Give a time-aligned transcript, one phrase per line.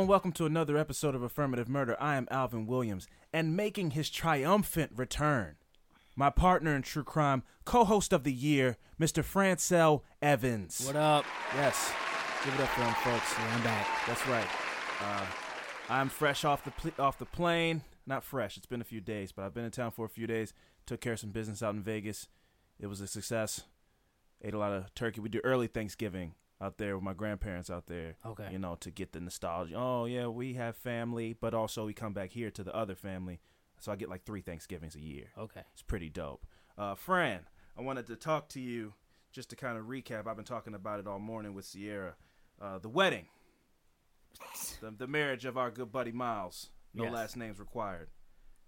[0.00, 1.94] Hello and welcome to another episode of Affirmative Murder.
[2.00, 5.56] I am Alvin Williams, and making his triumphant return,
[6.16, 9.22] my partner in true crime, co-host of the year, Mr.
[9.22, 10.86] Francel Evans.
[10.86, 11.26] What up?
[11.54, 11.92] Yes,
[12.42, 13.34] give it up for him, folks.
[13.38, 13.86] Yeah, I'm back.
[14.06, 14.46] That's right.
[15.02, 15.26] Uh,
[15.90, 17.82] I'm fresh off the pl- off the plane.
[18.06, 18.56] Not fresh.
[18.56, 20.54] It's been a few days, but I've been in town for a few days.
[20.86, 22.26] Took care of some business out in Vegas.
[22.78, 23.64] It was a success.
[24.42, 25.20] Ate a lot of turkey.
[25.20, 28.16] We do early Thanksgiving out there with my grandparents out there.
[28.24, 28.48] Okay.
[28.52, 29.74] You know, to get the nostalgia.
[29.76, 33.40] Oh yeah, we have family, but also we come back here to the other family.
[33.78, 35.26] So I get like three Thanksgivings a year.
[35.38, 35.62] Okay.
[35.72, 36.44] It's pretty dope.
[36.76, 37.40] Uh, Fran,
[37.78, 38.92] I wanted to talk to you
[39.32, 40.26] just to kind of recap.
[40.26, 42.14] I've been talking about it all morning with Sierra.
[42.60, 43.26] Uh, the wedding,
[44.82, 46.70] the, the marriage of our good buddy Miles.
[46.92, 47.12] No Yes.
[47.12, 48.08] last names required.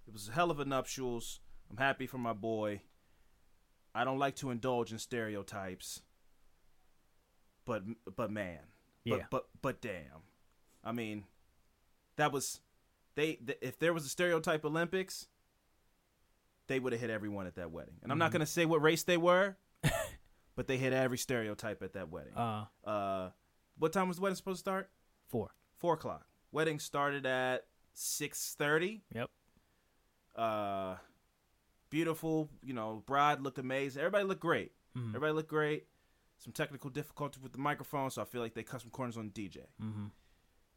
[0.06, 1.40] It was a hell of a nuptials.
[1.70, 2.82] I'm happy for my boy.
[3.94, 6.02] I don't like to indulge in stereotypes,
[7.64, 7.82] but
[8.16, 8.60] but man,
[9.06, 9.24] but Yeah.
[9.30, 10.22] but but damn,
[10.84, 11.24] I mean,
[12.16, 12.60] that was
[13.14, 13.34] they.
[13.34, 15.28] th- if there was a stereotype Olympics,
[16.68, 17.94] they would have hit everyone at that wedding.
[18.02, 18.32] And I'm not Mm-hmm.
[18.34, 19.56] gonna say what race they were,
[20.56, 22.34] but they hit every stereotype at that wedding.
[22.34, 23.30] Uh, Uh,
[23.78, 24.90] what time was the wedding supposed to start?
[25.28, 25.54] four.
[25.78, 26.26] Four o'clock.
[26.52, 29.02] Wedding started at six thirty.
[29.14, 29.30] Yep.
[30.36, 30.96] Uh,
[31.90, 32.50] beautiful.
[32.62, 34.00] You know, bride looked amazing.
[34.00, 34.72] Everybody looked great.
[34.96, 35.08] Mhm.
[35.08, 35.86] Everybody looked great.
[36.42, 39.30] Some technical difficulty with the microphone, so I feel like they cut some corners on
[39.30, 39.58] DJ.
[39.80, 40.06] Mm-hmm.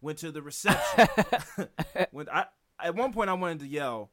[0.02, 1.08] Went to the reception.
[2.12, 2.46] when I
[2.80, 4.12] at one point I wanted to yell,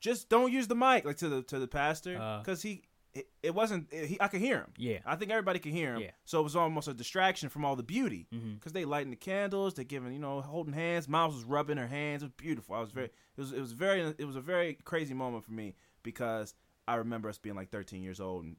[0.00, 2.38] just don't use the mic like to the to the pastor Uh.
[2.38, 2.82] because he
[3.12, 4.72] it, it wasn't he, I could hear him.
[4.76, 4.98] Yeah.
[5.06, 6.02] I think everybody could hear him.
[6.02, 6.10] Yeah.
[6.24, 8.26] So it was almost a distraction from all the beauty
[8.56, 11.08] because they lighting the candles, they giving you know holding hands.
[11.08, 12.22] Miles was rubbing her hands.
[12.22, 12.74] It was beautiful.
[12.76, 15.52] I was very it was it was very it was a very crazy moment for
[15.52, 15.74] me
[16.04, 16.54] because
[16.86, 18.56] I remember us being like 13 years old and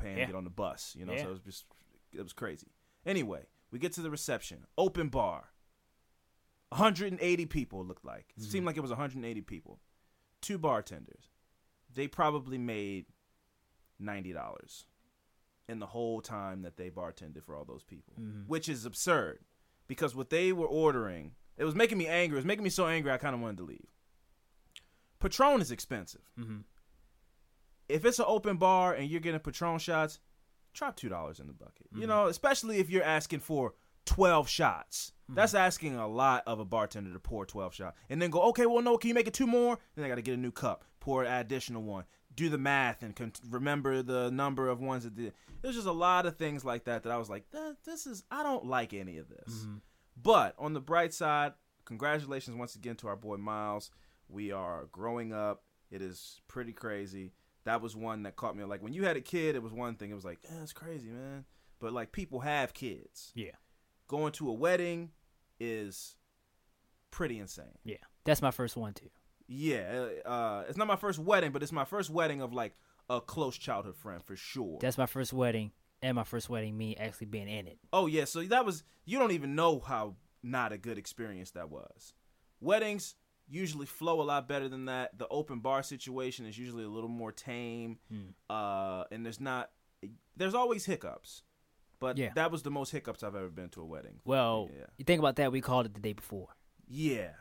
[0.00, 0.24] paying Yeah.
[0.26, 0.94] to get on the bus.
[0.98, 1.22] You know, Yeah.
[1.22, 1.64] so it was just
[2.12, 2.68] it was crazy.
[3.06, 5.52] Anyway, we get to the reception, open bar.
[6.70, 8.32] 180 people looked like.
[8.36, 9.80] It seemed like it was 180 people.
[10.40, 11.30] Two bartenders.
[11.92, 13.06] They probably made
[14.00, 14.84] $90
[15.68, 18.14] in the whole time that they bartended for all those people,
[18.46, 19.44] which is absurd
[19.88, 22.36] because what they were ordering, it was making me angry.
[22.36, 23.90] It was making me so angry I kind of wanted to leave.
[25.18, 26.22] Patron is expensive.
[26.38, 26.64] Mhm.
[27.90, 30.18] If it's an open bar and you're getting Patron shots,
[30.72, 31.86] drop two dollars in the bucket.
[31.92, 32.08] You mm-hmm.
[32.08, 33.74] know, especially if you're asking for
[34.06, 35.12] twelve shots.
[35.24, 35.34] Mm-hmm.
[35.36, 38.66] That's asking a lot of a bartender to pour twelve shots, and then go, okay,
[38.66, 39.78] well, no, can you make it two more?
[39.94, 43.02] Then I got to get a new cup, pour an additional one, do the math,
[43.02, 45.32] and con- remember the number of ones that did.
[45.62, 47.44] There's just a lot of things like that that I was like,
[47.84, 49.54] this is I don't like any of this.
[49.54, 49.76] Mm-hmm.
[50.22, 51.52] But on the bright side,
[51.84, 53.90] congratulations once again to our boy Miles.
[54.28, 55.64] We are growing up.
[55.90, 57.32] It is pretty crazy.
[57.64, 58.64] That was one that caught me.
[58.64, 60.10] Like when you had a kid, it was one thing.
[60.10, 61.44] It was like, yeah, that's crazy, man.
[61.78, 63.32] But like people have kids.
[63.34, 63.52] Yeah.
[64.08, 65.10] Going to a wedding
[65.58, 66.16] is
[67.10, 67.78] pretty insane.
[67.84, 67.96] Yeah.
[68.24, 69.10] That's my first one too.
[69.52, 72.76] Yeah, uh, it's not my first wedding, but it's my first wedding of like
[73.08, 74.78] a close childhood friend for sure.
[74.80, 77.78] That's my first wedding, and my first wedding, me actually being in it.
[77.92, 80.14] Oh yeah, so that was you don't even know how
[80.44, 82.14] not a good experience that was.
[82.60, 83.16] Weddings
[83.50, 85.18] usually flow a lot better than that.
[85.18, 87.98] The open bar situation is usually a little more tame.
[88.48, 89.70] Uh and there's not
[90.36, 91.42] there's always hiccups.
[91.98, 92.30] But Yeah.
[92.34, 94.20] that was the most hiccups I've ever been to a wedding.
[94.24, 94.86] Well, Yeah.
[94.96, 96.48] you think about that, we called it the day before.
[96.88, 97.32] Yeah.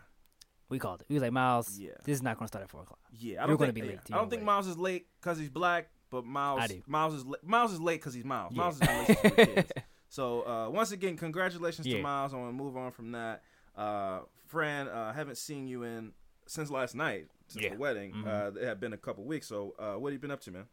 [0.68, 1.06] We called it.
[1.10, 1.92] We was like, Miles, Yeah.
[2.04, 3.00] this is not going to start at four o'clock.
[3.12, 4.44] Yeah, I You're don't gonna be late I don't think.
[4.44, 6.70] Miles is late because he's black, but Miles.
[6.86, 8.54] Miles is la- Miles is late because he's Miles.
[8.54, 9.72] Miles is in a relationship with kids.
[10.12, 12.34] So uh, once again, congratulations to Miles.
[12.34, 13.44] I want to move on from that.
[13.76, 16.14] Uh, Fran, uh, haven't seen you in
[16.48, 17.72] since last night, since Yeah.
[17.72, 18.14] the wedding.
[18.14, 18.28] Mhm.
[18.56, 19.48] Uh, it had been a couple weeks.
[19.48, 20.68] So, uh, what have you been up to, man?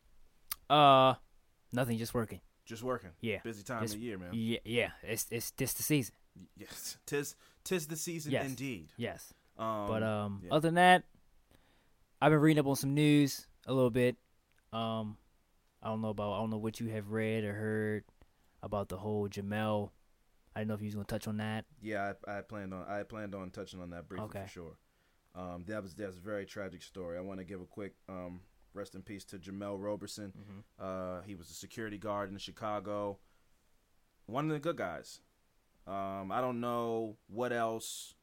[0.71, 1.15] Uh,
[1.73, 2.41] nothing, just working.
[2.65, 3.11] Just working.
[3.21, 3.41] Yeah.
[3.43, 4.31] Busy time Just- of year, man.
[4.33, 4.91] Yeah, yeah.
[5.03, 6.15] It's it's this the season.
[6.57, 8.47] Yes, tis tis the season Yes.
[8.47, 8.89] indeed.
[8.97, 9.33] Yes.
[9.57, 10.51] Um, But um, yeah.
[10.53, 11.05] other than that,
[12.21, 14.17] I've been reading up on some news a little bit.
[14.73, 15.17] Um,
[15.83, 18.05] I don't know about I don't know what you have read or heard
[18.63, 19.93] about the whole Jemel.
[20.57, 21.67] I didn't know if you was gonna touch on that.
[21.83, 24.43] Yeah, I, I planned on I planned on touching on that briefly Okay.
[24.45, 24.79] for sure.
[25.35, 27.19] Um, that was that's a very tragic story.
[27.19, 28.41] I want to give a quick um,
[28.73, 30.33] rest in peace to Jemel Roberson.
[30.79, 33.19] Uh, he was a security guard in Chicago.
[34.25, 35.21] One of the good guys.
[35.87, 38.15] Um, I don't know what else.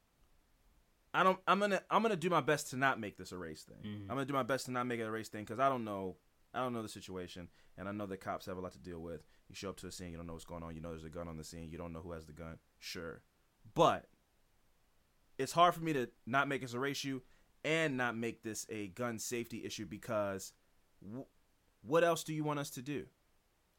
[1.13, 1.37] I don't.
[1.47, 1.83] I'm gonna.
[1.91, 3.77] I'm gonna do my best to not make this a race thing.
[3.83, 4.01] Mhm.
[4.03, 5.85] I'm gonna do my best to not make it a race thing because I don't
[5.85, 6.17] know.
[6.55, 8.99] I don't know the situation, and I know that cops have a lot to deal
[8.99, 9.21] with.
[9.53, 10.73] You show up to a scene, you don't know what's going on.
[10.73, 11.69] You know there's a gun on the scene.
[11.69, 12.57] You don't know who has the gun.
[12.79, 13.21] Sure,
[13.75, 14.07] but
[15.37, 17.21] it's hard for me to not make this a race issue
[17.63, 20.53] and not make this a gun safety issue because
[21.03, 21.25] w-
[21.83, 23.05] what else do you want us to do?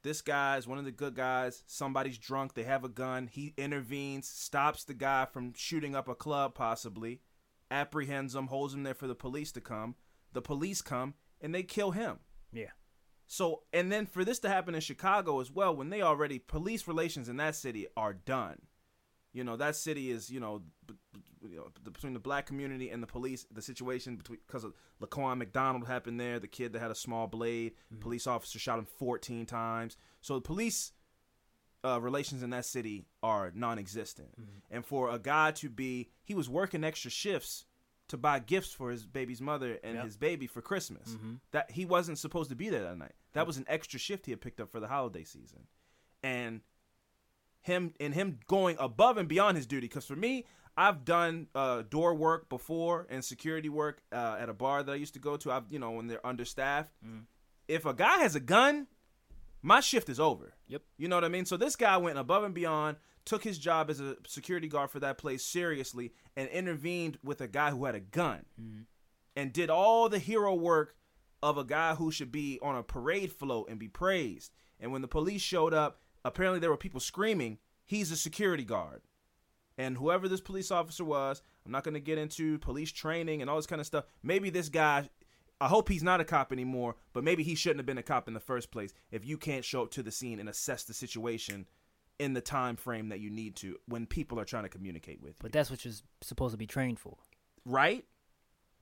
[0.05, 1.65] This guy's one of the good guys.
[1.67, 2.55] Somebody's drunk.
[2.55, 3.27] They have a gun.
[3.27, 7.21] He intervenes, stops the guy from shooting up a club, possibly,
[7.71, 9.97] apprehends him, holds him there for the police to come.
[10.33, 12.19] The police come and they kill him.
[12.53, 12.71] Yeah.
[13.27, 16.87] So, and then for this to happen in Chicago as well, when they already police
[16.87, 18.59] relations in that city are done.
[19.33, 22.91] You know, that city is, you know, b- b- you know between the black community
[22.91, 26.81] and the police, the situation between because of Laquan McDonald happened there, the kid that
[26.81, 29.97] had a small blade, police officer shot him 14 times.
[30.21, 30.93] So the police
[31.85, 34.29] uh, relations in that city are non-existent.
[34.71, 37.67] And for a guy to be, he was working extra shifts
[38.09, 40.05] to buy gifts for his baby's mother and Yep.
[40.05, 41.11] his baby for Christmas.
[41.15, 41.41] Mhm.
[41.53, 43.15] That he wasn't supposed to be there that night.
[43.33, 45.67] That was an extra shift he had picked up for the holiday season,
[46.23, 46.61] and
[47.63, 49.87] him and him going above and beyond his duty.
[49.89, 50.45] Because for me,
[50.77, 54.97] I've done uh, door work before and security work uh, at a bar that I
[54.97, 55.51] used to go to.
[55.51, 56.93] I've you know when they're understaffed.
[57.67, 58.87] If a guy has a gun,
[59.63, 60.53] my shift is over.
[60.67, 60.83] Yep.
[60.99, 61.47] You know what I mean?
[61.47, 65.01] So this guy went above and beyond, took his job as a security guard for
[65.01, 68.83] that place seriously, and intervened with a guy who had a gun, mm-hmm.
[69.37, 70.97] and did all the hero work
[71.43, 74.53] of a guy who should be on a parade float and be praised.
[74.81, 79.03] And when the police showed up, apparently there were people screaming, "He's a security guard."
[79.77, 83.51] And whoever this police officer was, I'm not going to get into police training and
[83.51, 84.05] all this kind of stuff.
[84.23, 85.09] Maybe this guy,
[85.61, 88.29] I hope he's not a cop anymore, but maybe he shouldn't have been a cop
[88.29, 90.95] in the first place if you can't show up to the scene and assess the
[90.95, 91.67] situation
[92.19, 95.33] in the time frame that you need to when people are trying to communicate with
[95.33, 95.43] you.
[95.43, 97.17] But that's what you're supposed to be trained for.
[97.65, 98.05] right?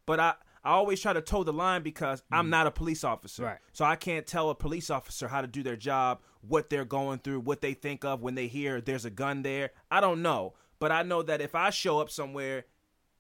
[0.05, 0.34] But I,
[0.64, 3.44] I always try to toe the line because I'm not a police officer.
[3.44, 3.58] Right.
[3.73, 7.20] So I can't tell a police officer how to do their job, what they're going
[7.20, 9.70] through, what they think of when they hear there's a gun there.
[9.90, 10.55] I don't know.
[10.79, 12.64] But I know that if I show up somewhere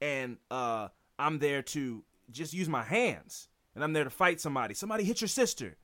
[0.00, 0.88] and uh,
[1.18, 5.20] I'm there to just use my hands and I'm there to fight somebody, somebody hit
[5.20, 5.76] your sister.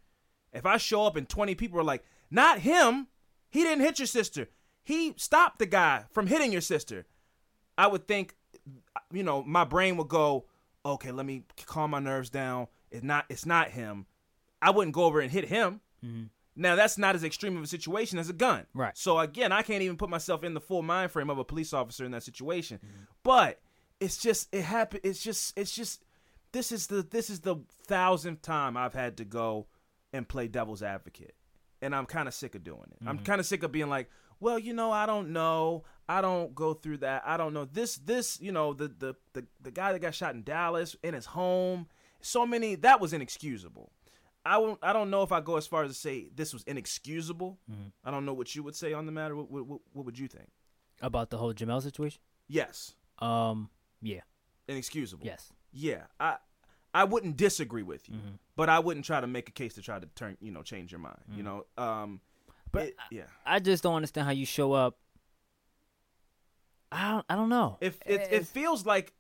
[0.53, 3.07] If I show up and 20 people are like, not him,
[3.51, 4.49] he didn't hit your sister.
[4.83, 7.07] He stopped the guy from hitting your sister.
[7.77, 8.35] I would think,
[9.13, 10.47] you know, my brain would go,
[10.85, 12.69] okay, let me calm my nerves down.
[12.91, 14.07] It's not, it's not him.
[14.61, 15.81] I wouldn't go over and hit him.
[16.05, 16.25] Mm-hmm.
[16.57, 18.67] Now that's not as extreme of a situation as a gun.
[18.75, 18.97] Right.
[18.99, 21.73] So again, I can't even put myself in the full mind frame of a police
[21.73, 22.79] officer in that situation.
[22.79, 23.05] Mm-hmm.
[23.23, 23.61] But
[24.01, 25.03] it's just it happened.
[25.05, 26.03] It's just it's just
[26.53, 27.57] this is the this is the
[27.87, 29.67] thousandth time I've had to go
[30.13, 31.35] and play devil's advocate,
[31.83, 32.99] and I'm kind of sick of doing it.
[33.07, 34.09] I'm kind of sick of being like,
[34.41, 35.85] well, you know, I don't know.
[36.09, 37.23] I don't go through that.
[37.27, 40.35] I don't know this this you know the the the, the guy that got shot
[40.35, 41.87] in Dallas in his home.
[42.21, 43.93] So many that was inexcusable.
[44.47, 44.79] I won't.
[44.83, 47.59] I don't know if I go as far as to say this was inexcusable.
[48.05, 49.37] I don't know what you would say on the matter.
[49.37, 50.49] What, what, what, what would you think?
[51.03, 52.21] About the whole Jemel situation?
[52.49, 53.69] Yes, Um,
[54.01, 54.21] yeah,
[54.67, 55.27] inexcusable.
[55.27, 55.53] yes.
[55.71, 56.37] Yeah, I
[56.95, 58.35] I wouldn't disagree with you, Mm-hmm.
[58.57, 60.91] but I wouldn't try to make a case to try to turn you know change
[60.93, 61.19] your mind.
[61.37, 62.21] You know, um,
[62.73, 64.99] But it- yeah, I just don't understand how you show up.
[66.91, 67.77] I don't, I don't know.
[67.81, 69.13] if it, it It's- feels like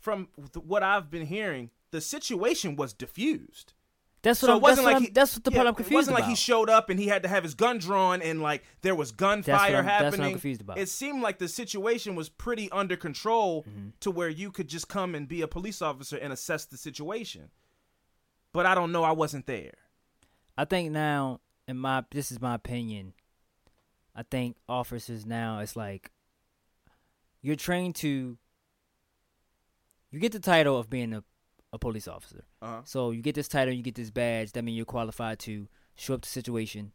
[0.00, 3.72] from th- what I've been hearing, the situation was diffused.
[4.22, 5.66] That's what so I'm, it wasn't that's like what he, that's what the yeah, part
[5.68, 5.94] I'm confused about.
[5.94, 6.20] It wasn't about.
[6.28, 8.94] like he showed up and he had to have his gun drawn and like there
[8.94, 10.30] was gunfire I'm- that's what I'm happening.
[10.32, 10.78] confused about.
[10.78, 13.88] It seemed like the situation was pretty under control Mm-hmm.
[14.00, 17.50] to where you could just come and be a police officer and assess the situation.
[18.52, 19.02] But I don't know.
[19.02, 19.72] I wasn't there.
[20.56, 23.14] I think now, in my this is my opinion.
[24.14, 26.10] I think officers now it's like
[27.40, 28.36] you're trained to.
[30.10, 31.24] You get the title of being a,
[31.72, 32.44] a police officer.
[32.60, 32.82] Uh-huh.
[32.84, 34.52] So you get this title, you get this badge.
[34.52, 36.92] That means you're qualified to show up the situation,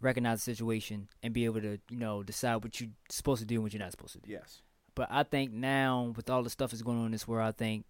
[0.00, 3.56] recognize the situation, and be able to you know decide what you're supposed to do
[3.56, 4.30] and what you're not supposed to do.
[4.30, 4.62] Yes.
[4.94, 7.52] But I think now with all the stuff that's going on in this world, I
[7.52, 7.84] think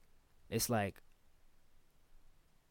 [0.49, 0.97] it's like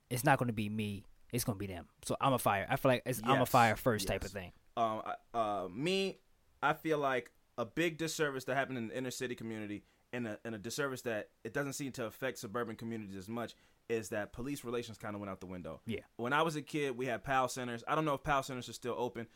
[0.09, 1.05] it's not going to be me.
[1.31, 1.85] It's going to be them.
[2.05, 2.65] So I'm a fire.
[2.69, 4.51] I feel like it's I'm a fire first type of thing.
[4.77, 6.19] um, uh, me,
[6.63, 10.39] I feel like a big disservice that happened in the inner city community, and a,
[10.43, 13.53] and a disservice that it doesn't seem to affect suburban communities as much,
[13.89, 15.81] is that police relations kind of went out the window.
[15.85, 16.01] Yeah.
[16.17, 17.83] When I was a kid, we had PAL centers.
[17.87, 19.27] I don't know if PAL centers are still open.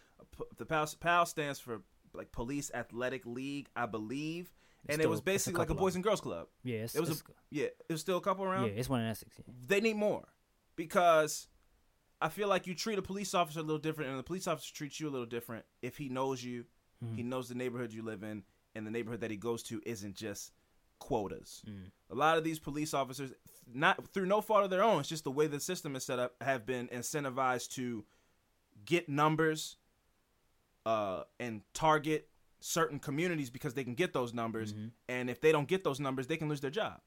[0.58, 1.82] The PAL, PAL stands for
[2.14, 4.52] like Police Athletic League, I believe,
[4.88, 6.48] and it was it's a basically like a boys and girls club.
[6.64, 7.16] Yeah, It was a
[7.50, 9.36] yeah, it was still a couple around yeah, it's one in Essex.
[9.40, 9.54] Yeah.
[9.68, 10.24] they need more
[10.76, 11.48] because
[12.22, 14.74] I feel like you treat a police officer a little different, and the police officer
[14.74, 16.66] treats you a little different if he knows you,
[17.04, 17.16] Mm-hmm.
[17.16, 18.44] he knows the neighborhood you live in,
[18.76, 20.54] and the neighborhood that he goes to isn't just
[21.04, 21.62] quotas.
[21.68, 21.92] Mm.
[22.12, 23.34] A lot of these police officers,
[23.72, 26.18] not through no fault of their own, it's just the way the system is set
[26.18, 28.06] up, have been incentivized to
[28.86, 29.76] get numbers
[30.86, 32.30] uh, and target
[32.62, 34.74] certain communities because they can get those numbers,
[35.10, 37.02] and if they don't get those numbers, they can lose their job.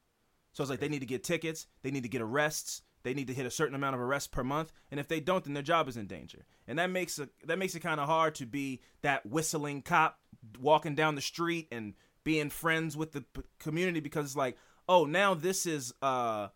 [0.53, 3.27] So it's like they need to get tickets, they need to get arrests, they need
[3.27, 5.63] to hit a certain amount of arrests per month, and if they don't, then their
[5.63, 6.45] job is in danger.
[6.67, 10.19] And that makes a, that makes it kind of hard to be that whistling cop
[10.59, 11.95] walking down the street and
[12.27, 14.57] being friends with the p- community because it's like,
[14.89, 16.49] oh, now this is uh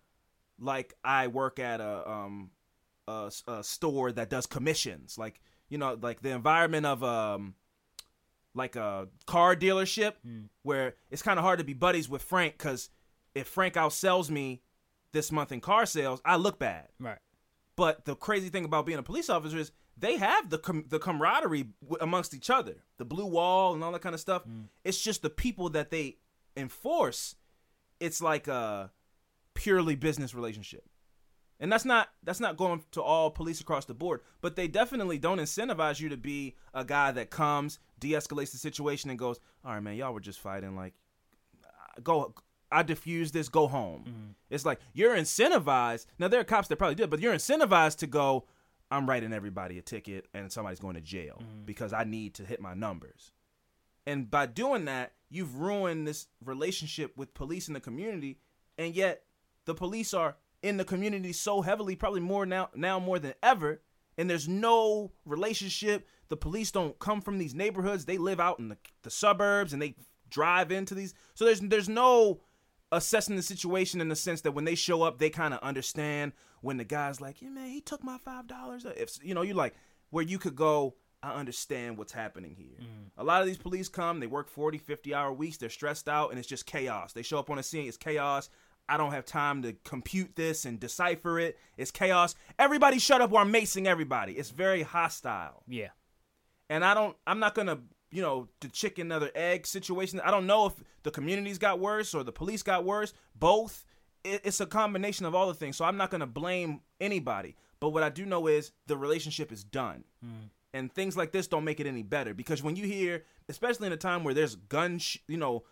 [0.59, 2.51] like I work at a um
[3.07, 7.55] a, a store that does commissions, like you know, like the environment of um
[8.53, 10.15] like a car dealership
[10.63, 12.89] where it's kind of hard to be buddies with Frank because
[13.33, 14.61] if Frank outsells me
[15.13, 16.89] this month in car sales, I look bad.
[16.99, 17.19] Right.
[17.77, 20.99] But the crazy thing about being a police officer is they have the com- the
[20.99, 24.43] camaraderie w- amongst each other, the blue wall and all that kind of stuff.
[24.45, 24.65] Mm.
[24.83, 26.17] It's just the people that they
[26.57, 27.35] enforce.
[27.99, 28.91] It's like a
[29.53, 30.89] purely business relationship,
[31.59, 34.21] and that's not that's not going to all police across the board.
[34.41, 39.11] But they definitely don't incentivize you to be a guy that comes, de-escalates the situation,
[39.11, 40.75] and goes, "All right, man, y'all were just fighting.
[40.75, 40.93] Like,
[42.03, 42.33] go."
[42.73, 44.05] I diffuse this, go home.
[44.07, 44.31] Mm-hmm.
[44.49, 46.05] It's like you're incentivized.
[46.17, 48.45] Now there are cops that probably did, but you're incentivized to go.
[48.91, 51.63] I'm writing everybody a ticket, and somebody's going to jail mm-hmm.
[51.65, 53.31] because I need to hit my numbers.
[54.05, 58.39] And by doing that, you've ruined this relationship with police in the community,
[58.77, 59.23] and yet
[59.65, 63.81] the police are in the community so heavily, probably more now now more than ever.
[64.17, 66.05] And there's no relationship.
[66.27, 69.81] The police don't come from these neighborhoods; they live out in the, the suburbs, and
[69.81, 69.95] they
[70.29, 71.13] drive into these.
[71.33, 72.41] So there's there's no
[72.91, 76.33] assessing the situation in the sense that when they show up, they kind of understand
[76.61, 79.53] when the guy's like, "Yeah, man, he took my five dollars." If you know, you
[79.53, 79.75] like
[80.09, 82.79] where you could go, I understand what's happening here.
[82.79, 83.11] Mm.
[83.17, 86.31] A lot of these police come, they work 40, 50 hour weeks, they're stressed out,
[86.31, 87.13] and it's just chaos.
[87.13, 88.49] They show up on the scene, it's chaos.
[88.89, 91.57] I don't have time to compute this and decipher it.
[91.77, 92.35] It's chaos.
[92.59, 94.33] Everybody shut up or I'm macing everybody.
[94.33, 95.89] It's very hostile Yeah.
[96.69, 97.15] and I don't.
[97.25, 100.19] I'm not gonna, you know, the chicken or egg situation.
[100.19, 103.13] I don't know if the communities got worse or the police got worse.
[103.35, 103.85] Both.
[104.23, 105.77] It, it's a combination of all the things.
[105.77, 107.55] So I'm not gonna blame anybody.
[107.79, 110.03] But what I do know is the relationship is done,
[110.73, 112.33] and things like this don't make it any better.
[112.35, 115.63] Because when you hear, especially in a time where there's gun, sh- you know,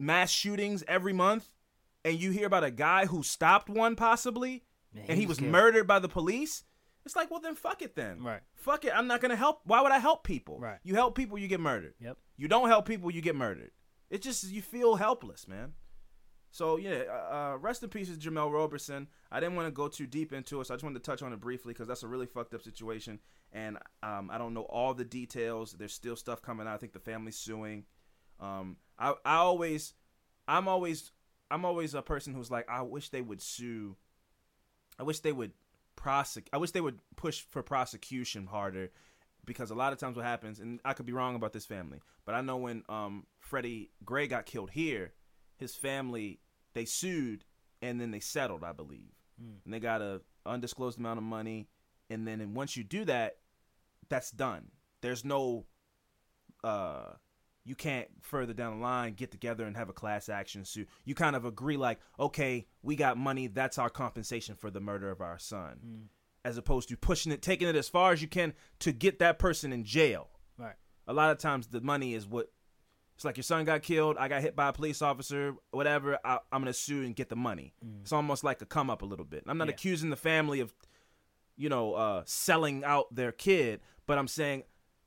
[0.00, 1.48] mass shootings every month,
[2.04, 5.38] and you hear about a guy who stopped one possibly, Yeah, and he was was
[5.38, 5.52] killed.
[5.52, 6.64] murdered by the police.
[7.06, 8.22] It's like, well, then fuck it then.
[8.22, 8.40] Right.
[8.54, 8.92] Fuck it.
[8.94, 9.60] I'm not gonna help.
[9.64, 10.58] Why would I help people?
[10.58, 10.78] Right.
[10.82, 11.94] You help people, you get murdered.
[12.00, 12.18] Yep.
[12.36, 13.70] You don't help people, you get murdered.
[14.10, 15.74] It's just you feel helpless, man.
[16.58, 19.06] So yeah, uh, uh, rest in peace, Jemel Roberson.
[19.30, 21.22] I didn't want to go too deep into it, so I just wanted to touch
[21.22, 23.20] on it briefly because that's a really fucked up situation,
[23.52, 25.76] and um, I don't know all the details.
[25.78, 26.74] There's still stuff coming out.
[26.74, 27.84] I think the family's suing.
[28.40, 29.94] Um, I I always,
[30.48, 31.12] I'm always,
[31.48, 33.94] I'm always a person who's like, I wish they would sue.
[34.98, 35.52] I wish they would
[35.94, 36.50] prosecute.
[36.52, 38.90] I wish they would push for prosecution harder
[39.44, 42.00] because a lot of times what happens, and I could be wrong about this family,
[42.26, 45.12] but I know when um, Freddie Gray got killed here,
[45.56, 46.40] his family
[46.78, 47.44] they sued
[47.82, 49.12] and then they settled, I believe,
[49.64, 51.68] and they got a undisclosed amount of money,
[52.10, 53.36] and then once you do that,
[54.08, 54.70] that's done.
[55.02, 55.66] There's no,
[56.64, 57.12] uh,
[57.64, 60.88] you can't further down the line get together and have a class action suit.
[61.04, 65.10] You kind of agree like, okay, we got money, that's our compensation for the murder
[65.10, 66.08] of our son,
[66.44, 69.38] as opposed to pushing it, taking it as far as you can to get that
[69.38, 70.74] person in jail Right.
[71.06, 72.50] a lot of times the money is what
[73.18, 76.38] it's like your son got killed i got hit by a police officer whatever I,
[76.52, 77.74] i'm gonna sue and get the money.
[78.02, 79.42] It's almost like a come up a little bit.
[79.48, 79.74] I'm not Yeah.
[79.74, 80.72] accusing the family of
[81.56, 84.62] you know uh, selling out their kid but i'm saying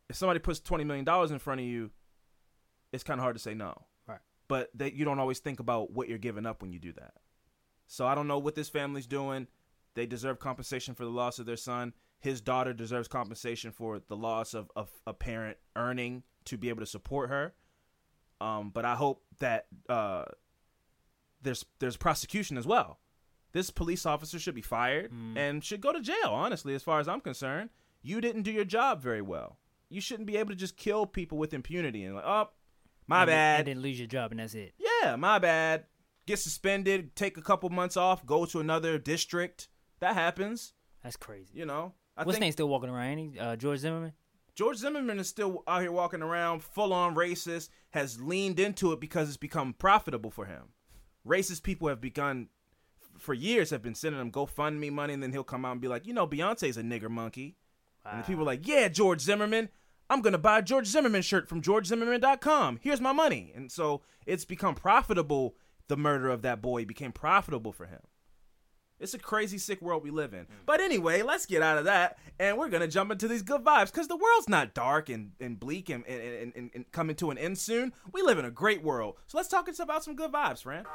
[0.09, 1.89] if somebody puts $20 million in front of you
[2.91, 3.73] it's kind of hard to say no.
[4.05, 4.19] Right.
[4.49, 7.13] but that you don't always think about what you're giving up when you do that.
[7.87, 9.47] So i don't know what this family's doing.
[9.95, 11.93] They deserve compensation for the loss of their son.
[12.19, 16.81] His daughter deserves compensation for the loss of, of a parent earning to be able
[16.81, 17.53] to support her
[18.41, 20.25] Um, but I hope that uh,
[21.41, 22.99] there's there's prosecution as well.
[23.53, 26.29] This police officer should be fired and should go to jail.
[26.31, 27.69] Honestly, as far as I'm concerned,
[28.01, 29.57] you didn't do your job very well.
[29.89, 32.49] You shouldn't be able to just kill people with impunity and like, oh,
[33.07, 33.59] my and bad.
[33.59, 34.73] And then lose your job, and that's it.
[34.79, 35.85] Yeah, my bad.
[36.25, 39.67] Get suspended, take a couple months off, go to another district.
[39.99, 41.51] That happens, That's crazy.
[41.53, 41.93] you know.
[42.15, 43.37] I What's think name still walking around?
[43.37, 44.13] Uh, George Zimmerman.
[44.55, 48.99] George Zimmerman is still out here walking around full on racist, has leaned into it
[48.99, 50.73] because it's become profitable for him.
[51.25, 52.49] Racist people have begun
[53.17, 55.87] for years have been sending him GoFundMe money and then he'll come out and be
[55.87, 57.55] like, you know, Beyonce's a nigger monkey.
[58.03, 59.69] And the people are like, yeah, George Zimmerman,
[60.09, 62.79] I'm gonna buy a George Zimmerman shirt from GeorgeZimmerman.com.
[62.81, 63.53] Here's my money.
[63.55, 65.55] And so it's become profitable.
[65.87, 68.01] The murder of that boy became profitable for him.
[69.01, 70.41] It's a crazy, sick world we live in.
[70.41, 70.47] Mm.
[70.67, 73.91] But anyway, let's get out of that, and we're gonna jump into these good vibes
[73.91, 77.37] because the world's not dark and, and bleak and, and, and, and, coming to an
[77.39, 77.93] end soon.
[78.13, 80.85] We live in a great world, so let's talk about some good vibes, friend.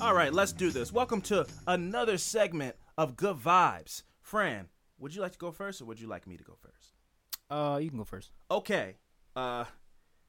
[0.00, 0.92] All right, let's do this.
[0.92, 4.02] Welcome to another segment of Good Vibes.
[4.28, 4.68] Fran,
[4.98, 6.92] would you like to go first, or would you like me to go first?
[7.48, 8.30] Uh, you can go first.
[8.50, 8.96] Okay.
[9.34, 9.64] Uh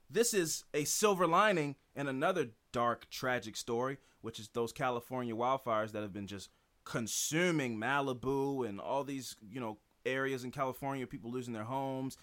[0.09, 5.91] this is a silver lining in another dark tragic story, which is those California wildfires
[5.91, 6.49] that have been just
[6.85, 12.15] consuming Malibu and all these, you know, areas in California, people losing their homes.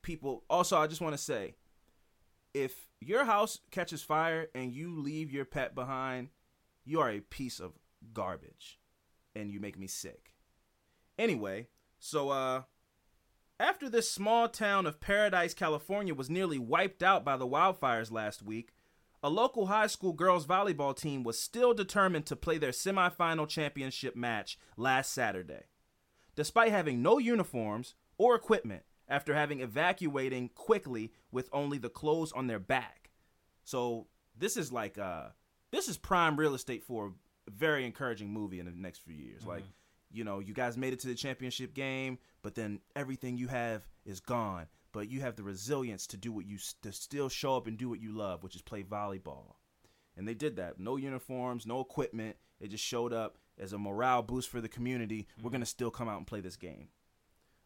[0.00, 1.56] People also I just want to say
[2.54, 6.30] if your house catches fire and you leave your pet behind,
[6.86, 7.72] you are a piece of
[8.14, 8.78] garbage
[9.36, 10.37] and you make me sick.
[11.18, 11.66] Anyway,
[11.98, 12.62] so uh
[13.60, 18.40] after this small town of Paradise, California was nearly wiped out by the wildfires last
[18.40, 18.70] week,
[19.22, 24.14] a local high school girls volleyball team was still determined to play their semifinal championship
[24.14, 25.64] match last Saturday.
[26.36, 32.46] Despite having no uniforms or equipment after having evacuating quickly with only the clothes on
[32.46, 33.10] their back.
[33.64, 35.30] So, this is like uh
[35.72, 37.12] this is prime real estate for
[37.46, 39.44] a very encouraging movie in the next few years.
[39.44, 39.64] Like
[40.10, 43.86] you know, you guys made it to the championship game, but then everything you have
[44.04, 44.66] is gone.
[44.92, 47.88] But you have the resilience to do what you to still show up and do
[47.88, 49.54] what you love, which is play volleyball.
[50.16, 50.80] And they did that.
[50.80, 52.36] No uniforms, no equipment.
[52.60, 55.28] They just showed up as a morale boost for the community.
[55.42, 56.88] We're gonna still come out and play this game.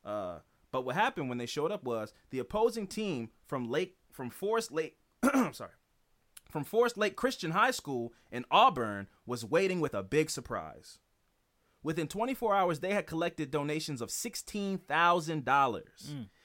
[0.04, 0.40] Uh,
[0.72, 4.72] but what happened when they showed up was the opposing team from Lake from Forest
[4.72, 4.96] Lake.
[5.22, 5.72] I'm sorry,
[6.50, 10.98] from Forest Lake Christian High School in Auburn was waiting with a big surprise.
[11.82, 15.82] Within 24 hours, they had collected donations of $16,000.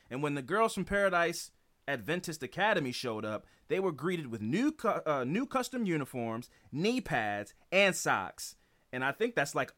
[0.10, 1.52] And when the girls from Paradise
[1.88, 7.02] Adventist Academy showed up, they were greeted with new cu- uh, new custom uniforms, knee
[7.02, 8.56] pads, and socks.
[8.94, 9.74] And I think that's like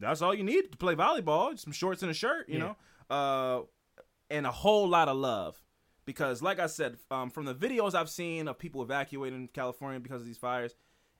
[0.00, 2.64] that's all you need to play volleyball, some shorts and a shirt, you Yeah.
[2.64, 2.76] know.
[3.16, 3.62] Uh
[4.30, 5.62] and a whole lot of love
[6.06, 10.20] because like I said, um, from the videos I've seen of people evacuating California because
[10.22, 10.74] of these fires,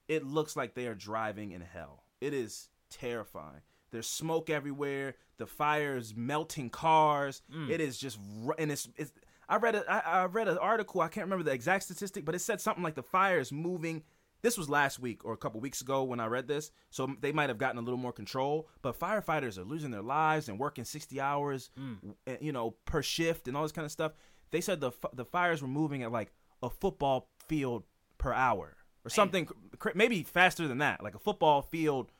[0.09, 2.05] it looks like they are driving in hell.
[2.20, 3.61] It is terrifying.
[3.94, 5.14] There's smoke everywhere.
[5.37, 7.42] The fire is melting cars.
[7.70, 8.18] It is just
[8.59, 9.12] and it's, it's
[9.48, 11.00] I read a, I, I read an article.
[11.00, 14.02] I can't remember the exact statistic, but it said something like the fire is moving.
[14.42, 17.30] This was last week or a couple weeks ago when I read this, so they
[17.30, 18.68] might have gotten a little more control.
[18.83, 21.70] But firefighters are losing their lives and working 60 hours,
[22.26, 24.12] eh, you know, per shift and all this kind of stuff.
[24.50, 26.33] They said the the fires were moving at like
[26.64, 27.85] a football field
[28.18, 29.48] per hour or something,
[29.94, 32.11] maybe faster than that, like a football field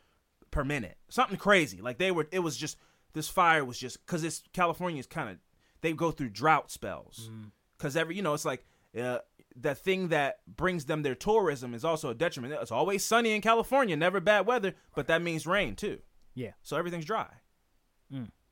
[0.55, 1.81] per minute, something crazy.
[1.81, 2.79] Like they were, it was just
[3.12, 5.37] this fire was just because it's California's kind of
[5.81, 7.29] they go through drought spells
[7.77, 8.64] because every you know it's like
[8.99, 9.19] uh,
[9.57, 12.55] the thing that brings them their tourism is also a detriment.
[12.55, 15.99] It's always sunny in California, never bad weather, but that means rain too.
[16.35, 16.53] Yeah.
[16.62, 17.29] So everything's dry.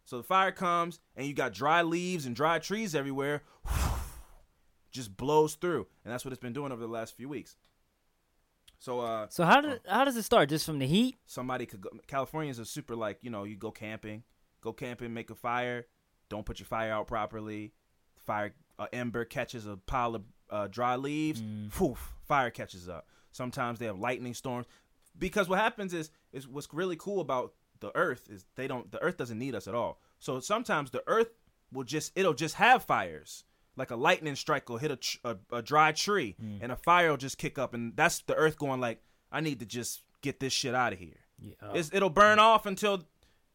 [0.05, 3.43] So the fire comes and you got dry leaves and dry trees everywhere,
[4.91, 7.57] just blows through, and that's what it's been doing over the last few weeks.
[8.83, 10.49] So uh, So how did how does it start?
[10.49, 11.16] Just from the heat?
[11.27, 14.25] somebody could go Californians are super like, you know, you go camping,
[14.61, 15.87] go camping, make a fire,
[16.29, 17.75] don't put your fire out properly.
[18.16, 21.40] Fire uh, ember catches a pile of uh, dry leaves,
[21.71, 23.07] poof, fire catches up.
[23.31, 24.66] Sometimes they have lightning storms
[25.16, 29.01] because what happens is is what's really cool about the earth is they don't the
[29.01, 30.01] earth doesn't need us at all.
[30.18, 31.31] So sometimes the earth
[31.73, 33.45] will just it'll just have fires.
[33.76, 36.58] Like a lightning strike will hit a, tr- a, a dry tree mm.
[36.61, 39.61] and a fire will just kick up and that's the earth going like I need
[39.61, 41.20] to just get this shit out of here.
[41.40, 41.54] Yeah.
[41.74, 43.04] It's, uh, it'll burn off until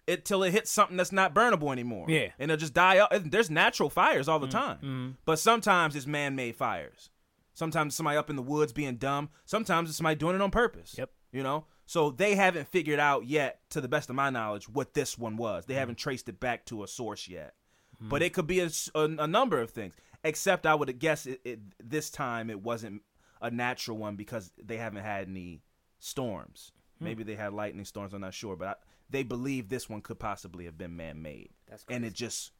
[0.08, 2.06] it till it hits something that's not burnable anymore.
[2.10, 2.30] Yeah.
[2.40, 3.12] and it'll just die out.
[3.30, 5.10] There's natural fires all the mm, time, mm-hmm.
[5.26, 7.10] but sometimes it's man-made fires.
[7.54, 9.30] Sometimes it's somebody up in the woods being dumb.
[9.46, 10.96] Sometimes it's somebody doing it on purpose.
[10.98, 11.10] Yep.
[11.32, 11.66] You know?
[11.86, 15.38] So they haven't figured out yet, to the best of my knowledge, what this one
[15.38, 15.66] was.
[15.66, 15.80] They mm.
[15.80, 17.54] haven't traced it back to a source yet.
[18.00, 18.60] But it could be
[18.94, 19.96] a number of things.
[20.24, 23.02] Except I would guess it, it, this time it wasn't
[23.42, 25.62] a natural one because they haven't had any
[26.00, 26.72] storms.
[27.00, 27.06] Hmm.
[27.06, 28.14] Maybe they had lightning storms.
[28.14, 28.76] I'm not sure, but I,
[29.10, 32.52] they believe this one could possibly have been man-made, That's and it just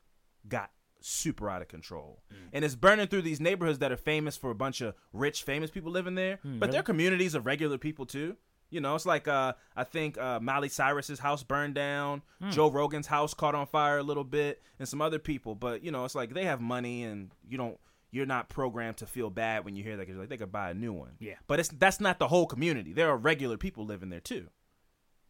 [0.48, 2.24] got super out of control.
[2.32, 2.50] Hmm.
[2.54, 5.72] And it's burning through these neighborhoods that are famous for a bunch of rich, famous
[5.72, 8.38] people living there, hmm, but they're communities of regular people too.
[8.70, 13.08] You know, it's like uh, I think uh, Miley Cyrus's house burned down, Joe Rogan's
[13.08, 15.56] house caught on fire a little bit, and some other people.
[15.56, 17.80] But you know, it's like they have money, and you don't.
[18.12, 20.06] You're not programmed to feel bad when you hear that.
[20.08, 21.16] 'cause like they could buy a new one.
[21.20, 21.36] Yeah.
[21.46, 22.94] But it's that's not the whole community.
[22.94, 24.48] There are regular people living there too,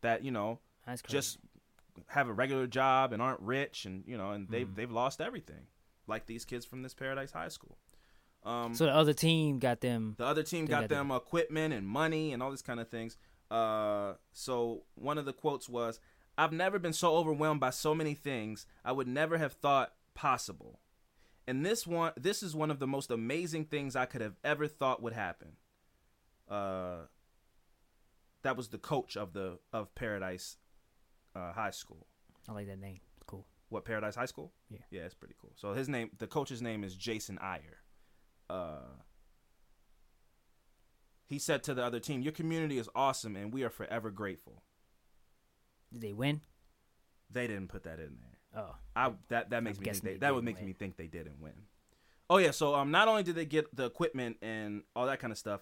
[0.01, 0.59] that you know
[1.11, 1.37] just
[2.07, 4.51] have a regular job and aren't rich, and you know, and Mm.
[4.51, 5.67] they've they've lost everything,
[6.07, 7.77] like these kids from this Paradise High School.
[8.43, 10.13] Um, so the other team got them.
[10.17, 13.17] the other team got them equipment and money and all these kind of things.
[13.49, 15.99] Uh, so one of the quotes was,
[16.37, 20.79] "I've never been so overwhelmed by so many things I would never have thought possible."
[21.47, 24.67] And this one, this is one of the most amazing things I could have ever
[24.67, 25.53] thought would happen.
[26.49, 27.05] Uh,
[28.43, 30.57] that was the coach of the of Paradise
[31.35, 32.05] uh, High School.
[32.49, 32.99] I like that name.
[33.25, 33.45] Cool.
[33.69, 34.51] What Paradise High School?
[34.69, 34.79] Yeah.
[34.91, 35.51] yeah, it's pretty cool.
[35.55, 37.79] So his name, the coach's name is Jason Iyer.
[38.49, 38.79] Uh,
[41.27, 44.63] he said to the other team, "Your community is awesome, and we are forever grateful."
[45.91, 46.41] Did they win?
[47.29, 48.63] They didn't put that in there.
[48.63, 50.65] Oh, I that that makes me think they, that would make win.
[50.65, 51.53] me think they didn't win.
[52.29, 55.31] Oh yeah, so um, not only did they get the equipment and all that kind
[55.31, 55.61] of stuff,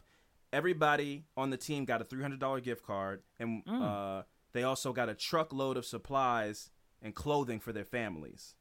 [0.54, 4.23] everybody on the team got a three hundred dollar gift card, and uh,
[4.54, 6.69] they also got a truckload of supplies
[7.01, 8.56] and clothing for their families.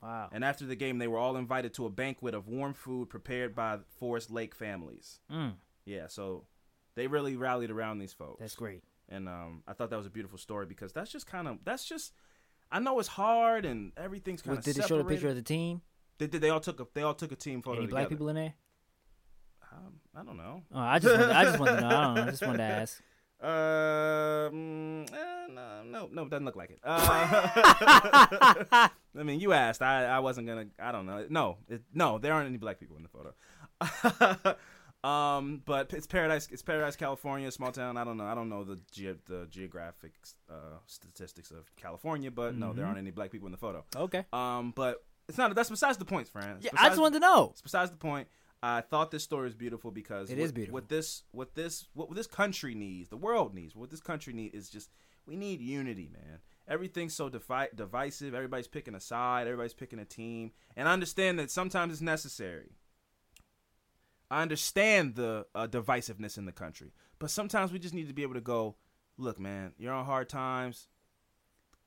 [0.00, 0.28] wow.
[0.32, 3.54] And after the game, they were all invited to a banquet of warm food prepared
[3.54, 5.20] by Forest Lake families.
[5.30, 5.54] Mm,
[5.84, 6.44] Yeah, so
[6.94, 8.40] they really rallied around these folks.
[8.40, 8.82] that's great.
[9.08, 11.84] And um, I thought that was a beautiful story because that's just kind of that's
[11.84, 12.12] just.
[12.70, 14.64] I know it's hard and everything's kind of.
[14.64, 15.82] did they show the picture of the team?
[16.18, 16.40] They did.
[16.40, 16.86] They all took a.
[16.94, 18.00] They all took a team photo Any together.
[18.00, 18.54] black people in there?
[19.70, 20.62] Um, I don't know.
[20.72, 21.86] Oh, I just, wanted, I just want to know.
[21.86, 22.22] I don't know.
[22.22, 23.02] I just wanted to ask.
[23.42, 26.78] Um, eh, no, no, no, doesn't look like it.
[26.84, 27.00] Uh,
[29.18, 29.82] I mean, you asked.
[29.82, 30.66] I, I wasn't gonna.
[30.78, 31.26] I don't know.
[31.28, 34.54] No, it, no, there aren't any black people in the photo.
[35.04, 36.48] um, but it's Paradise.
[36.50, 37.96] It's Paradise, California, small town.
[37.96, 38.24] I don't know.
[38.24, 40.12] I don't know the ge- the geographic
[40.50, 43.84] uh, statistics of California, but no, there aren't any black people in the photo.
[43.96, 44.24] Okay.
[44.32, 45.54] Um, but it's not.
[45.54, 46.28] That's besides the point.
[46.34, 47.50] It's Yeah, I just wanted to know.
[47.52, 48.28] it's besides the point.
[48.62, 50.74] I thought this story is beautiful because It what, is beautiful.
[50.74, 54.54] What this, what this, what this country needs, the world needs, what this country needs
[54.54, 54.88] is just
[55.26, 56.38] we need unity, man.
[56.68, 58.34] Everything's so defi- divisive.
[58.34, 59.48] Everybody's picking a side.
[59.48, 62.70] Everybody's picking a team, and I understand that sometimes it's necessary.
[64.32, 68.22] I understand the uh, divisiveness in the country, but sometimes we just need to be
[68.22, 68.76] able to go,
[69.18, 70.88] look, man, you're on hard times.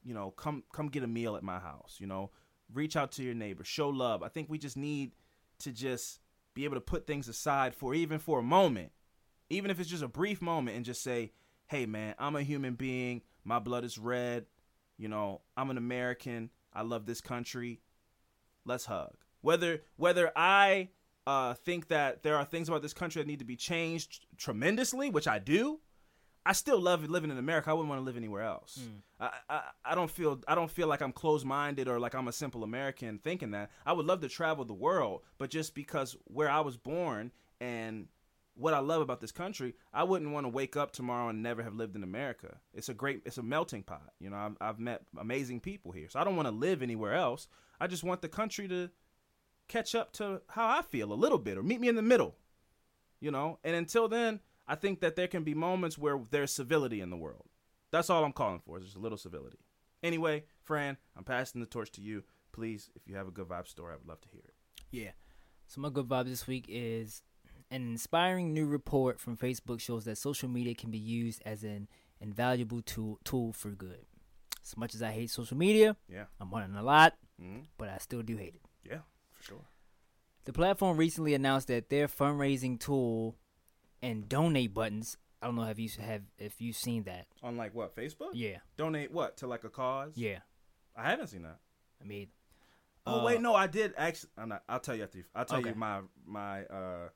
[0.04, 1.98] You know, come come get a meal at my house.
[2.00, 2.30] You know,
[2.72, 4.22] reach out to your neighbor, show love.
[4.22, 5.14] I think we just need
[5.60, 6.20] to just
[6.54, 8.92] be able to put things aside for even for a moment,
[9.50, 11.32] even if it's just a brief moment, and just say,
[11.66, 13.24] "Hey, man, I'm a human being.
[13.44, 14.46] My blood is red.
[15.00, 16.52] You know, I'm an American.
[16.72, 17.82] I love this country.
[18.66, 20.90] Let's hug." Whether whether I
[21.28, 25.10] uh, think that there are things about this country that need to be changed tremendously,
[25.10, 25.80] which I do,
[26.46, 27.72] I still love living in America.
[27.72, 28.80] I wouldn't want to live anywhere else.
[29.20, 32.28] I, I I don't feel I don't feel like I'm closed minded or like I'm
[32.28, 33.72] a simple American thinking that.
[33.86, 38.08] I would love to travel the world, but just because where I was born and
[38.58, 41.64] what I love about this country, I wouldn't want to wake up tomorrow and never
[41.64, 42.58] have lived in America.
[42.74, 44.14] It's a great, it's a melting pot.
[44.20, 47.16] You know, I've, I've met amazing people here, so I don't want to live anywhere
[47.16, 47.48] else.
[47.82, 48.90] I just want the country to
[49.68, 52.36] catch up to how I feel a little bit, or meet me in the middle.
[53.20, 57.02] You know, and until then, I think that there can be moments where there's civility
[57.02, 57.46] in the world.
[57.92, 59.60] That's all I'm calling for, is just a little civility.
[60.04, 62.24] Anyway, Fran, I'm passing the torch to you.
[62.52, 64.54] Please, if you have a good vibe story, I would love to hear it.
[64.92, 65.12] Yeah.
[65.68, 67.24] So my good vibe this week is
[67.72, 71.88] an inspiring new report from Facebook shows that social media can be used as an
[72.20, 74.06] invaluable tool tool for good.
[74.64, 76.26] As much as I hate social media, Yeah.
[76.40, 78.62] I'm it a lot, hmm but I still do hate it.
[78.88, 79.00] Yeah,
[79.48, 79.66] sure.
[80.46, 83.36] The platform recently announced that their fundraising tool
[84.02, 85.18] and donate buttons.
[85.42, 87.28] I don't know have you have if you've seen that.
[87.44, 88.30] On like what, Facebook?
[88.34, 90.14] Yeah, Donate what to like a cause?
[90.16, 90.40] yeah.
[90.98, 91.60] I haven't seen that.
[92.02, 92.28] I mean,
[93.08, 94.30] Oh uh, wait, no, I did actually.
[94.38, 95.20] I'm not, I'll tell you after.
[95.20, 97.10] You, I'll tell you my my uh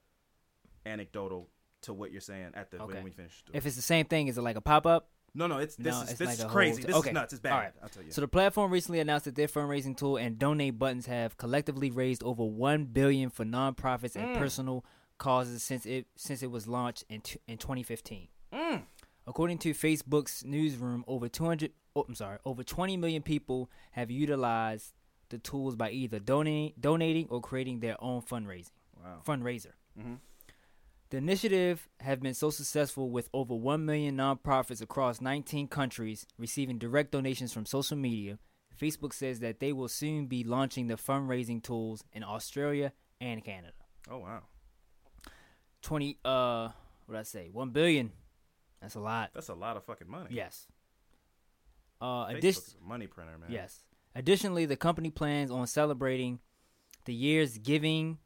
[0.86, 1.50] anecdotal
[1.82, 3.44] to what you're saying at the when we finish.
[3.54, 5.10] If it's the same thing, is it like a pop up?
[5.34, 6.84] No, no, it's this No, is it's this like is whole crazy.
[6.84, 7.10] this okay.
[7.10, 7.34] is nuts.
[7.34, 7.54] It's bad.
[7.54, 7.74] All right.
[7.84, 8.12] I'll tell you.
[8.12, 12.24] So the platform recently announced that their fundraising tool and donate buttons have collectively raised
[12.24, 14.38] over one billion for nonprofits and Mm.
[14.38, 14.86] personal
[15.18, 18.28] causes since it since it was launched in t- in 2015.
[18.54, 18.84] Mm.
[19.28, 24.94] According to Facebook's newsroom, over 200 oh, I'm sorry, over 20 million people have utilized
[25.30, 28.72] the tools by either donating donating or creating their own fundraising
[29.04, 29.22] Wow.
[29.26, 29.74] fundraiser.
[30.00, 30.20] Mhm.
[31.10, 36.78] The initiative have been so successful with over 1 million nonprofits across 19 countries receiving
[36.78, 38.38] direct donations from social media.
[38.80, 43.74] Facebook says that they will soon be launching the fundraising tools in Australia and Canada.
[44.10, 44.41] Oh wow.
[45.82, 46.69] 20 uh
[47.08, 47.50] what did I say?
[47.52, 48.12] 1 billion.
[48.80, 49.32] That's a lot.
[49.34, 50.28] That's a lot of fucking money.
[50.30, 50.67] Yes.
[52.00, 53.52] Uh addition money printer, man.
[53.52, 53.82] Yes.
[54.13, 56.39] Additionally, the company plans on celebrating
[57.06, 58.19] the year's Giving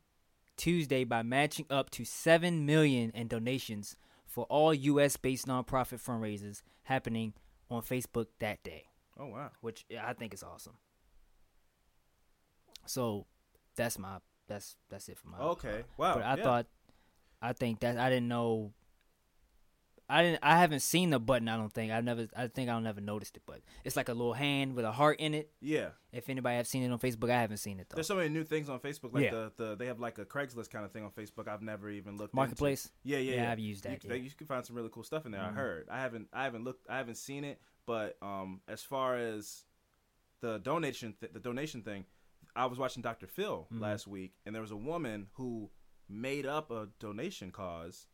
[0.58, 6.62] Tuesday by matching up to 7 million in donations for all US based nonprofit fundraisers
[6.84, 7.34] happening
[7.70, 8.86] on Facebook that day,
[9.20, 9.52] Oh wow.
[9.62, 10.74] which I think is awesome.
[12.86, 13.26] So,
[13.76, 15.84] that's my that's that's it for my Okay.
[15.98, 16.16] Wow.
[16.16, 16.44] But I yeah.
[16.44, 16.66] thought
[17.42, 18.74] I think that I didn't know
[20.14, 21.92] I didn't I haven't seen the button, I don't think.
[21.92, 24.86] I never I think I'll never noticed it, but it's like a little hand with
[24.86, 25.52] a heart in it.
[25.60, 25.90] Yeah.
[26.12, 27.96] If anybody have seen it on Facebook, I haven't seen it though.
[27.96, 29.14] There's so many new things on Facebook.
[29.14, 29.32] Like Yeah.
[29.32, 31.48] the, the they have like a Craigslist kind of thing on Facebook.
[31.48, 32.34] I've never even looked.
[32.34, 32.36] into.
[32.36, 32.92] Marketplace.
[33.04, 33.52] Yeah, yeah, Yeah, yeah.
[33.52, 34.16] I've used that, You, yeah.
[34.18, 35.42] you can find some really cool stuff in there.
[35.42, 35.50] Mhm.
[35.50, 35.88] I heard.
[35.90, 36.28] I haven't.
[36.32, 36.88] I haven't looked.
[36.90, 37.60] I haven't seen it.
[37.86, 39.66] But um, as far as
[40.42, 42.06] the donation, th- the donation thing,
[42.56, 43.28] I was watching Dr.
[43.28, 43.80] Phil Mhm.
[43.82, 45.72] last week, and there was a woman who
[46.08, 48.08] made up a donation cause,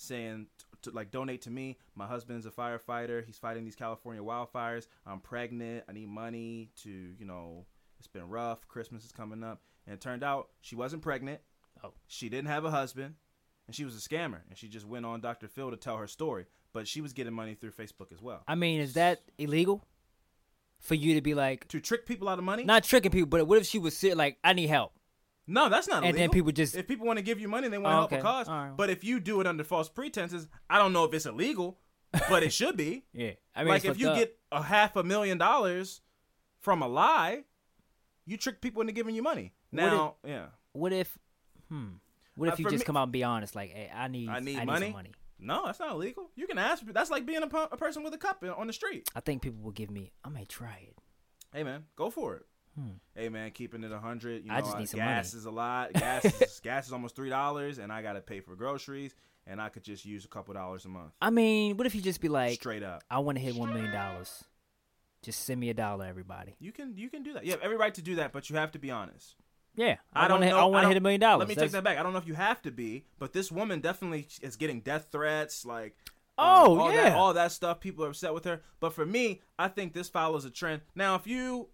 [0.00, 0.46] saying
[0.82, 1.78] to, like donate to me.
[1.94, 3.24] My husband's a firefighter.
[3.24, 4.86] He's fighting these California wildfires.
[5.06, 5.84] I'm pregnant.
[5.88, 7.66] I need money to you know.
[7.98, 8.66] It's been rough.
[8.66, 11.40] Christmas is coming up, and it turned out she wasn't pregnant.
[11.84, 11.92] Oh.
[12.06, 13.14] She didn't have a husband
[13.66, 15.48] and she was a scammer and she just went on Dr.
[15.48, 16.46] Phil to tell her story.
[16.72, 18.42] But she was getting money through Facebook as well.
[18.48, 19.84] I mean, is that illegal?
[20.80, 22.64] For you to be like To trick people out of money?
[22.64, 24.92] not tricking people, but what if she was sit like I need help,
[25.46, 26.20] no, that's not and illegal.
[26.20, 28.12] then people just if people want to give you money, they want to Oh, help
[28.12, 28.20] okay.
[28.20, 28.48] a cause.
[28.48, 28.72] Right.
[28.76, 31.78] But if you do it under false pretenses, I don't know if it's illegal,
[32.28, 33.04] but it should be.
[33.12, 33.32] yeah.
[33.54, 34.16] I mean, like if you up.
[34.16, 36.00] get a half a million dollars
[36.60, 37.44] from a lie,
[38.26, 39.52] you trick people into giving you money.
[39.70, 40.46] What Now, yeah.
[40.72, 41.18] what if
[41.68, 41.88] hmm
[42.36, 44.28] what Uh, if you just me- come out and be honest like hey I need
[44.28, 44.90] I need some money?
[44.92, 45.12] money.
[45.42, 46.30] No, that's not illegal.
[46.36, 46.84] You can ask.
[46.84, 49.08] That's like being a, a person with a cup on the street.
[49.16, 50.12] I think people will give me.
[50.22, 50.98] I may try it.
[51.52, 52.46] Hey man, go for it.
[52.78, 52.90] Hmm.
[53.14, 54.44] Hey man, keeping it hundred.
[54.44, 55.38] You know, I just need some gas money.
[55.40, 55.92] is a lot.
[55.94, 59.14] Gas is gas is almost three dollars, and I gotta pay for groceries,
[59.46, 62.00] and I could just use a couple dollars a month, I mean, what if you
[62.00, 63.02] just be like, straight up.
[63.10, 64.44] I want to hit one million dollars.
[65.22, 66.54] Just send me a dollar, everybody.
[66.60, 67.44] You can you can do that.
[67.44, 69.34] You have every right to do that, but you have to be honest.
[69.76, 70.48] Yeah, I I, don't want to.
[70.50, 71.40] know- I want to hit a million dollars.
[71.40, 71.98] Let me take that back.
[71.98, 75.08] I don't know if you have to be, but this woman definitely is getting death
[75.12, 75.94] threats, like
[76.38, 77.10] um, Oh, all yeah.
[77.10, 77.80] that, all that stuff.
[77.80, 78.62] People are upset with her.
[78.80, 80.82] But for me, I think this follows a trend.
[80.94, 81.68] Now, if you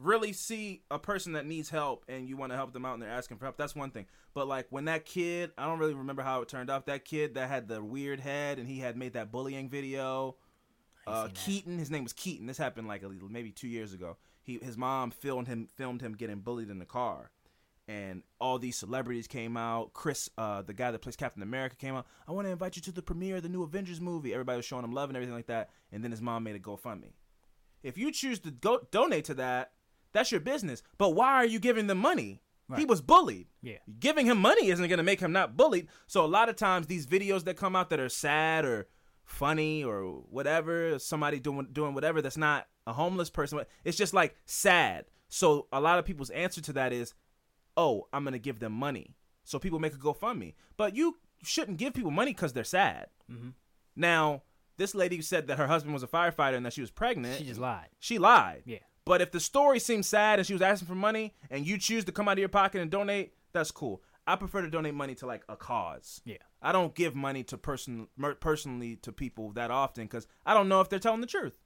[0.00, 3.02] really see a person that needs help and you want to help them out and
[3.02, 4.06] they're asking for help, that's one thing.
[4.34, 6.86] But like when that kid, I don't really remember how it turned out.
[6.86, 10.36] That kid that had the weird head and he had made that bullying video.
[11.06, 11.28] Uh.
[11.34, 12.46] Keaton, his name was Keaton.
[12.46, 14.16] This happened like a, little- maybe two years ago.
[14.42, 17.30] He his mom filmed him filmed him getting bullied in the car,
[17.86, 19.92] and all these celebrities came out.
[19.92, 22.06] Chris, uh, the guy that plays Captain America, came out.
[22.26, 24.32] I want to invite you to the premiere of the new Avengers movie.
[24.32, 25.68] Everybody was showing him love and everything like that.
[25.92, 27.12] And then his mom made a GoFundMe.
[27.82, 29.72] If you choose to go donate to that,
[30.18, 30.82] that's your business.
[30.98, 32.42] But why are you giving them money?
[32.76, 33.46] He was bullied.
[33.62, 33.78] Yeah.
[33.98, 35.88] Giving him money isn't going to make him not bullied.
[36.06, 38.88] So a lot of times these videos that come out that are sad or
[39.24, 44.36] funny or whatever, somebody doing doing whatever that's not a homeless person, it's just like
[44.44, 45.06] sad.
[45.30, 47.14] So a lot of people's answer to that is,
[47.76, 50.54] "Oh, I'm going to give them money." So people make a GoFundMe.
[50.76, 53.06] But you shouldn't give people money cuz they're sad.
[53.30, 53.54] Mhm.
[53.96, 54.42] Now,
[54.76, 57.38] this lady said that her husband was a firefighter and that she was pregnant.
[57.38, 57.88] She just lied.
[57.98, 58.62] She lied.
[58.66, 58.78] Yeah.
[59.08, 62.04] But if the story seems sad and she was asking for money and you choose
[62.04, 64.02] to come out of your pocket and donate, that's cool.
[64.26, 66.20] I prefer to donate money to like a cause.
[66.26, 66.36] Yeah.
[66.60, 68.08] I don't give money to person
[68.40, 71.58] personally to people that often because I don't know if they're telling the truth.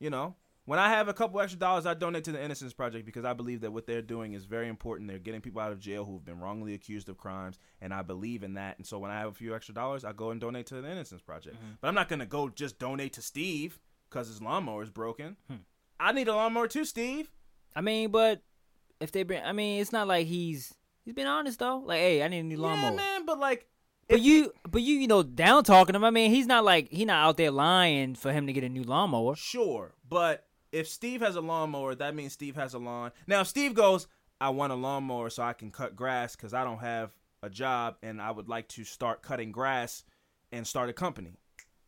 [0.00, 0.34] You know,
[0.64, 3.32] when I have a couple extra dollars, I donate to the Innocence Project because I
[3.32, 5.08] believe that what they're doing is very important.
[5.08, 8.42] They're getting people out of jail who've been wrongly accused of crimes, and I believe
[8.42, 8.76] in that.
[8.78, 10.90] And so when I have a few extra dollars, I go and donate to the
[10.90, 11.56] Innocence Project.
[11.56, 11.74] Mm-hmm.
[11.80, 15.36] But I'm not gonna go just donate to Steve because his lawnmower is broken.
[15.48, 15.56] Hmm.
[16.00, 17.30] I need a lawnmower too, Steve.
[17.76, 18.42] I mean, but
[19.00, 21.82] if they bring, I mean, it's not like he's he's been honest though.
[21.84, 22.90] Like, hey, I need a new lawnmower.
[22.90, 23.68] Yeah, man, but like,
[24.08, 26.04] But you, but you, you know, down talking him.
[26.04, 28.68] I mean, he's not like he not out there lying for him to get a
[28.68, 29.36] new lawnmower.
[29.36, 33.12] Sure, but if Steve has a lawnmower, that means Steve has a lawn.
[33.26, 34.08] Now, if Steve goes,
[34.40, 37.96] I want a lawnmower so I can cut grass because I don't have a job
[38.02, 40.04] and I would like to start cutting grass
[40.52, 41.38] and start a company.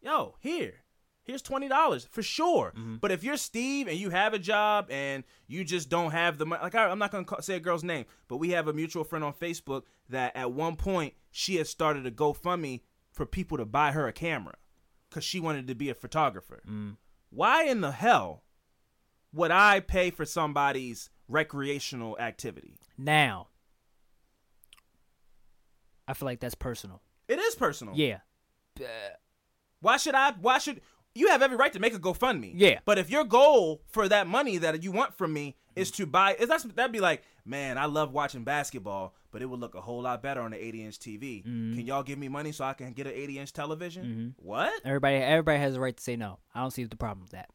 [0.01, 0.82] Yo, here.
[1.25, 2.73] Here's twenty dollars for sure.
[2.77, 2.97] Mm-hmm.
[2.97, 6.47] But if you're Steve and you have a job and you just don't have the
[6.47, 8.73] money, like I, I'm not gonna call, say a girl's name, but we have a
[8.73, 12.81] mutual friend on Facebook that at one point she had started a GoFundMe
[13.13, 14.55] for people to buy her a camera
[15.09, 16.63] because she wanted to be a photographer.
[16.69, 16.97] Mm.
[17.31, 18.43] Why in the hell
[19.33, 22.79] would I pay for somebody's recreational activity?
[22.99, 23.49] Now,
[26.09, 27.01] I feel like that's personal.
[27.29, 27.95] It is personal.
[27.97, 28.19] Yeah.
[29.81, 30.33] Why should I?
[30.41, 30.81] Why should
[31.15, 32.53] you have every right to make a GoFundMe?
[32.55, 32.79] Yeah.
[32.85, 36.35] But if your goal for that money that you want from me is to buy,
[36.35, 39.81] is that's that'd be like, man, I love watching basketball, but it would look a
[39.81, 41.45] whole lot better on an 80 inch TV.
[41.45, 41.75] Mm-hmm.
[41.77, 44.35] Can y'all give me money so I can get an 80 inch television?
[44.39, 44.73] What?
[44.85, 46.39] Everybody, everybody has a right to say no.
[46.55, 47.49] I don't see the problem with that.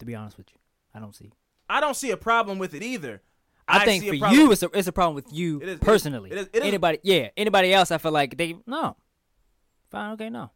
[0.00, 0.58] To be honest with you,
[0.94, 1.32] I don't see.
[1.68, 3.20] I don't see a problem with it either.
[3.66, 5.78] I, think see a for you, it's a it's a problem with you it is-
[5.80, 6.30] personally.
[6.30, 8.96] it is- it is- anybody, yeah, anybody else, I feel like they no.
[9.90, 10.50] Fine, okay, no.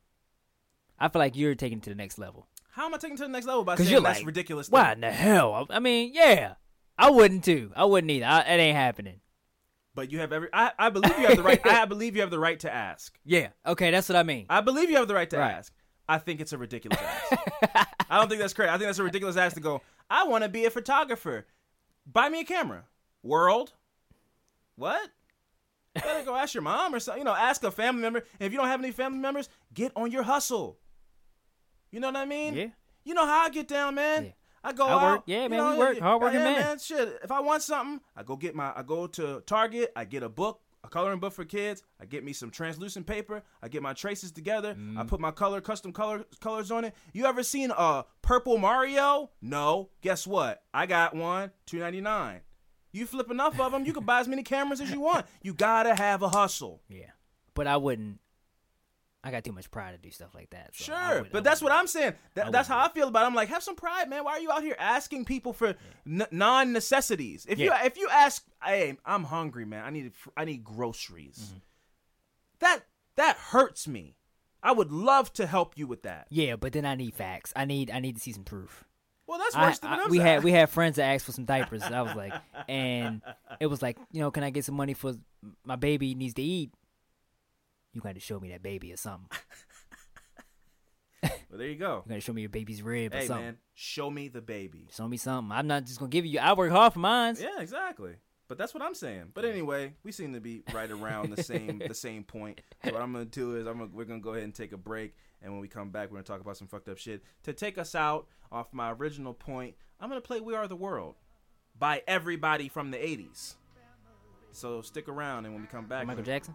[1.03, 3.19] I feel like you're taking it to the next level How am I taking it
[3.19, 4.69] to the next level by saying you're that's like ridiculous?
[4.71, 4.93] Why thing?
[4.95, 5.67] in the hell?
[5.71, 6.55] I mean, yeah,
[6.97, 7.73] I wouldn't too.
[7.75, 8.27] I wouldn't either.
[8.27, 9.21] I, it ain't happening.
[9.95, 10.49] But you have every.
[10.53, 11.61] I, I believe you have the right.
[11.67, 13.19] I believe you have the right to ask.
[13.25, 14.47] Yeah, okay, that's what I mean.
[14.49, 15.53] I believe you have the right to Right.
[15.53, 15.73] ask.
[16.09, 17.87] I think it's a ridiculous ask.
[18.09, 18.71] I don't think that's crazy.
[18.71, 19.83] I think that's a ridiculous ask to go.
[20.09, 21.47] I want to be a photographer.
[22.07, 22.85] Buy me a camera.
[23.23, 23.73] World.
[24.77, 25.11] What?
[25.95, 27.21] You better go ask your mom or something.
[27.21, 28.21] You know, ask a family member.
[28.41, 30.79] And if you don't have any family members, get on your hustle.
[31.93, 32.55] You know what I mean?
[32.55, 32.67] Yeah.
[33.05, 34.25] You know how I get down, man.
[34.25, 34.31] Yeah.
[34.65, 35.03] I go I out.
[35.03, 35.99] work- yeah, man, know, we work.
[35.99, 36.79] Hard-working yeah, man.
[36.79, 38.73] Shit, if I want something, I go get my.
[38.75, 39.93] I go to Target.
[39.97, 41.83] I get a book, a coloring book for kids.
[42.01, 43.43] I get me some translucent paper.
[43.61, 44.75] I get my traces together.
[44.75, 44.97] Mm.
[44.99, 46.95] I put my color, custom color colors on it.
[47.13, 49.31] You ever seen a purple Mario?
[49.41, 49.91] No.
[50.01, 50.63] Guess what?
[50.73, 51.51] I got one.
[51.67, 52.41] Two ninety nine.
[52.93, 55.27] You flip enough of them, you can buy as many cameras as you want.
[55.43, 56.83] You gotta have a hustle.
[56.89, 57.11] yeah,
[57.55, 58.21] but I wouldn't.
[59.25, 60.71] I got too much pride to do stuff like that.
[60.75, 61.71] so Sure, wouldn't- but that's what.
[61.73, 62.15] I'm saying.
[62.35, 63.27] That, I that's how I feel about it.
[63.27, 64.25] I'm like, have some pride, man.
[64.25, 65.75] Why are you out here asking people for
[66.07, 67.47] n- non necessities?
[67.49, 67.81] If Yeah.
[67.81, 69.85] you if you ask, hey, I'm hungry, man.
[69.85, 71.39] I need I need groceries.
[71.51, 71.59] Mm-hmm.
[72.61, 72.81] That
[73.17, 74.17] that hurts me.
[74.63, 76.27] I would love to help you with that.
[76.31, 77.53] Yeah, but then I need facts.
[77.57, 78.85] I need I need to see some proof.
[79.27, 80.27] Well, that's I- worse than I- what I'm we saying.
[80.27, 81.83] had we had friends that asked for some diapers.
[81.83, 82.33] I was like,
[82.69, 83.23] and
[83.61, 85.15] it was like, you know, can I get some money for
[85.65, 86.71] my baby needs to eat?
[87.93, 89.29] You got to show me that baby or something.
[91.51, 92.03] Well, there you go.
[92.07, 93.45] You got to show me your baby's rib or Hey, something.
[93.45, 94.89] man, show me the baby.
[94.91, 95.53] Show me something.
[95.53, 96.39] I'm not just gonna give you.
[96.41, 97.37] I work hard for mine.
[97.39, 98.15] Yeah, exactly.
[98.49, 99.33] But that's what I'm saying.
[99.35, 102.63] But anyway, we seem to be right around the same the same point.
[102.85, 104.79] So what I'm gonna do is I'm gonna, we're gonna go ahead and take a
[104.79, 107.23] break, and when we come back, we're gonna talk about some fucked up shit.
[107.43, 111.17] To take us out off my original point, I'm gonna play "We Are the World"
[111.79, 113.57] by everybody from the '80s.
[114.53, 116.55] So stick around, and when we come back, Michael Jackson.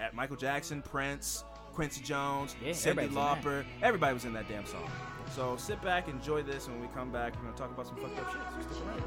[0.00, 3.42] At Michael Jackson, Prince, Quincy Jones, Yeah, Cyndi everybody was in that.
[3.42, 4.90] Lauper, everybody was in that damn song.
[5.34, 7.96] So sit back, enjoy this, and when we come back, we're gonna talk about some
[7.96, 8.40] fucked up shit.
[8.66, 9.02] So stick around.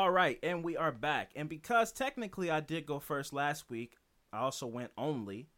[0.00, 1.30] All right, and we are back.
[1.36, 3.98] And because technically I did go first last week,
[4.32, 5.50] I also went only.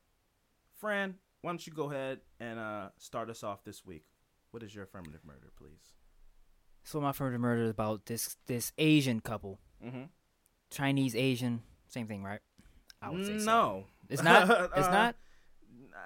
[0.80, 4.02] Fran, why don't you go ahead and uh, start us off this week?
[4.50, 5.92] What is your affirmative murder, please?
[6.82, 10.02] So my affirmative murder is about this this Asian couple, Mm-hmm.
[10.72, 12.40] Chinese Asian, same thing, right?
[13.00, 13.44] I would say so.
[13.44, 14.50] no, It's not.
[14.76, 15.16] It's Uh, not.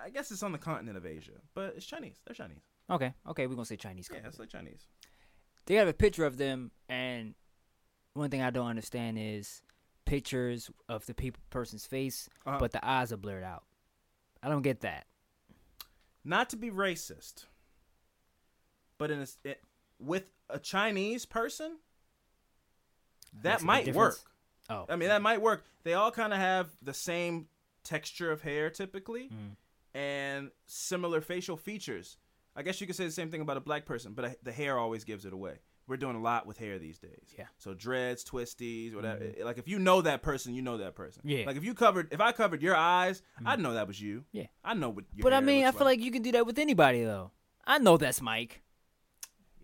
[0.04, 2.20] I guess it's on the continent of Asia, but it's Chinese.
[2.26, 2.64] They're Chinese.
[2.90, 4.28] Okay, okay, we're gonna say Chinese Yeah, couple.
[4.28, 4.84] it's like Chinese.
[5.64, 7.34] they have a picture of them and
[8.16, 9.62] one thing i don't understand is
[10.04, 12.58] pictures of the people person's face Uh-huh.
[12.58, 13.64] but the eyes are blurred out
[14.42, 15.06] i don't get that
[16.24, 17.44] Not to be racist,
[18.98, 19.60] but in a, it,
[20.00, 21.76] with a Chinese person,
[23.42, 24.18] that Makes might work.
[24.70, 25.64] oh I mean, that might work.
[25.84, 27.46] They all kind of have the same
[27.84, 29.56] texture of hair typically Mm.
[29.94, 32.16] and similar facial features.
[32.56, 34.52] I guess you could say the same thing about a black person, but uh, the
[34.52, 35.58] hair always gives it away.
[35.88, 37.34] We're doing a lot with hair these days.
[37.36, 37.44] Yeah.
[37.44, 37.52] Mm-hmm.
[37.58, 39.24] So dreads, twisties, whatever.
[39.42, 41.22] Like if you know that person, you know that person.
[41.24, 41.38] Yeah.
[41.38, 41.46] Mm-hmm.
[41.48, 44.24] Like if you covered, if I covered your eyes, I'd know that was you.
[44.32, 44.46] Yeah.
[44.64, 45.04] I know what.
[45.18, 47.30] But I mean, I feel like you can do that with anybody though.
[47.64, 48.62] I know that's Mike.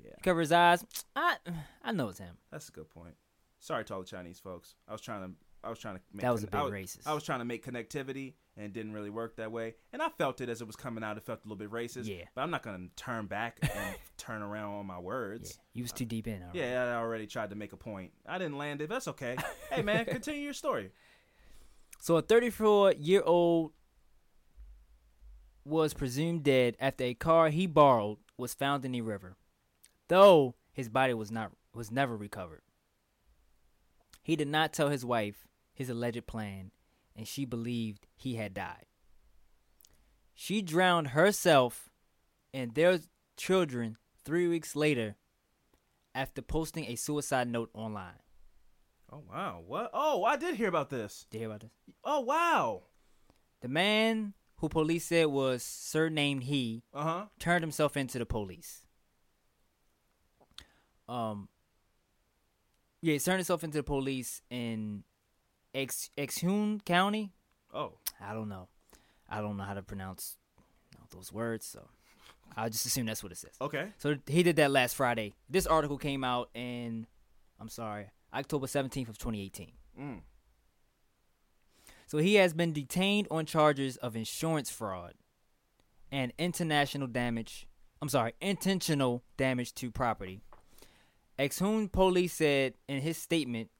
[0.04, 0.12] Yeah.
[0.22, 0.84] Cover his eyes.
[1.14, 1.36] I
[1.82, 2.36] I know it's him.
[2.50, 3.14] That's a good point.
[3.60, 4.74] Sorry to all the Chinese folks.
[4.88, 5.34] I was trying to.
[5.64, 6.00] I was trying to.
[6.12, 7.06] Make That was a I bit was- racist.
[7.06, 9.74] I was trying to make connectivity, and it didn't really work that way.
[9.92, 11.16] And I felt it as it was coming out.
[11.16, 12.06] It felt a little bit racist.
[12.08, 12.24] Yeah.
[12.34, 15.50] But I'm not gonna turn back and turn around on my words.
[15.56, 16.42] Yeah, you was too deep in.
[16.42, 16.58] already.
[16.58, 18.10] Yeah, I already tried to make a point.
[18.26, 18.88] I didn't land it.
[18.88, 19.36] That's okay.
[19.70, 20.90] hey man, continue your story.
[22.00, 23.72] So a 34 year old
[25.64, 29.36] was presumed dead after a car he borrowed was found in the river,
[30.08, 32.62] though his body was not was never recovered.
[34.24, 36.70] He did not tell his wife his alleged plan,
[37.16, 38.86] and she believed he had died.
[40.34, 41.90] She drowned herself
[42.54, 43.00] and their
[43.36, 45.16] children three weeks later
[46.14, 48.20] after posting a suicide note online.
[49.10, 49.90] Oh wow, what?
[49.92, 51.26] Oh, I did hear about this.
[51.30, 51.70] Did you hear about this?
[52.04, 52.82] Oh wow.
[53.60, 57.24] The man who police said was surnamed he Uh huh.
[57.38, 58.86] turned himself into the police.
[61.08, 61.48] Um,
[63.00, 65.04] yeah, he turned himself into the police in
[65.74, 67.32] Ex Exhune County.
[67.72, 68.68] Oh, I don't know.
[69.28, 70.36] I don't know how to pronounce
[70.92, 71.88] you know, those words, so
[72.56, 73.52] I'll just assume that's what it says.
[73.60, 73.88] okay.
[73.98, 75.34] So he did that last Friday.
[75.48, 77.06] This article came out in,
[77.58, 79.72] I'm sorry, October 17th of 2018.
[79.98, 80.20] Mm.
[82.06, 85.14] So he has been detained on charges of insurance fraud
[86.10, 87.66] and international damage.
[88.02, 90.40] I'm sorry, intentional damage to property.
[91.38, 93.70] Exhum police said in his statement,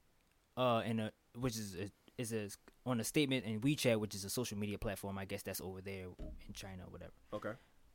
[0.57, 2.49] uh, in a which is a, is a
[2.85, 5.19] on a statement in WeChat, which is a social media platform.
[5.19, 6.07] I guess that's over there
[6.47, 7.13] in China or whatever.
[7.33, 7.53] Okay.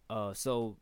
[0.09, 0.77] Uh, so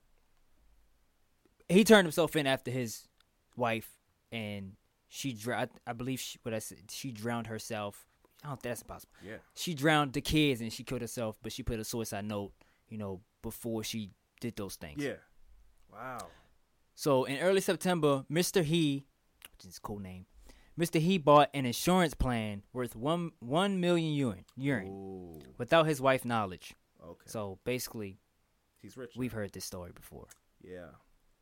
[1.67, 3.07] he turned himself in after his
[3.55, 3.89] wife,
[4.31, 4.73] and
[5.07, 5.69] she drowned.
[5.85, 6.79] I believe she, what I said.
[6.89, 8.05] She drowned herself.
[8.43, 9.13] I don't think that's possible.
[9.25, 9.37] Yeah.
[9.55, 12.51] She drowned the kids and she killed herself, but she put a suicide note,
[12.89, 15.03] you know, before she did those things.
[15.03, 15.15] Yeah.
[15.91, 16.27] Wow.
[16.93, 18.63] So in early September, Mr.
[18.63, 19.05] He,
[19.51, 20.27] which is his cool name,
[20.79, 20.99] Mr.
[20.99, 26.73] He bought an insurance plan worth one one million yuan, yuan without his wife's knowledge.
[27.03, 27.23] Okay.
[27.27, 28.19] So basically,
[28.81, 29.13] He's rich.
[29.15, 30.27] we've heard this story before.
[30.61, 30.87] Yeah.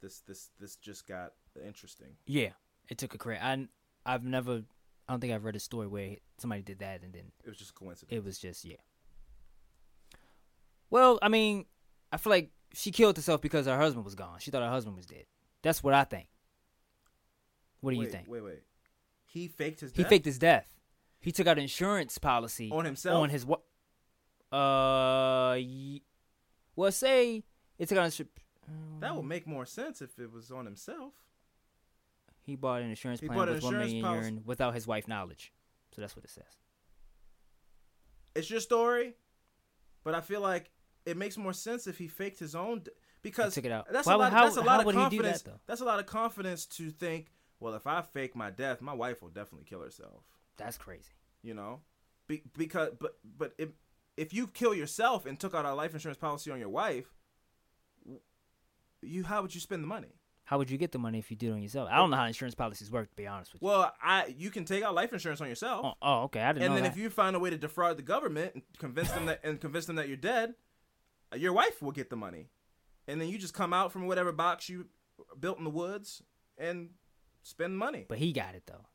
[0.01, 1.34] This this this just got
[1.65, 2.15] interesting.
[2.25, 2.49] Yeah,
[2.89, 3.39] it took a crash.
[3.41, 3.67] I
[4.05, 4.63] I've never,
[5.07, 7.57] I don't think I've read a story where somebody did that and then It was
[7.57, 8.15] just coincidence.
[8.15, 8.75] it was just yeah.
[10.89, 11.65] Well, I mean,
[12.11, 14.39] I feel like she killed herself because her husband was gone.
[14.39, 15.25] She thought her husband was dead.
[15.61, 16.27] That's what I think.
[17.79, 18.27] What do wait, you think?
[18.27, 18.61] Wait, wait.
[19.34, 19.91] He faked his.
[19.93, 20.09] He death?
[20.09, 20.67] faked his death.
[21.19, 23.15] He took out an insurance policy On himself?
[23.23, 23.61] On his what?
[24.51, 25.57] Uh,
[26.75, 27.43] well, say
[27.79, 28.05] it took out.
[28.07, 28.27] Insur-
[28.99, 31.13] That would make more sense if it was on himself.
[32.45, 35.51] he bought an insurance He plan with insurance million policy- without his wife knowledge.
[35.95, 36.43] So that's what it says.
[38.36, 39.15] It's your story,
[40.03, 40.69] but I feel like
[41.05, 42.84] it makes more sense if he faked his own.
[43.23, 43.88] Because He took it out.
[43.91, 44.31] That's Why a lot.
[44.34, 45.43] how- that's a lot of he do that, confidence.
[45.65, 47.31] That's a lot of confidence to think.
[47.60, 50.24] Well, if I fake my death, my wife will definitely kill herself.
[50.58, 51.12] That's crazy.
[51.41, 51.82] You know,
[52.28, 53.70] Be, because but but if
[54.18, 57.14] if you kill yourself and took out a life insurance policy on your wife,
[59.01, 60.16] you how would you spend the money?
[60.45, 61.88] How would you get the money if you did it on yourself?
[61.89, 63.68] I don't know how insurance policies work, to be honest with you.
[63.68, 65.86] Well, I you can take out life insurance on yourself.
[65.86, 66.41] oh, oh, okay.
[66.41, 66.91] I didn't and then that.
[66.91, 69.86] if you find a way to defraud the government and convince them that and convince
[69.86, 70.56] them that you're dead,
[71.34, 72.49] uh, your wife will get the money,
[73.08, 74.88] and then you just come out from whatever box you
[75.39, 76.22] built in the woods
[76.58, 76.89] and
[77.44, 78.06] spend money.
[78.10, 78.86] but he got it though.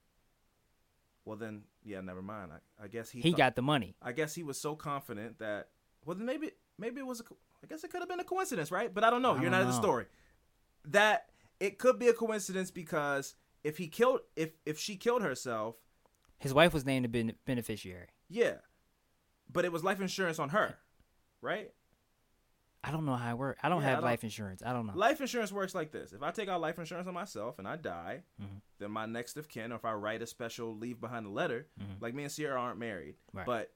[1.25, 2.51] Well, then yeah, never mind.
[2.53, 3.95] I, I guess he He thought- got the money.
[4.03, 5.69] I guess he was so confident that
[6.05, 7.25] well, then maybe maybe it was a
[7.63, 8.93] I guess it could have been a coincidence, right?
[8.93, 9.35] But I don't know.
[9.35, 10.07] I You're not in the story.
[10.87, 11.27] That
[11.61, 13.35] it could be a coincidence because
[13.65, 15.77] if he killed if if she killed herself,
[16.39, 18.09] His wife was named the ben- beneficiary.
[18.29, 18.55] yeah,
[19.53, 20.79] but it was life insurance on her,
[21.43, 21.73] right?
[22.85, 23.59] I don't know how it works.
[23.63, 24.63] I don't Yeah, I have don't- life insurance.
[24.65, 24.93] I don't know.
[24.95, 27.77] Life insurance works like this: if I take out life insurance on myself and I
[27.77, 28.61] die, Mhm.
[28.79, 31.69] then my next of kin, or if I write a special leave behind a letter,
[31.81, 32.01] Mhm.
[32.01, 33.45] like me and Sierra aren't married, Right.
[33.47, 33.75] but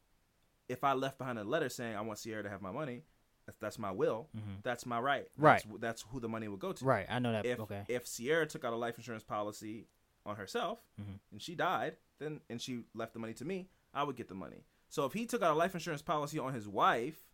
[0.69, 3.03] if I left behind a letter saying I want Sierra to have my money,
[3.45, 4.29] that's, that's my will.
[4.37, 4.63] Mhm.
[4.63, 5.29] That's my right.
[5.37, 5.63] Right.
[5.67, 6.85] That's, that's who the money would go to.
[6.85, 7.07] Right.
[7.11, 7.45] I know that.
[7.45, 7.85] If okay.
[7.89, 9.89] if Sierra took out a life insurance policy
[10.25, 11.19] on herself Mhm.
[11.33, 14.37] and she died, then and she left the money to me, I would get the
[14.37, 14.65] money.
[14.89, 17.27] So if he took out a life insurance policy on his wife,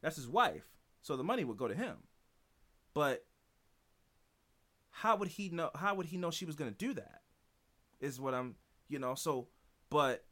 [0.00, 0.70] that's his wife.
[1.02, 1.96] So the money would go to him.
[2.94, 3.24] But
[4.90, 7.22] how would he know how would he know she was going to do that?
[8.00, 8.56] Is what I'm,
[8.88, 9.48] you know, so
[9.90, 10.24] but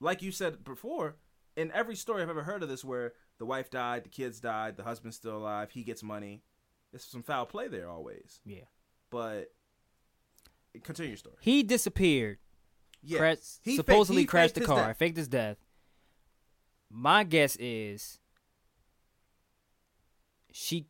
[0.00, 1.16] like you said before,
[1.56, 4.76] in every story I've ever heard of this where the wife died, the kids died,
[4.76, 6.42] the husband's still alive, he gets money.
[6.92, 8.40] There's some foul play there always.
[8.44, 8.64] yeah.
[9.10, 9.52] But
[10.84, 11.36] Continue your story.
[11.40, 12.38] He disappeared.
[13.02, 14.98] Yeah, Crash, He supposedly he crashed the car, death.
[14.98, 15.56] faked his death.
[16.90, 18.20] My guess is
[20.52, 20.86] she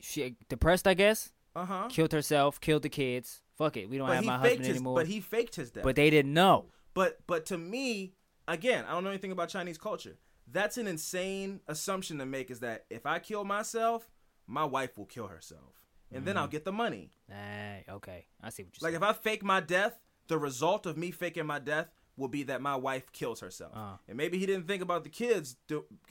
[0.00, 1.88] she depressed, I guess, Uh huh.
[1.90, 3.42] killed herself, killed the kids.
[3.56, 4.76] Fuck it, we don't But have my husband his.
[4.76, 4.94] anymore.
[4.96, 5.82] But he faked his death.
[5.84, 6.66] but they didn't know.
[6.94, 8.14] But but to me,
[8.46, 10.18] again, I don't know anything about Chinese culture.
[10.50, 12.50] That's an insane assumption to make.
[12.50, 14.08] Is that if I kill myself,
[14.46, 15.82] my wife will kill herself,
[16.12, 17.10] and then I'll get the money.
[17.30, 19.10] Ah, okay, I see what you're Like saying.
[19.10, 19.98] if I fake my death,
[20.28, 23.72] the result of me faking my death will be that my wife kills herself.
[23.76, 23.96] Uh.
[24.08, 25.56] And maybe he didn't think about the kids,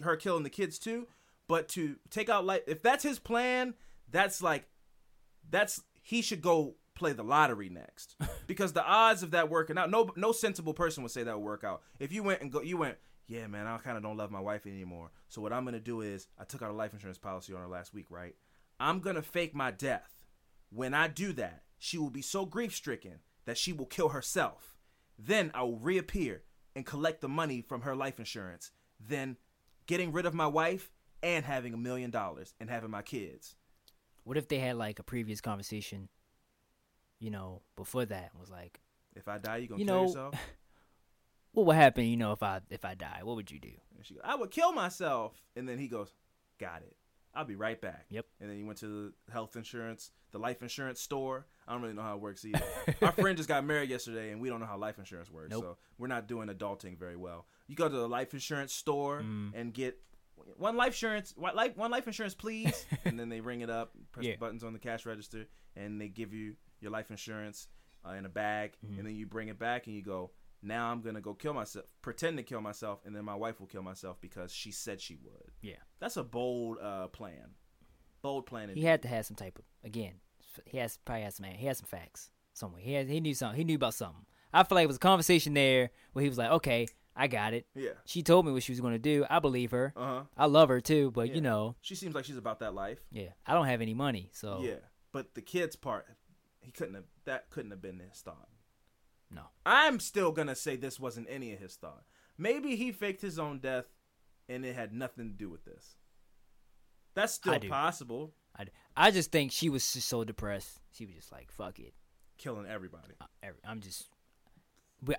[0.02, 1.08] her killing the kids too.
[1.48, 3.74] But to take out life, if that's his plan,
[4.12, 4.68] that's like,
[5.50, 8.16] that's he should go play the lottery next
[8.48, 11.46] because the odds of that working out, no, no sensible person would say that would
[11.46, 11.82] work out.
[12.00, 14.40] If you went and go, you went, yeah, man, I kind of don't love my
[14.40, 15.12] wife anymore.
[15.30, 17.68] So what I'm gonna do is, I took out a life insurance policy on her
[17.68, 18.36] last week, right?
[18.80, 20.26] I'm gonna fake my death.
[20.70, 24.78] When I do that, she will be so grief stricken that she will kill herself.
[25.20, 26.44] Then I will reappear
[26.76, 28.72] and collect the money from her life insurance.
[29.00, 29.38] Then
[29.88, 30.92] getting rid of my wife
[31.24, 33.56] and having a million dollars and having my kids.
[34.24, 36.10] What if they had like a previous conversation,
[37.20, 38.80] you know, before that was like,
[39.16, 40.36] If I die, you gonna You kill know- yourself?
[41.54, 43.20] what would happen, you know, if I if I die?
[43.24, 43.72] What would you do?
[43.96, 45.34] And she goes, I would kill myself.
[45.56, 46.14] And then he goes,
[46.60, 46.96] Got it.
[47.34, 48.06] I'll be right back.
[48.10, 48.26] Yep.
[48.42, 48.88] And then he went to
[49.28, 51.46] the health insurance, the life insurance store.
[51.68, 52.64] I don't really know how it works either.
[53.02, 55.52] Our friend just got married yesterday, and we don't know how life insurance works.
[55.52, 55.64] Nope.
[55.64, 57.46] So we're not doing adulting very well.
[57.68, 59.52] You go to the life insurance store Mm.
[59.54, 60.00] and get
[60.56, 62.86] one life insurance, one life, one life insurance, please.
[63.06, 64.34] and then they ring it up, press Yeah.
[64.34, 65.46] the buttons on the cash register,
[65.76, 67.68] and they give you your life insurance
[68.08, 69.00] uh, in a bag, Mm-hmm.
[69.00, 70.32] and then you bring it back, and you go.
[70.64, 73.68] Now I'm gonna go kill myself, pretend to kill myself, and then my wife will
[73.68, 75.52] kill myself because she said she would.
[75.62, 75.76] Yeah.
[76.00, 77.52] That's a bold uh, plan.
[78.24, 78.70] Bold plan.
[78.74, 80.14] He had to have some type of again.
[80.66, 82.82] He has probably has some he has some facts somewhere.
[82.82, 83.56] He had he knew something.
[83.58, 84.26] He knew about something.
[84.52, 86.88] I feel like it was a conversation there where he was like, "Okay,
[87.20, 87.66] I got it.
[87.74, 87.92] Yeah.
[88.06, 89.26] She told me what she was going to do.
[89.30, 89.92] I believe her.
[89.96, 90.24] Uh huh.
[90.38, 91.36] I love her too, but Yeah.
[91.36, 93.00] you know, She seems like she's about that life.
[93.12, 94.76] yeah, I don't have any money, so Yeah.
[95.12, 96.06] But the kids part,
[96.60, 97.06] he couldn't have.
[97.26, 98.50] That couldn't have been his thought.
[99.32, 99.42] no.
[99.66, 102.04] I'm still gonna say this wasn't any of his thought.
[102.38, 103.86] Maybe he faked his own death,
[104.48, 105.96] and it had nothing to do with this.
[107.16, 107.68] That's still I do.
[107.70, 108.34] possible.
[108.56, 108.66] I,
[108.96, 110.80] I just think she was just so depressed.
[110.92, 111.94] She was just like, "Fuck it."
[112.38, 113.16] Killing everybody.
[113.20, 114.08] I- every- I'm just
[115.02, 115.16] we,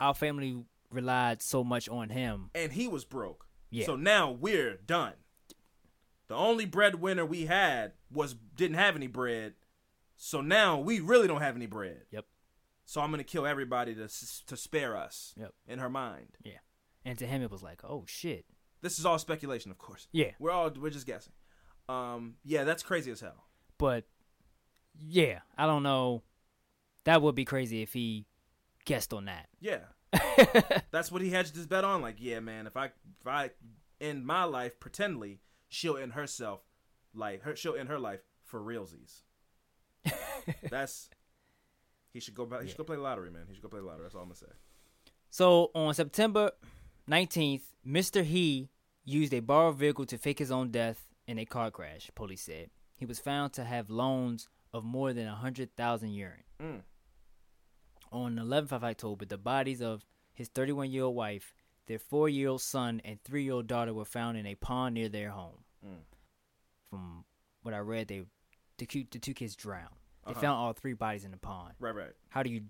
[0.00, 0.64] our family
[0.96, 2.50] relied so much on him.
[2.54, 3.46] and he was broke.
[3.70, 3.86] Yeah.
[3.86, 5.14] So now we're done.
[6.28, 9.54] The only breadwinner we had was didn't have any bread.
[10.16, 12.02] So now we really don't have any bread.
[12.10, 12.24] Yep.
[12.84, 14.08] So I'm gonna kill everybody to
[14.46, 15.34] to spare us.
[15.36, 15.52] Yep.
[15.68, 16.58] In her mind, Yeah.
[17.04, 18.46] And to him it was like, "Oh shit."
[18.82, 20.06] this is all speculation, of course.
[20.12, 20.32] Yeah.
[20.38, 21.32] We're all we're just guessing.
[21.88, 23.46] Um, yeah, that's crazy as hell.
[23.78, 24.04] But
[25.00, 26.22] yeah, I don't know.
[27.04, 28.26] That would be crazy if he
[28.84, 29.48] guessed on that.
[29.60, 29.80] Yeah,
[30.90, 32.02] that's what he hedged his bet on.
[32.02, 33.50] Like, yeah, man, if I if I
[34.00, 36.60] end my life pretendly, she'll end herself,
[37.14, 39.22] like her she'll end her life for realsies.
[40.70, 41.10] That's
[42.12, 42.62] he should go back.
[42.62, 43.42] He should go play lottery, man.
[43.48, 44.04] He should go play lottery.
[44.04, 44.46] That's all I'm gonna say.
[45.30, 46.52] So on September
[47.10, 48.24] 19th, Mr.
[48.24, 48.70] He
[49.04, 52.70] used a borrowed vehicle to fake his own death in a car crash, police said.
[52.96, 56.32] He was found to have loans of more than a 100,000 yuan.
[56.62, 56.80] Mm.
[58.12, 61.54] On the 11th of October, the bodies of his 31 year old wife,
[61.86, 64.94] their four year old son, and three year old daughter were found in a pond
[64.94, 65.64] near their home.
[65.86, 65.98] Mm.
[66.90, 67.24] From
[67.62, 68.22] what I read, they
[68.78, 69.88] the, cu- the two kids drowned.
[70.26, 70.40] They Uh-huh.
[70.40, 71.74] found all three bodies in the pond.
[71.78, 72.12] Right, right.
[72.28, 72.62] How do you,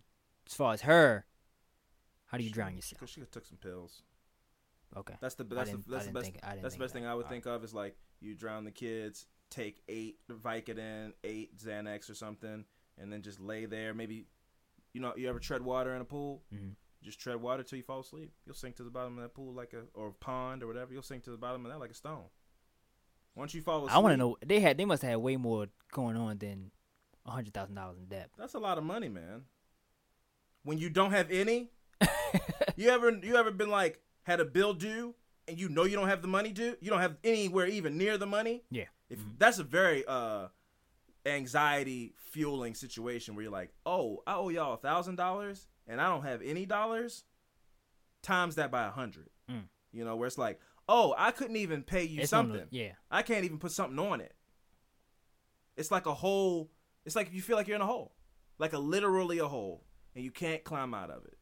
[0.47, 1.24] as far as her,
[2.26, 3.01] how do you drown yourself?
[3.01, 4.03] Because she took some pills.
[4.97, 5.14] Okay.
[5.20, 6.93] That's the I that's the, that's the best think- that's the best that.
[6.93, 11.12] thing I would All think of is like you drown the kids, take eight Vicodin,
[11.24, 12.64] eight Xanax or something,
[12.99, 13.93] and then just lay there.
[13.95, 14.26] Maybe
[14.97, 16.42] you know you ever tread water in a pool?
[16.53, 16.74] Mhm.
[17.03, 18.32] Just tread water till you fall asleep.
[18.47, 20.92] You'll sink to the bottom of that pool like a or pond or whatever.
[20.94, 22.24] You'll sink to the bottom of that like a stone.
[23.34, 24.36] Once you fall asleep, I want to know.
[24.44, 24.78] They had.
[24.78, 26.70] They must have had way more going on than
[27.26, 28.30] a hundred thousand dollars in debt.
[28.38, 29.42] That's a lot of money, man.
[30.62, 31.70] When you don't have any,
[32.76, 35.14] you ever you ever been like had a bill due
[35.47, 36.76] and you know you don't have the money due?
[36.80, 38.64] You don't have anywhere even near the money.
[38.70, 38.86] Yeah.
[39.11, 40.49] If that's a very uh
[41.27, 46.09] anxiety fueling situation where you're like, oh, I owe y'all a thousand dollars and I
[46.09, 47.24] don't have any dollars,
[48.22, 49.29] times that by a hundred.
[49.51, 49.64] Mm.
[49.93, 52.66] You know, where it's like, oh, I couldn't even pay you It's the- something.
[52.70, 52.93] yeah.
[53.11, 54.35] I can't even put something on it.
[55.77, 56.70] It's like a hole.
[57.05, 58.14] It's like you feel like you're in a hole,
[58.59, 61.37] like a literally a hole, and you can't climb out of it.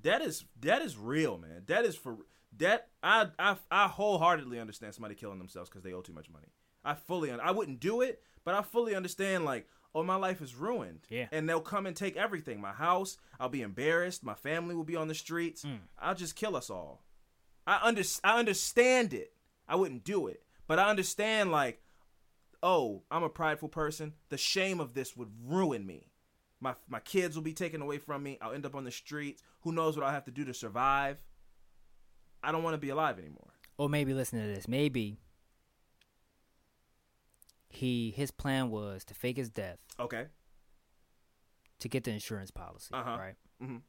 [0.00, 1.62] Debt is debt is real, man.
[1.66, 2.18] Debt is for
[2.56, 2.88] debt.
[3.02, 6.48] I I I wholeheartedly understand somebody killing themselves because they owe too much money.
[6.84, 7.30] I fully.
[7.30, 9.44] Un- I wouldn't do it, but I fully understand.
[9.44, 11.00] Like, oh, my life is ruined.
[11.08, 11.26] Yeah.
[11.32, 12.60] And they'll come and take everything.
[12.60, 13.16] My house.
[13.40, 14.24] I'll be embarrassed.
[14.24, 15.64] My family will be on the streets.
[15.64, 15.78] Mm.
[15.98, 17.02] I'll just kill us all.
[17.66, 19.32] I under I understand it.
[19.66, 21.80] I wouldn't do it, but I understand like,
[22.62, 24.12] oh, I'm a prideful person.
[24.28, 26.10] The shame of this would ruin me.
[26.60, 28.38] My my kids will be taken away from me.
[28.40, 29.42] I'll end up on the streets.
[29.60, 31.24] Who knows what I'll have to do to survive?
[32.42, 33.48] I don't want to be alive anymore.
[33.78, 34.68] Or maybe listen to this.
[34.68, 35.16] Maybe
[37.76, 40.26] he his plan was to fake his death Okay.
[41.80, 43.16] to get the insurance policy, Uh-huh.
[43.18, 43.36] right?
[43.62, 43.82] Mhm.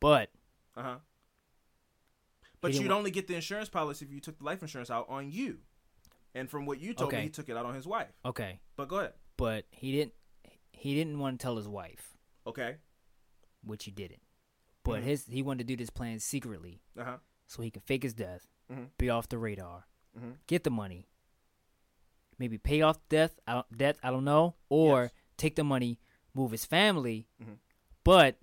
[0.00, 0.30] But
[0.74, 0.98] Uh huh.
[2.60, 5.30] But you'd only get the insurance policy if you took the life insurance out on
[5.30, 5.60] you.
[6.34, 7.18] And from what you told Okay.
[7.18, 8.12] me, he took it out on his wife.
[8.24, 9.14] okay, But go ahead.
[9.36, 10.14] but he didn't
[10.72, 12.76] he didn't want to tell his wife, Okay.
[13.62, 14.22] which he didn't.
[14.82, 15.04] But Mhm.
[15.04, 17.18] his he wanted to do this plan secretly Uh huh.
[17.46, 18.90] so he could fake his death, Mhm.
[18.98, 19.86] be off the radar,
[20.18, 20.38] Mhm.
[20.46, 21.08] get the money,
[22.38, 25.12] maybe pay off death, I debt, I don't know, or Yes.
[25.36, 25.98] take the money,
[26.34, 27.28] move his family.
[27.42, 27.58] Mhm.
[28.04, 28.38] But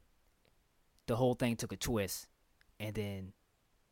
[1.08, 2.28] the whole thing took a twist,
[2.80, 3.34] and then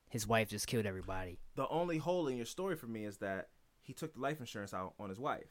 [0.09, 1.39] his wife just killed everybody.
[1.55, 3.49] The only hole in your story for me is that
[3.81, 5.47] he took the life insurance out on his wife.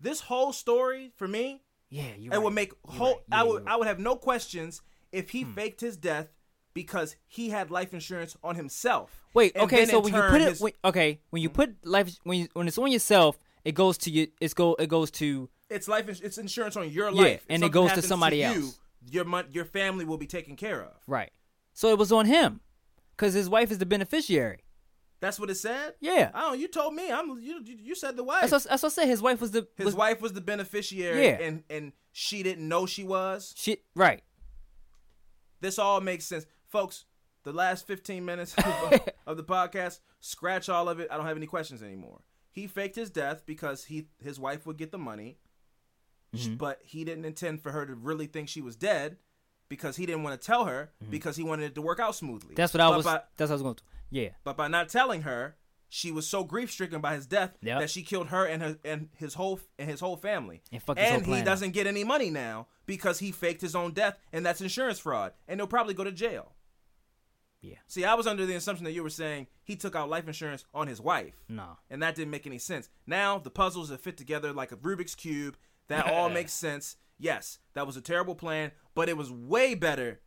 [0.00, 2.32] This whole story for me, Yeah, you.
[2.32, 3.14] it would make You're whole.
[3.14, 3.24] right.
[3.32, 3.64] I would.
[3.64, 3.72] right.
[3.74, 4.82] I would have no questions
[5.12, 5.52] if he Hmm.
[5.54, 6.33] faked his death
[6.74, 9.24] because he had life insurance on himself.
[9.32, 11.56] Wait, And okay, so when you put it, his- when, okay, when you mm-hmm.
[11.56, 14.26] put life, when you, when it's on yourself, it goes to you.
[14.40, 16.08] It's go, it goes to it's life.
[16.08, 17.44] It's insurance on your Yeah, life.
[17.48, 18.78] If and it goes to somebody you, else.
[19.10, 20.92] Your mon- your family will be taken care of.
[21.06, 21.30] right.
[21.72, 22.60] So it was on him,
[23.16, 24.60] because his wife is the beneficiary.
[25.20, 25.94] That's what it said.
[26.00, 26.60] Yeah, I don't.
[26.60, 27.10] You told me.
[27.10, 27.30] I'm.
[27.40, 27.60] You.
[27.64, 28.42] you- You said the wife.
[28.42, 29.08] that's what, that's what I said.
[29.08, 31.38] His wife was the His was, wife was the beneficiary, Yeah.
[31.40, 33.54] and and she didn't know she was.
[33.56, 34.22] She right.
[35.60, 36.44] This all makes sense,
[36.74, 37.04] folks.
[37.44, 38.54] The last 15 minutes
[39.26, 41.08] of, the podcast, scratch all of it.
[41.10, 42.22] I don't have any questions anymore.
[42.50, 45.38] He faked his death because he his wife would get the money,
[46.34, 46.58] Mhm.
[46.58, 49.18] but he didn't intend for her to really think she was dead
[49.68, 52.48] because he didn't want to tell her because he wanted it to work out smoothly.
[52.48, 52.54] Mm-hmm.
[52.56, 53.04] That's what I was.
[53.04, 53.82] by- that's what I was going to.
[54.10, 54.28] Yeah.
[54.44, 55.56] But by not telling her,
[55.88, 57.80] she was so grief stricken by his death Yep.
[57.80, 60.62] that she killed her and her and his whole and his whole family.
[60.72, 63.74] And fucked his whole And he doesn't get any money now because he faked his
[63.74, 65.32] own death, and that's insurance fraud.
[65.46, 66.52] And he'll probably go to jail.
[67.64, 67.76] Yeah.
[67.86, 70.64] See, I was under the assumption that you were saying he took out life insurance
[70.74, 71.78] on his wife, No.
[71.90, 72.88] and that didn't make any sense.
[73.06, 75.56] Now the puzzles have fit together like a Rubik's cube.
[75.88, 76.96] That all makes sense.
[77.18, 80.20] Yes, that was a terrible plan, but it was way better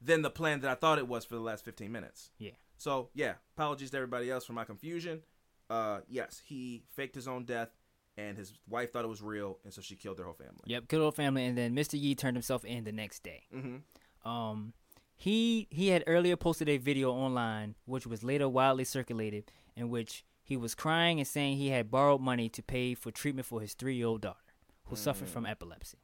[0.00, 2.30] than the plan that I thought it was for the last 15 minutes.
[2.38, 2.52] Yeah.
[2.78, 5.20] So yeah, apologies to everybody else for my confusion.
[5.68, 7.68] Uh, yes, he faked his own death,
[8.16, 10.62] and his wife thought it was real, and so she killed their whole family.
[10.66, 10.88] Yep.
[10.88, 12.00] killed Good old family, and then Mr.
[12.00, 13.42] Yee turned himself in the next day.
[13.54, 14.28] Mm-hmm.
[14.28, 14.72] Um,
[15.20, 20.24] he he had earlier posted a video online, which was later widely circulated, in which
[20.42, 23.74] he was crying and saying he had borrowed money to pay for treatment for his
[23.74, 24.38] three-year-old daughter,
[24.86, 25.98] who suffered from epilepsy.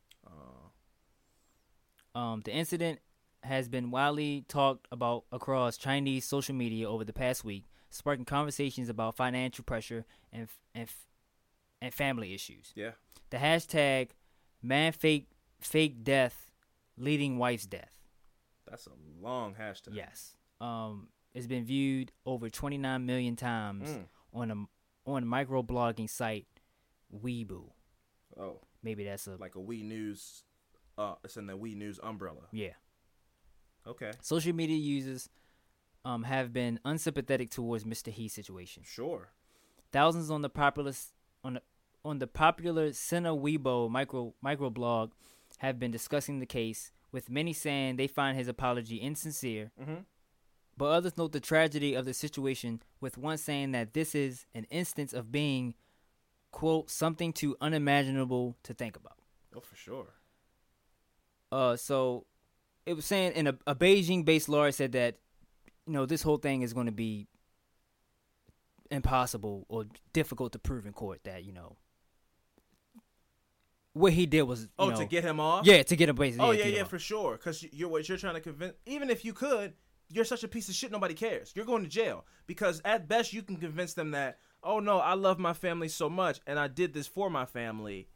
[2.14, 3.00] Um, the incident
[3.42, 8.90] has been widely talked about across Chinese social media over the past week, sparking conversations
[8.90, 10.88] about financial pressure and f- and
[11.80, 12.72] and family issues.
[12.74, 12.92] Yeah.
[13.30, 14.10] The hashtag
[14.62, 16.50] man fake fake death
[16.98, 17.95] leading wife's death.
[18.68, 18.90] That's a
[19.22, 19.94] long hashtag.
[19.94, 20.36] Yes.
[20.60, 24.04] Um, it's been viewed over 29 million times Mm.
[24.32, 26.46] on a on a microblogging site
[27.14, 27.70] Weibo.
[28.38, 30.42] Oh, Maybe that's a like a We News.
[30.98, 32.48] Uh, it's in the We News umbrella.
[32.52, 32.72] yeah.
[33.86, 34.10] Okay.
[34.20, 35.28] Social media users
[36.04, 38.08] um, have been unsympathetic towards Mr.
[38.10, 38.82] He's situation.
[38.84, 39.28] Sure.
[39.92, 40.92] Thousands on the popular
[41.44, 41.62] on the
[42.04, 45.10] on the popular Sina Weibo micro microblog
[45.58, 49.72] have been discussing the case, with many saying they find his apology insincere.
[49.80, 50.00] Mm-hmm.
[50.76, 54.66] But others note the tragedy of the situation, with one saying that this is an
[54.68, 55.74] instance of being,
[56.50, 59.16] quote, something too unimaginable to think about.
[59.54, 60.08] Oh, for sure.
[61.50, 62.26] Uh, so
[62.84, 65.16] it was saying, and a, a Beijing-based lawyer said that,
[65.86, 67.28] you know, this whole thing is going to be
[68.90, 71.20] impossible or difficult to prove in court.
[71.24, 71.76] That you know,
[73.96, 75.66] what he did was, you Oh, know- to get him off.
[75.66, 76.46] yeah, to get him basically.
[76.46, 77.32] Oh yeah, get yeah, for sure.
[77.32, 78.74] Because you're what you're trying to convince.
[78.84, 79.72] Even if you could,
[80.08, 80.90] you're such a piece of shit.
[80.92, 81.52] Nobody cares.
[81.56, 85.14] You're going to jail because at best you can convince them that, oh no, I
[85.14, 88.08] love my family so much and I did this for my family,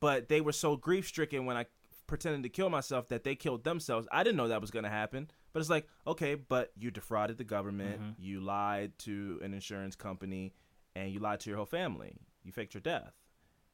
[0.00, 1.66] but they were so grief stricken when I
[2.06, 4.06] pretended to kill myself that they killed themselves.
[4.12, 5.30] I didn't know that was going to happen.
[5.54, 8.10] But it's like, okay, but you defrauded the government, Mm-hmm.
[8.18, 10.52] you lied to an insurance company,
[10.96, 12.12] and you lied to your whole family.
[12.44, 13.12] You faked your death.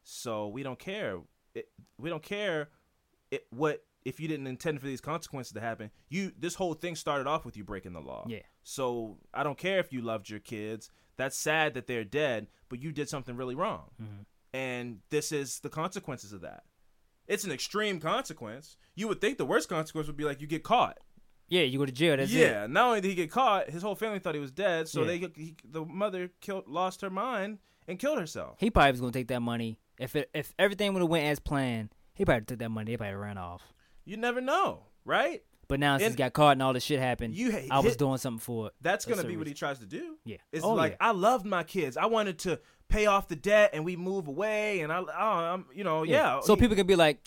[0.04, 1.18] So we don't care.
[1.54, 2.68] It, we don't care
[3.30, 6.96] it, what if you didn't intend for these consequences to happen, you this whole thing
[6.96, 8.24] started off with you breaking the law.
[8.28, 8.42] Yeah.
[8.62, 10.90] So I don't care if you loved your kids.
[11.16, 13.90] That's sad that they're dead, but you did something really wrong.
[14.02, 14.22] Mm-hmm.
[14.52, 16.64] And this is the consequences of that.
[17.28, 18.76] It's an extreme consequence.
[18.94, 20.98] You would think the worst consequence would be like you get caught.
[21.48, 22.16] Yeah, you go to jail.
[22.16, 22.64] That's yeah.
[22.64, 22.70] it.
[22.70, 24.88] Not only did he get caught, his whole family thought he was dead.
[24.88, 25.06] So Yeah.
[25.06, 28.56] they he, the mother killed, lost her mind and killed herself.
[28.58, 29.78] He probably was gonna take that money.
[30.00, 32.90] If it, if everything would have went as planned, he probably took that money.
[32.92, 33.62] He probably ran off.
[34.04, 35.42] You never know, right?
[35.68, 37.90] But now since And- he got caught and all this shit happened, You I was
[37.92, 38.72] hit- doing something for it.
[38.80, 40.16] That's gonna be what he tries to do.
[40.24, 40.38] Yeah.
[40.52, 41.08] It's Oh, like yeah.
[41.08, 41.96] I loved my kids.
[41.96, 45.66] I wanted to pay off the debt and we move away and I, oh, I'm,
[45.72, 46.40] you know, yeah.
[46.40, 47.20] So he- people can be like,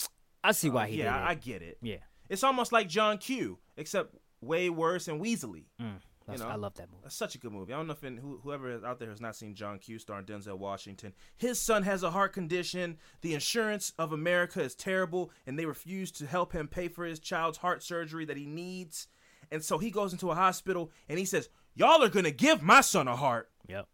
[0.44, 1.28] I see why he yeah, did it.
[1.30, 1.78] I get it.
[1.82, 1.98] yeah.
[2.28, 5.66] It's almost like John Q, except way worse and weaselly.
[5.82, 6.48] Mm, that's- know?
[6.54, 7.02] I love that movie.
[7.04, 7.74] That's such a good movie.
[7.74, 10.26] I don't know if in, who, whoever out there has not seen John Q starring
[10.26, 11.14] Denzel Washington.
[11.38, 12.98] His son has a heart condition.
[13.22, 17.20] The insurance of America is terrible, and they refuse to help him pay for his
[17.20, 19.08] child's heart surgery that he needs.
[19.52, 22.82] And so he goes into a hospital and he says, "Y'all are gonna give my
[22.82, 23.88] son a heart." Yep.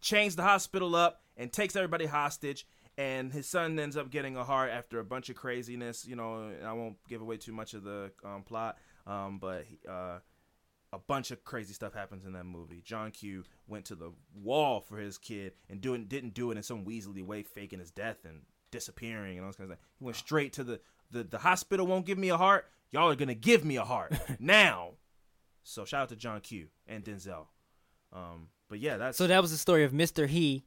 [0.00, 2.66] chains the hospital up and takes everybody hostage
[2.96, 6.52] and his son ends up getting a heart after a bunch of craziness you know
[6.64, 10.18] i won't give away too much of the um, plot um, but he- uh,
[10.92, 14.80] a bunch of crazy stuff happens in that movie john q went to the wall
[14.80, 18.24] for his kid and doing didn't do it in some weaselly way faking his death
[18.24, 20.80] and disappearing and all those kinds of things he went straight to the,
[21.10, 24.14] the the hospital won't give me a heart y'all are gonna give me a heart
[24.38, 24.92] now
[25.62, 27.46] so shout out to john q and denzel
[28.12, 30.26] um, but yeah that's So that was the story of Mr.
[30.26, 30.64] He,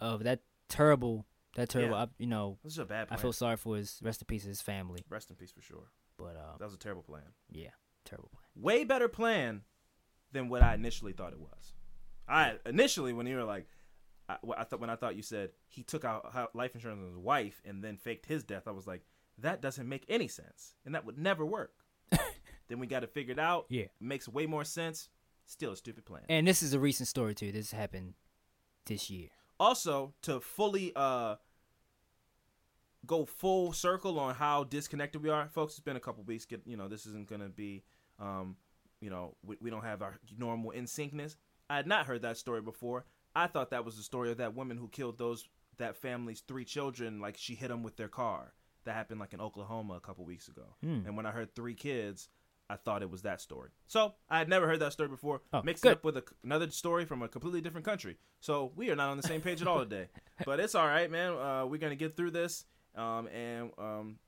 [0.00, 1.96] of that terrible, that terrible.
[1.96, 2.02] Yeah.
[2.02, 4.42] I, you know, This is a bad I feel sorry for his rest in peace,
[4.44, 5.04] his family.
[5.08, 5.84] Rest in peace for sure.
[6.16, 7.22] But uh, That was a terrible plan.
[7.50, 7.70] yeah,
[8.04, 8.41] terrible plan.
[8.54, 9.62] Way better plan
[10.32, 11.72] than what I initially thought it was.
[12.28, 13.66] I initially when you were like,
[14.28, 17.16] I, I thought when I thought you said he took out life insurance on his
[17.18, 19.02] wife and then faked his death, I was like,
[19.38, 21.72] that doesn't make any sense, and that would never work.
[22.68, 23.66] then we got it figured out.
[23.68, 23.82] Yeah.
[23.84, 25.08] it makes way more sense.
[25.46, 26.22] Still a stupid plan.
[26.28, 27.50] And this is a recent story too.
[27.50, 28.14] This happened
[28.86, 29.28] this year.
[29.58, 31.36] also to fully uh
[33.06, 36.60] go full circle on how disconnected we are folks it's been a couple weeks get
[36.66, 37.82] you know this isn't gonna be
[38.22, 38.56] um
[39.00, 41.36] you know we, we don't have our normal in syncness.
[41.68, 43.04] I had not heard that story before.
[43.34, 45.48] I thought that was the story of that woman who killed those
[45.78, 48.52] that family's three children like she hit them with their car.
[48.84, 50.76] That happened like in oklahoma a couple weeks ago.
[50.82, 51.00] Hmm.
[51.06, 52.28] and when i heard three kids
[52.70, 53.70] i thought it was that story.
[53.86, 55.40] So i had never heard that story before.
[55.52, 55.92] Oh, mixed good.
[55.92, 58.16] up with a, another story from a completely different country.
[58.40, 60.08] So we are not on the same page at all today.
[60.44, 61.32] But it's all right man.
[61.32, 62.64] Uh, we're gonna get through this
[62.94, 64.18] um, and um,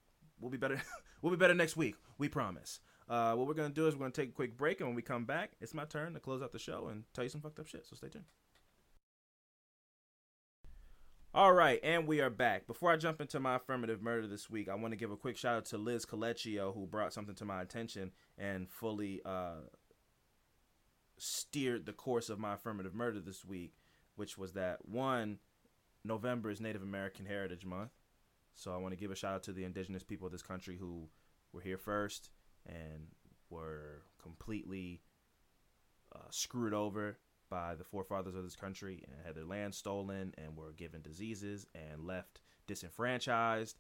[0.41, 0.81] we'll be better
[1.23, 1.97] we'll be better next week.
[2.19, 4.89] We promise uh, what we're gonna do is we're gonna take a quick break and
[4.89, 7.31] when we come back it's my turn to close out the show and tell you
[7.31, 8.25] some fucked up shit so stay tuned
[11.37, 12.65] all right, and we are back.
[12.69, 15.37] Before I jump into my affirmative murder this week, I want to give a quick
[15.37, 19.63] shout out to Liz Colecchio, who brought something to my attention and fully uh,
[21.19, 23.75] steered the course of my affirmative murder this week,
[24.15, 25.41] which was that one,
[26.05, 27.91] November is Native American Heritage Month.
[28.55, 30.77] So I want to give a shout out to the indigenous people of this country
[30.77, 31.09] who
[31.53, 32.31] were here first
[32.67, 33.07] and
[33.51, 35.03] were completely
[36.15, 37.19] uh, screwed over
[37.51, 41.67] by the forefathers of this country and had their land stolen and were given diseases
[41.75, 43.79] and left disenfranchised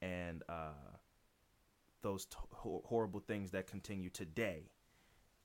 [0.00, 0.96] and uh,
[2.02, 4.70] those t- horrible things that continue today.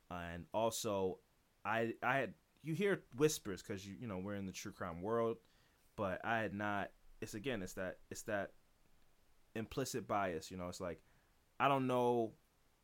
[0.09, 1.19] And also,
[1.63, 2.33] I I had
[2.63, 5.37] you hear whispers because you you know we're in the true crime world,
[5.95, 6.91] but I had not.
[7.21, 8.51] It's again, it's that it's that
[9.55, 10.49] implicit bias.
[10.49, 11.01] You know, it's like
[11.59, 12.31] I don't know.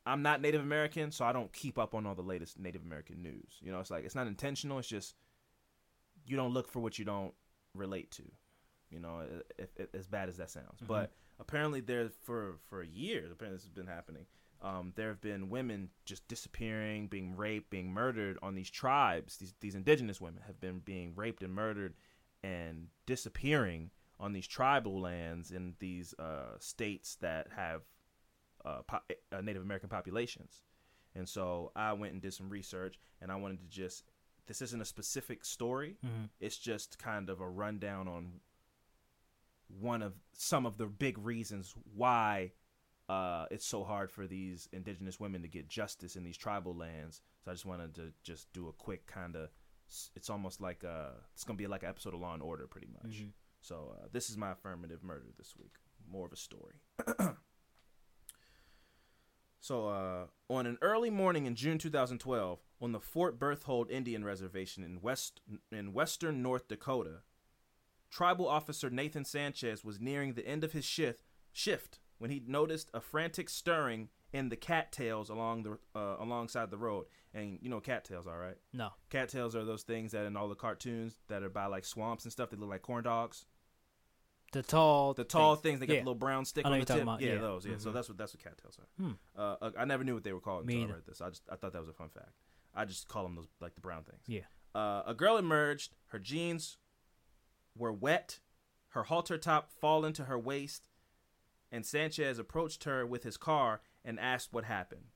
[0.06, 3.22] I'm not Native American, so I don't keep up on all the latest Native American
[3.22, 3.58] news.
[3.60, 4.78] You know, it's like it's not intentional.
[4.78, 5.14] It's just
[6.26, 7.32] you don't look for what you don't
[7.74, 8.22] relate to.
[8.90, 9.22] You know,
[9.58, 13.64] if, if, as bad as that sounds, but apparently there for for years, apparently this
[13.64, 14.26] has been happening.
[14.62, 19.36] Um, there have been women just disappearing, being raped, being murdered on these tribes.
[19.38, 21.94] These these indigenous women have been being raped and murdered
[22.42, 23.90] and disappearing
[24.20, 27.82] on these tribal lands in these uh, states that have
[28.64, 29.00] uh, po-
[29.32, 30.62] uh, Native American populations.
[31.14, 34.04] And so I went and did some research, and I wanted to just.
[34.46, 35.96] This isn't a specific story.
[36.38, 38.40] It's just kind of a rundown on
[39.80, 42.52] one of some of the big reasons why
[43.08, 47.22] uh, it's so hard for these indigenous women to get justice in these tribal lands.
[47.44, 49.48] So I just wanted to just do a quick kind of.
[50.16, 51.12] It's almost like a.
[51.34, 53.18] It's gonna be like an episode of Law and Order, pretty much.
[53.60, 55.72] So uh, this is my affirmative murder this week.
[56.10, 56.74] More of a story.
[59.64, 64.84] So, uh, on an early morning in June 2012, on the Fort Berthold Indian Reservation
[64.84, 65.40] in west
[65.72, 67.22] in western North Dakota,
[68.10, 72.90] tribal officer Nathan Sanchez was nearing the end of his shift shift when he noticed
[72.92, 77.06] a frantic stirring in the cattails along the uh, alongside the road.
[77.32, 78.58] And you know cattails all right?
[78.74, 78.90] No.
[79.08, 82.32] Cattails are those things that in all the cartoons that are by like swamps and
[82.32, 82.50] stuff.
[82.50, 83.46] They look like corn dogs.
[84.54, 85.14] The tall.
[85.14, 85.80] The tall things.
[85.80, 86.00] they got Yeah.
[86.00, 87.02] the little brown stick I know on the tip.
[87.02, 87.40] about, yeah, yeah.
[87.40, 87.66] those.
[87.66, 87.94] Yeah, so Mhm.
[87.94, 88.88] that's what that's what cattails are.
[89.04, 89.12] Hmm.
[89.36, 91.20] Uh, I never knew what they were called Me until I read this.
[91.20, 92.30] I just I thought that was a fun fact.
[92.72, 94.22] I just call them those like the brown things.
[94.26, 94.44] Yeah.
[94.74, 95.94] Uh, a girl emerged.
[96.06, 96.78] Her jeans
[97.76, 98.40] were wet.
[98.90, 100.88] Her halter top fall into her waist,
[101.72, 105.10] and Sanchez approached her with his car and asked what happened.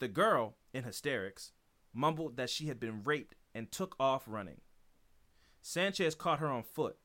[0.00, 1.52] The girl, in hysterics,
[1.92, 4.60] mumbled that she had been raped and took off running.
[5.62, 6.98] Sanchez caught her on foot.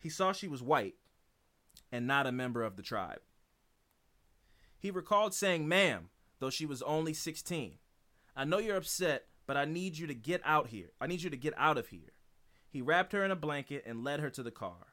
[0.00, 0.94] He saw she was white
[1.92, 3.20] and not a member of the tribe.
[4.78, 7.74] He recalled saying, Ma'am, though she was only 16,
[8.34, 10.92] I know you're upset, but I need you to get out here.
[11.00, 12.14] I need you to get out of here.
[12.70, 14.86] He wrapped her in a blanket and led her to the car.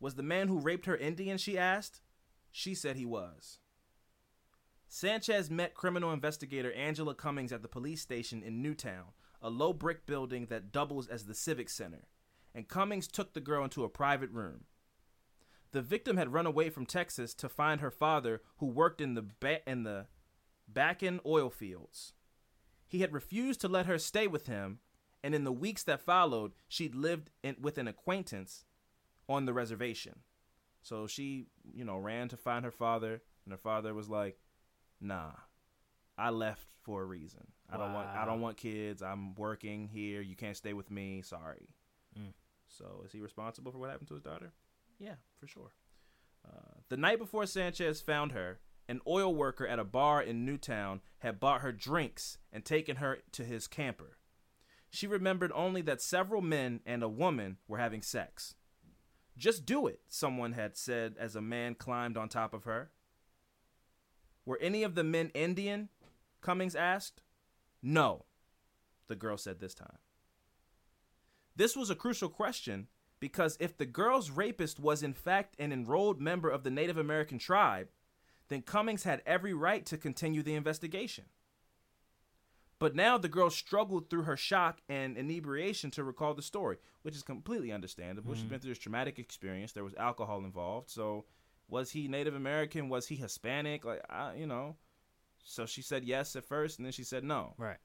[0.00, 1.38] Was the man who raped her Indian?
[1.38, 2.02] She asked.
[2.50, 3.58] She said he was.
[4.88, 9.72] Sanchez met criminal investigator Angela Cummings at the police station in New Town, a low
[9.72, 12.08] brick building that doubles as the Civic Center,
[12.54, 14.64] and Cummings took the girl into a private room.
[15.72, 19.22] The victim had run away from Texas to find her father, who worked in the
[19.22, 20.06] ba- in the
[20.72, 22.14] Bakken oil fields.
[22.86, 24.80] He had refused to let her stay with him,
[25.22, 28.64] and in the weeks that followed, she'd lived in, with an acquaintance
[29.28, 30.20] on the reservation.
[30.80, 34.38] So she, you know, ran to find her father, and her father was like,
[35.00, 35.32] "Nah,
[36.16, 37.52] I left for a reason.
[37.68, 38.08] I don't want.
[38.08, 39.02] I don't want kids.
[39.02, 40.22] I'm working here.
[40.22, 41.20] You can't stay with me.
[41.20, 41.68] Sorry."
[42.68, 44.52] So is he responsible for what happened to his daughter?
[44.98, 45.72] Yeah, for sure.
[46.46, 50.56] Uh, the night before Sanchez found her, an oil worker at a bar in New
[50.56, 54.16] Town had bought her drinks and taken her to his camper.
[54.90, 58.54] She remembered only that several men and a woman were having sex.
[59.36, 62.90] Just do it, someone had said as a man climbed on top of her.
[64.46, 65.90] Were any of the men Indian?
[66.40, 67.20] Cummings asked.
[67.82, 68.24] No,
[69.06, 69.98] the girl said this time.
[71.58, 72.86] This was a crucial question
[73.18, 77.38] because if the girl's rapist was in fact an enrolled member of the Native American
[77.38, 77.88] tribe,
[78.48, 81.24] then Cummings had every right to continue the investigation.
[82.78, 87.16] But now the girl struggled through her shock and inebriation to recall the story, which
[87.16, 88.34] is completely understandable.
[88.34, 88.50] She's mm-hmm.
[88.50, 89.72] been through this traumatic experience.
[89.72, 90.88] There was alcohol involved.
[90.88, 91.24] So,
[91.68, 92.88] was he Native American?
[92.88, 93.84] Was he Hispanic?
[93.84, 94.76] Like, I, you know.
[95.42, 97.78] So she said yes at first, and then she said no Right.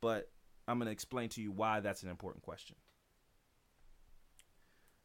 [0.00, 0.30] but
[0.66, 2.76] I'm going to explain to you why that's an important question.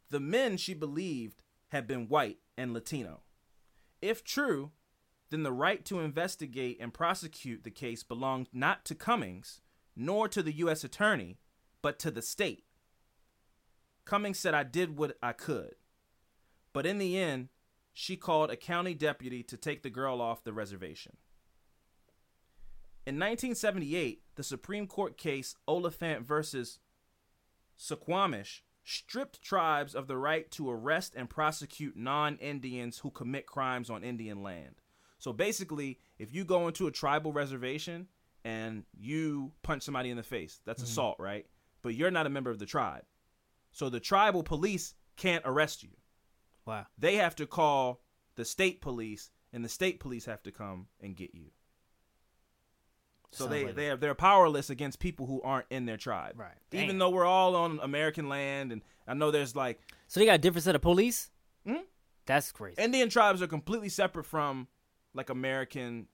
[0.09, 3.21] The men she believed had been white and Latino.
[4.01, 4.71] If true,
[5.29, 9.61] then the right to investigate and prosecute the case belonged not to Cummings,
[9.95, 10.83] nor to the U.S.
[10.83, 11.37] attorney,
[11.81, 12.63] but to the state.
[14.05, 15.75] Cummings said, I did what I could.
[16.73, 17.49] But in the end,
[17.93, 21.17] she called a county deputy to take the girl off the reservation.
[23.05, 26.79] In 1978, the Supreme Court case Oliphant versus
[27.77, 33.89] Suquamish stripped tribes of the right to arrest and prosecute non Indians who commit crimes
[33.89, 34.81] on Indian land.
[35.19, 38.07] So basically, if you go into a tribal reservation
[38.43, 40.89] and you punch somebody in the face, that's mm-hmm.
[40.89, 41.45] assault, right?
[41.81, 43.03] But you're not a member of the tribe.
[43.71, 45.91] So the tribal police can't arrest you.
[46.65, 46.87] Wow.
[46.97, 48.01] They have to call
[48.35, 51.51] the state police, and the state police have to come and get you.
[53.31, 56.33] So Sounds they like- they are they're powerless against people who aren't in their tribe.
[56.39, 56.57] Right.
[56.71, 60.35] Even though we're all on American land, and I know there's like So they got
[60.35, 61.29] a different set of police.
[61.67, 61.83] Mhm.
[62.25, 62.81] That's crazy.
[62.81, 64.67] Indian tribes are completely separate from
[65.13, 66.07] like American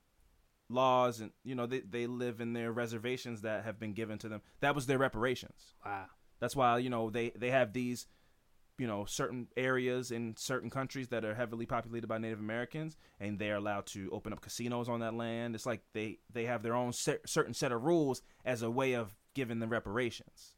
[0.70, 4.30] laws, and you know they they live in their reservations that have been given to
[4.30, 4.42] them.
[4.62, 5.74] That was their reparations.
[5.86, 6.08] wow.
[6.40, 8.08] That's why you know they they have these,
[8.78, 13.40] you know, certain areas in certain countries that are heavily populated by Native Americans, and
[13.40, 15.56] they are allowed to open up casinos on that land.
[15.56, 18.94] It's like they they have their own cer- certain set of rules as a way
[18.94, 20.56] of giving them reparations.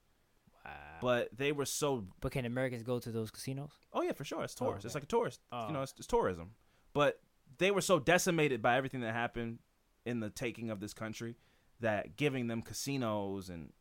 [0.66, 0.72] Wow.
[1.02, 3.72] But they were so But can Americans go to those casinos?
[3.94, 4.86] oh yeah for sure it's Oh, tourist.
[4.86, 5.42] It's oh, like a tourist.
[5.52, 5.68] Oh.
[5.68, 6.52] You know, it's, it's tourism.
[6.94, 7.20] But
[7.60, 9.60] they were so decimated by everything that happened
[10.06, 11.36] in the taking of this country
[11.80, 13.72] that giving them casinos and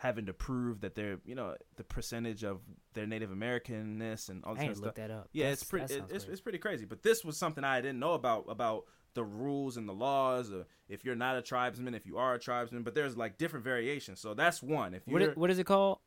[0.00, 2.60] having to prove that they're you know the percentage of
[2.94, 4.94] their Native Americanness and all this I kind of stuff.
[4.94, 5.28] that up.
[5.32, 5.84] Yeah, That's- it's pretty.
[5.94, 6.28] It, it's, crazy.
[6.32, 6.84] it's pretty crazy.
[6.86, 8.84] But this was something I didn't know about about
[9.14, 10.50] the rules and the laws.
[10.50, 13.64] Or if you're not a tribesman, if you are a tribesman, but there's like different
[13.64, 14.20] variations.
[14.20, 14.94] So that's one.
[14.94, 15.98] If What you're is, what is it called?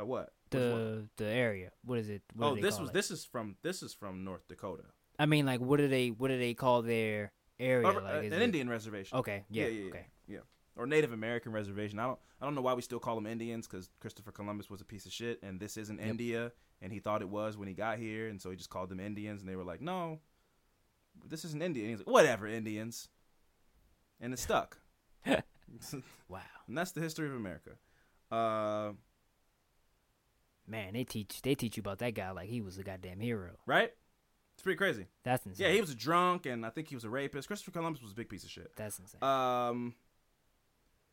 [0.00, 1.72] uh, what The the area.
[1.84, 2.22] What is it?
[2.34, 2.92] What oh this was it?
[2.92, 4.84] this is from this is from North Dakota.
[5.18, 7.86] I mean, like, what do they what do they call their area?
[7.88, 9.18] Uh, like, uh, an it- Indian reservation.
[9.18, 9.44] Okay.
[9.50, 9.64] Yeah.
[9.66, 10.06] yeah, yeah, okay.
[10.76, 11.98] Or Native American reservation.
[11.98, 14.80] I don't I don't know why we still call them Indians because Christopher Columbus was
[14.80, 17.74] a piece of shit, and this isn't India, and he thought it was when he
[17.74, 20.18] got here, and so he just called them Indians, and they were like, no,
[21.28, 21.82] this isn't India.
[21.84, 23.08] And he's like, whatever, Indians,
[24.20, 24.78] and it stuck.
[26.28, 26.40] Wow.
[26.68, 27.70] and that's the history of America.
[28.30, 28.92] Uh,
[30.66, 33.50] Man, they teach they teach you about that guy like he was a goddamn hero.
[33.66, 33.90] right?
[34.54, 35.06] It's pretty crazy.
[35.24, 35.66] That's insane.
[35.66, 37.48] Yeah, he was a drunk, and I think he was a rapist.
[37.48, 38.70] Christopher Columbus was a big piece of shit.
[38.76, 39.22] That's insane.
[39.22, 39.94] Um.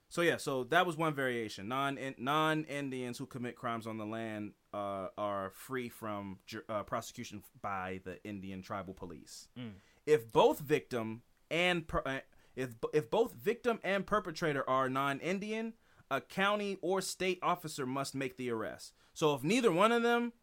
[0.10, 1.68] So yeah, so that was one variation.
[1.68, 7.44] Non non Indians who commit crimes on the land uh, are free from uh, prosecution
[7.62, 9.48] by the Indian tribal police.
[9.58, 9.74] Mm.
[10.08, 12.20] If both victim and per- uh,
[12.56, 15.74] if if both victim and perpetrator are non Indian,
[16.10, 18.94] a county or state officer must make the arrest.
[19.14, 20.34] So if neither one of them,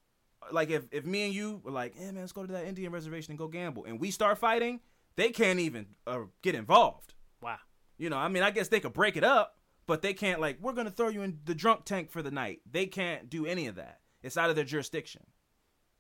[0.53, 2.93] like if if me and you were like, "Hey man, let's go to that Indian
[2.93, 4.81] reservation and go gamble," and we start fighting,
[5.17, 7.15] they can't even uh, get involved.
[7.41, 7.59] wow.
[7.99, 9.56] You know, I mean, I guess they could break it up,
[9.87, 12.61] but they can't like we're gonna throw you in the drunk tank for the night.
[12.71, 14.01] They can't do any of that.
[14.23, 15.23] It's out of their jurisdiction.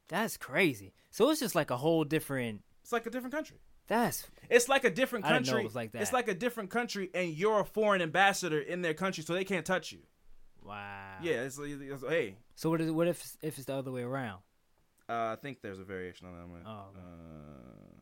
[0.09, 0.93] That's crazy.
[1.11, 2.63] So it's just like a whole different.
[2.83, 3.59] It's like a different country.
[3.89, 5.63] That's It's like a different I didn't know country.
[5.63, 6.03] it was like that.
[6.03, 9.45] It's like a different country, and you're a foreign ambassador in their country, so they
[9.45, 10.01] can't touch you.
[10.65, 11.19] wow.
[11.23, 14.41] Yeah, it's, it's hey, So what is what if if it's the other way around?
[15.09, 16.63] uh, I think there's a variation on that one.
[16.67, 16.87] Oh.
[16.97, 17.96] Uh,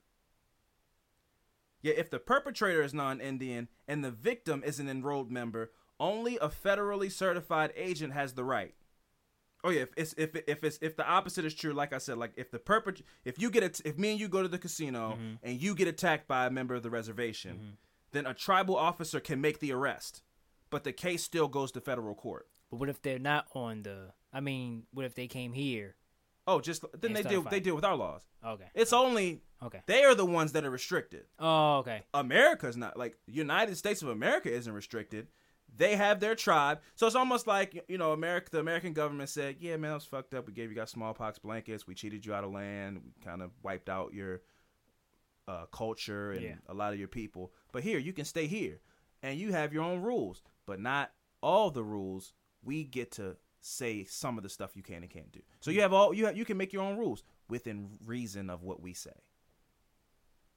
[1.85, 5.71] yeah, if the perpetrator is non-Indian and the victim is an enrolled member,
[6.01, 8.75] only a federally certified agent has the right.
[9.63, 12.17] Oh yeah, if it's if if it's if the opposite is true, like I said,
[12.19, 14.59] like if the perpet if you get it if me and you go to the
[14.59, 15.35] casino Mm-hmm.
[15.43, 17.77] and you get attacked by a member of the reservation,
[18.13, 20.23] then a tribal officer can make the arrest,
[20.71, 22.49] but the case still goes to federal court.
[22.71, 24.13] But what if they're not on the?
[24.33, 25.97] I mean, what if they came here?
[26.47, 28.23] Oh, just then they deal they deal with our laws.
[28.45, 28.67] Okay.
[28.75, 29.81] It's only Okay.
[29.87, 31.25] they are the ones that are restricted.
[31.39, 32.03] Oh, okay.
[32.13, 35.29] America's not like United States of America isn't restricted.
[35.77, 38.49] They have their tribe, so it's almost like you know, America.
[38.53, 40.47] The American government said, "Yeah, man, that was fucked up.
[40.47, 41.87] We gave you guys smallpox blankets.
[41.87, 43.01] We cheated you out of land.
[43.05, 44.43] We kind of wiped out your
[45.49, 46.55] uh, culture and Yeah.
[46.69, 47.53] a lot of your people.
[47.73, 48.81] But here, you can stay here,
[49.23, 52.33] and you have your own rules, but not all the rules.
[52.63, 55.41] We get to say some of the stuff you can and can't do.
[55.61, 58.63] So you have all you have, you can make your own rules within reason of
[58.63, 59.23] what we say.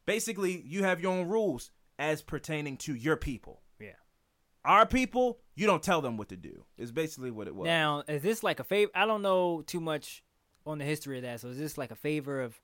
[0.06, 3.62] Basically, you have your own rules as pertaining to your people.
[3.80, 3.92] Yeah.
[4.66, 6.66] Our people, you don't tell them what to do.
[6.78, 7.66] Is basically what it was.
[7.66, 8.92] Now, is this like a favor?
[8.94, 10.24] I don't know too much
[10.66, 11.40] on the history of that.
[11.40, 12.60] So is this like a favor of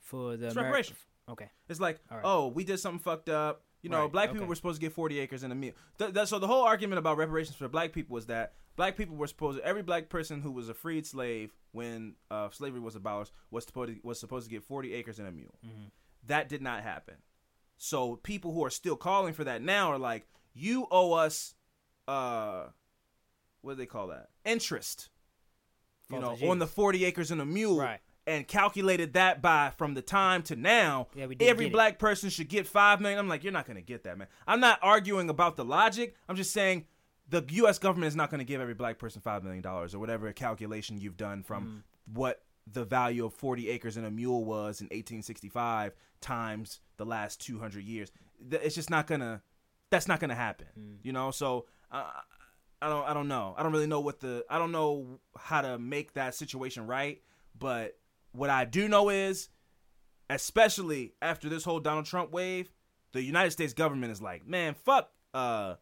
[0.00, 0.96] for the It's Ameri- reparation.
[1.28, 1.50] Okay.
[1.68, 2.20] It's like, right.
[2.24, 3.62] oh, we did something fucked up.
[3.84, 4.48] You know, Right, black people okay.
[4.48, 5.74] were supposed to get 40 acres and a meal.
[5.98, 9.14] Th- that, so the whole argument about reparations for black people was that black people
[9.14, 12.96] were supposed to, every black person who was a freed slave when uh, slavery was
[12.96, 15.54] abolished was supposed to, was supposed to get 40 acres and a mule.
[15.64, 15.88] Mm-hmm.
[16.28, 17.16] That did not happen.
[17.76, 21.54] So people who are still calling for that now are like, you owe us,
[22.08, 22.68] uh,
[23.60, 24.28] what do they call that?
[24.46, 25.10] Interest.
[26.10, 27.78] You know, Fault on the 40 acres and a mule.
[27.78, 28.00] Right.
[28.26, 31.72] And calculated that by from the time to now, Yeah, we every it.
[31.72, 33.18] black person should get five million.
[33.18, 34.28] I'm like, you're not gonna get that, man.
[34.46, 36.14] I'm not arguing about the logic.
[36.28, 36.86] I'm just saying
[37.28, 37.78] the U.S.
[37.78, 41.18] government is not gonna give every black person five million dollars or whatever calculation you've
[41.18, 42.14] done from Mm-hmm.
[42.18, 47.40] what the value of 40 acres and a mule was in 1865 times the last
[47.44, 48.10] 200 years.
[48.50, 49.42] It's just not gonna.
[49.90, 50.68] That's not gonna happen.
[50.78, 50.96] Mm.
[51.02, 51.30] You know.
[51.30, 52.04] So uh,
[52.80, 53.06] I don't.
[53.06, 53.54] I don't know.
[53.58, 54.44] I don't really know what the.
[54.48, 57.20] I don't know how to make that situation right.
[57.58, 57.98] But
[58.34, 59.48] what I do know is
[60.30, 62.72] especially after this whole Donald Trump wave,
[63.12, 65.74] the United States government is like, man, fuck, uh,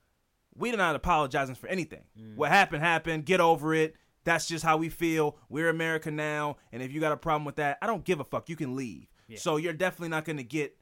[0.55, 2.05] we're not apologizing for anything.
[2.37, 3.25] What happened, happened.
[3.25, 3.95] Get over it.
[4.25, 5.37] That's just how we feel.
[5.49, 8.25] We're America now, and if you got a problem with that, I don't give a
[8.25, 8.49] fuck.
[8.49, 9.09] You can leave.
[9.29, 9.39] Yeah.
[9.39, 10.77] So you're definitely not going to get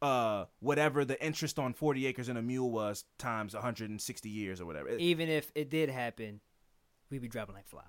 [0.00, 4.66] uh whatever the interest on 40 acres and a mule was times 160 years or
[4.66, 4.88] whatever.
[4.96, 6.40] Even if it did happen,
[7.10, 7.84] we'd be dropping like flies.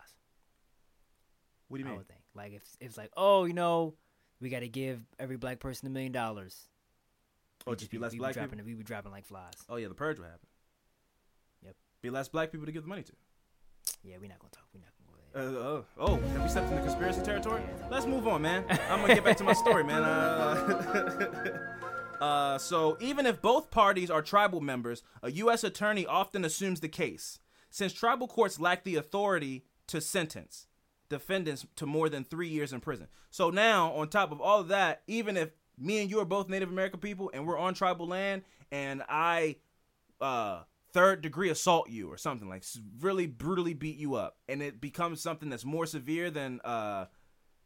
[1.70, 2.04] what do you I mean?
[2.38, 2.44] Would.
[2.44, 3.96] Like if, it's like, oh, you know,
[4.40, 6.68] we got to give every black person a million dollars.
[7.66, 8.66] Oh, just be less we'd black dropping, people.
[8.66, 9.54] We be dropping like flies.
[9.68, 10.48] Oh yeah, the purge would happen.
[11.66, 11.76] Yep.
[12.02, 13.14] Be less black people to give the money to.
[14.04, 14.66] Yeah, we're not gonna talk.
[14.74, 15.60] We're not gonna go there.
[15.60, 17.62] Uh, oh, oh, have we stepped into conspiracy territory?
[17.92, 18.64] Let's move on, man.
[18.90, 20.04] I'm gonna get back to my story, man.
[20.04, 21.60] Uh,
[22.22, 25.66] uh, so even if both parties are tribal members, a U.S.
[25.66, 30.68] attorney often assumes the case, since tribal courts lack the authority to sentence
[31.10, 33.08] defendants to more than three years in prison.
[33.30, 36.50] So now, on top of all of that, even if me and you are both
[36.50, 39.58] Native American people and we're on tribal land, and I
[40.20, 42.64] uh third degree assault you or something like
[43.02, 47.06] really brutally beat you up and it becomes something that's more severe than uh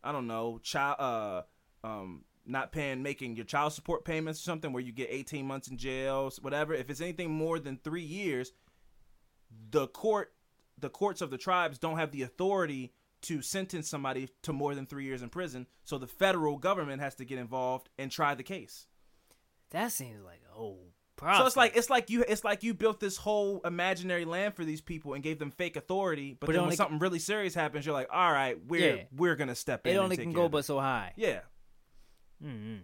[0.03, 1.41] i don't know child uh
[1.87, 5.67] um not paying, making your child support payments or something, where you get 18 months
[5.67, 6.73] in jail, whatever.
[6.73, 8.51] If it's anything more than three years,
[9.69, 10.33] the court,
[10.77, 12.93] the courts of the tribes don't have the authority
[13.23, 15.67] to sentence somebody to more than three years in prison.
[15.83, 18.87] So the federal government has to get involved and try the case.
[19.71, 20.77] That seems like oh.
[21.37, 24.65] So it's like it's like you it's like you built this whole imaginary land for
[24.65, 27.85] these people and gave them fake authority, but, But then when something really serious happens,
[27.85, 29.03] you're like, all right, we're Yeah.
[29.15, 29.93] we're gonna step in.
[29.93, 31.13] it only can go but so high.
[31.15, 31.41] yeah.
[32.43, 32.77] Mm-hmm.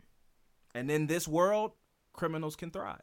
[0.76, 1.72] And in this world,
[2.14, 3.02] criminals can thrive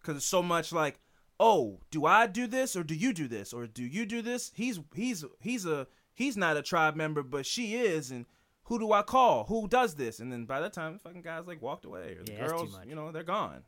[0.00, 1.00] because it's so much like,
[1.40, 4.52] oh, do I do this or do you do this or do you do this?
[4.54, 5.86] He's he's he's a
[6.18, 8.26] he's not a tribe member, but she is, and
[8.64, 9.44] who do I call?
[9.44, 10.18] Who does this?
[10.18, 12.76] And then by the time the fucking guys like walked away, or the Yeah, girls,
[12.86, 13.62] you know, they're gone,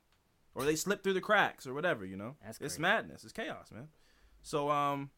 [0.54, 2.04] or they slip through the cracks or whatever.
[2.04, 2.82] You know, That's it's crazy.
[2.82, 3.22] madness.
[3.22, 3.86] It's chaos, man.
[4.42, 5.10] So um,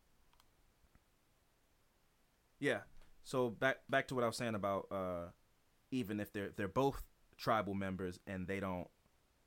[2.60, 2.80] yeah.
[3.24, 5.28] So back back to what I was saying about uh,
[5.90, 7.02] even if they're they're both
[7.38, 8.88] tribal members and they don't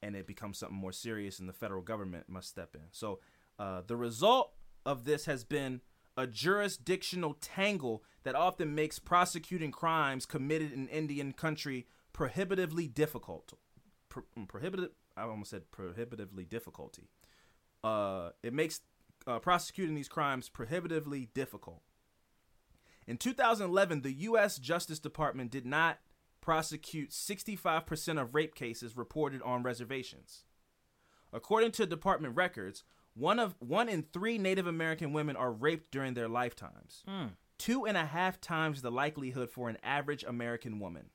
[0.01, 2.81] and it becomes something more serious and the federal government must step in.
[2.91, 3.19] So
[3.59, 4.51] uh, the result
[4.85, 5.81] of this has been
[6.17, 13.53] a jurisdictional tangle that often makes prosecuting crimes committed in Indian country prohibitively difficult.
[14.09, 14.91] Pro- mm, prohibitive.
[15.17, 17.09] I almost said prohibitively difficulty.
[17.83, 18.81] Uh, it makes
[19.27, 21.81] uh, prosecuting these crimes prohibitively difficult.
[23.07, 24.57] In 2011, the U.S.
[24.57, 25.99] Justice Department did not
[26.41, 30.43] prosecute 65% of rape cases reported on reservations.
[31.31, 32.83] According to department records,
[33.15, 37.03] one of one in three Native American women are raped during their lifetimes.
[37.07, 37.27] Hmm.
[37.57, 41.09] Two and a half times the likelihood for an average American woman.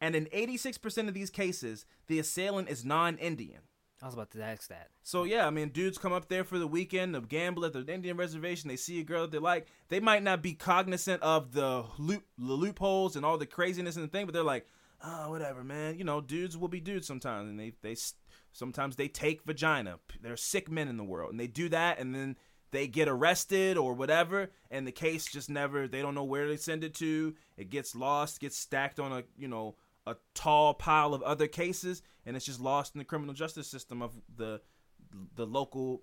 [0.00, 3.60] And in 86% of these cases, the assailant is non-Indian.
[4.02, 4.88] I was about to ask that.
[5.02, 7.84] So yeah, I mean, dudes come up there for the weekend to gamble at the
[7.86, 8.68] Indian reservation.
[8.68, 9.66] They see a girl that they like.
[9.88, 14.04] They might not be cognizant of the loop, the loopholes and all the craziness and
[14.04, 14.66] the thing, but they're like,
[15.04, 15.98] oh, whatever, man.
[15.98, 17.94] You know, dudes will be dudes sometimes, and they they
[18.52, 19.98] sometimes they take vagina.
[20.20, 22.36] There are sick men in the world, and they do that, and then
[22.70, 25.88] they get arrested or whatever, and the case just never.
[25.88, 27.34] They don't know where they send it to.
[27.56, 29.76] It gets lost, gets stacked on a you know
[30.06, 34.02] a tall pile of other cases, and it's just lost in the criminal justice system
[34.02, 34.60] of the
[35.34, 36.02] the local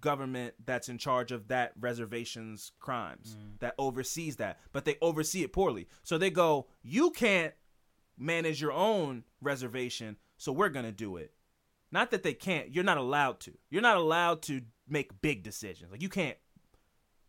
[0.00, 3.58] government that's in charge of that reservation's crimes mm.
[3.58, 7.54] that oversees that but they oversee it poorly so they go you can't
[8.16, 11.32] manage your own reservation so we're going to do it
[11.94, 13.52] not that they can't you're not allowed to.
[13.70, 15.90] You're not allowed to make big decisions.
[15.92, 16.36] Like you can't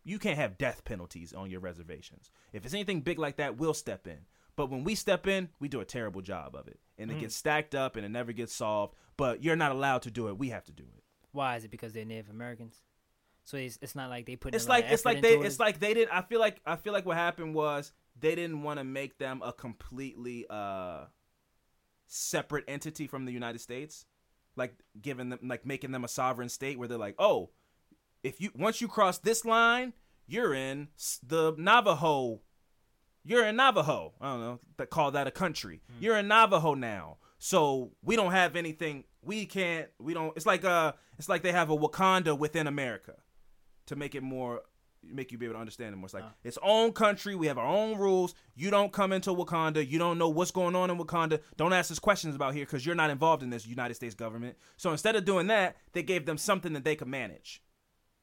[0.04, 2.30] you can't have death penalties on your reservations.
[2.52, 4.18] If it's anything big like that we'll step in.
[4.56, 6.80] But when we step in we do a terrible job of it.
[6.98, 8.94] And it gets stacked up and it never gets solved.
[9.16, 10.36] But you're not allowed to do it.
[10.36, 11.02] We have to do it.
[11.32, 11.56] Why?
[11.56, 12.76] Is it because they're Native Americans?
[13.44, 14.56] So it's, it's not like they put.
[14.56, 15.44] it's a lot of like it's like they it?
[15.44, 18.62] it's like they didn't i feel like i feel like what happened was they didn't
[18.62, 21.04] want to make them a completely uh
[22.08, 24.04] separate entity from the united states
[24.56, 27.50] like giving them like making them a sovereign state where they're like oh
[28.22, 29.92] if you once you cross this line
[30.26, 30.88] you're in
[31.22, 32.40] the navajo
[33.26, 34.14] you're in navajo.
[34.20, 35.82] I don't know they call that a country.
[35.98, 37.16] You're in navajo now.
[37.38, 41.52] So we don't have anything we can't we don't it's like uh it's like they
[41.52, 43.14] have a wakanda within america
[43.86, 44.62] to make it more
[45.12, 46.06] make you be able to understand it more.
[46.06, 46.28] It's like uh.
[46.44, 47.34] its own country.
[47.34, 48.34] We have our own rules.
[48.54, 49.86] You don't come into Wakanda.
[49.86, 51.40] You don't know what's going on in Wakanda.
[51.56, 54.56] Don't ask us questions about here because you're not involved in this United States government.
[54.76, 57.62] So instead of doing that, they gave them something that they could manage.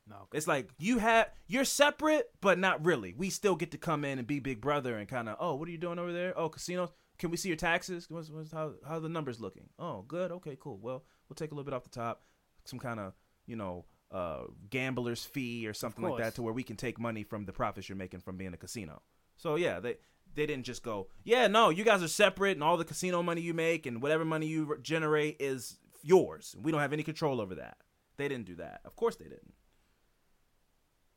[0.07, 3.13] No, It's like you have you're separate, but not really.
[3.13, 5.67] We still get to come in and be big brother and kind of oh, what
[5.67, 6.37] are you doing over there?
[6.37, 6.89] Oh, casinos.
[7.17, 8.07] Can we see your taxes?
[8.09, 9.69] What's, what's, how how are the numbers looking?
[9.79, 10.31] Oh, good.
[10.31, 10.77] Okay, cool.
[10.81, 12.23] Well, we'll take a little bit off the top,
[12.65, 13.13] some kind of
[13.45, 17.23] you know uh, gambler's fee or something like that, to where we can take money
[17.23, 19.01] from the profits you're making from being a casino.
[19.35, 19.97] So yeah, they
[20.35, 23.41] they didn't just go, yeah, no, you guys are separate, and all the casino money
[23.41, 26.55] you make and whatever money you generate is yours.
[26.61, 27.77] We don't have any control over that.
[28.17, 28.81] They didn't do that.
[28.85, 29.53] Of course they didn't.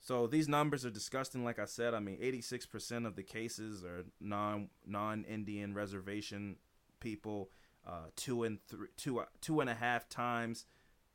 [0.00, 1.44] So these numbers are disgusting.
[1.44, 6.56] Like I said, I mean, 86% of the cases are non non Indian reservation
[7.00, 7.50] people.
[7.86, 10.64] Uh, two and three, two two and a half times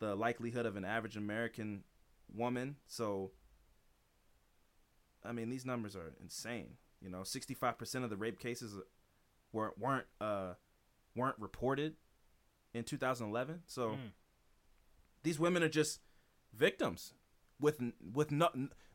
[0.02, 1.84] the likelihood of an average American
[2.36, 2.76] woman.
[2.88, 3.32] So,
[5.24, 6.78] I mean, these numbers are insane.
[7.02, 8.76] You know, 65% of the rape cases
[9.54, 10.54] weren't weren't uh
[11.16, 11.96] weren't reported
[12.74, 13.62] in 2011.
[13.68, 14.12] So Mm.
[15.24, 16.00] these women are just
[16.54, 17.14] victims
[17.60, 17.82] with
[18.14, 18.50] with no,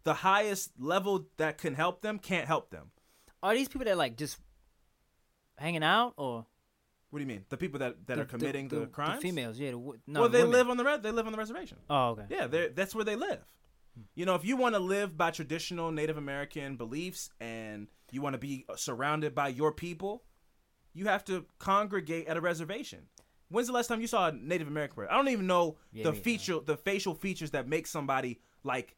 [0.05, 2.91] the highest level that can help them can't help them.
[3.43, 4.39] are these people that like just
[5.59, 6.47] hanging out or
[7.11, 7.45] What do you mean?
[7.49, 9.23] The people that, that the- are committing the, crimes?
[9.23, 9.71] females, yeah.
[9.71, 10.53] The, no, well, they women.
[10.53, 11.03] live on the red.
[11.03, 11.79] They live on the reservation.
[11.89, 12.25] Oh, okay.
[12.29, 13.45] Yeah, that's where they live.
[14.15, 18.35] You know, if you want to live by traditional Native American beliefs and you want
[18.35, 20.25] to be surrounded by your people,
[20.93, 23.07] you have to congregate at a reservation.
[23.49, 25.11] When's the last time you saw a Native American person?
[25.13, 28.97] I don't even know Yeah, the feature, the facial features that make somebody like,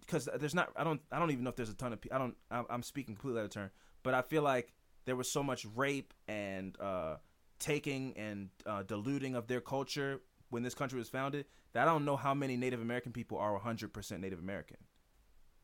[0.00, 0.70] because there's not.
[0.76, 1.00] I don't.
[1.10, 2.00] I don't even know if there's a ton of.
[2.12, 2.36] I don't.
[2.50, 3.70] I'm, I'm speaking completely out of turn,
[4.02, 4.74] but I feel like
[5.06, 7.16] there was so much rape and uh,
[7.58, 10.20] taking and uh, diluting of their culture
[10.50, 13.58] when this country was founded that I don't know how many Native American people are
[13.58, 14.76] 100% Native American.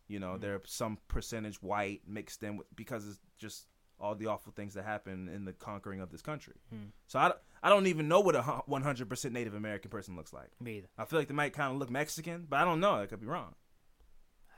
[0.08, 0.40] You know, Mm-hmm.
[0.42, 3.66] there are some percentage white mixed in with because it's just
[4.00, 6.54] all the awful things that happen in the conquering of this country.
[6.70, 6.86] Hmm.
[7.06, 10.48] So I, I don't even know what a 100% Native American person looks like.
[10.58, 10.88] Me either.
[10.96, 12.94] I feel like they might kind of look Mexican, but I don't know.
[12.94, 13.54] I could be wrong.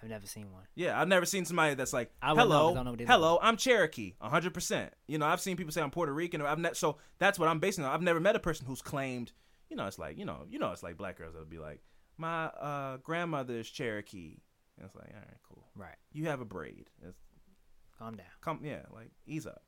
[0.02, 0.62] I've never seen one.
[0.74, 3.56] Yeah, I've never seen somebody that's like, I hello, know what they look hello, I'm
[3.56, 4.90] Cherokee, 100%.
[5.06, 6.40] You know, I've seen people say I'm Puerto Rican.
[6.42, 7.92] Or I've ne- so that's what I'm basing on.
[7.92, 9.32] I've never met a person who's claimed,
[9.70, 11.80] you know, it's like, you know, you know, it's like black girls that'll be like,
[12.18, 14.38] my uh, grandmother's Cherokee.
[14.76, 15.64] And it's like, all right, cool.
[15.76, 15.96] Right.
[16.12, 16.90] You have a braid.
[17.06, 17.18] It's,
[17.98, 18.26] Calm down.
[18.40, 19.62] come, yeah, like ease up.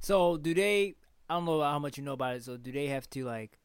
[0.00, 0.96] So do they?
[1.30, 2.44] I don't know how much you know about it.
[2.44, 3.58] So do they have to like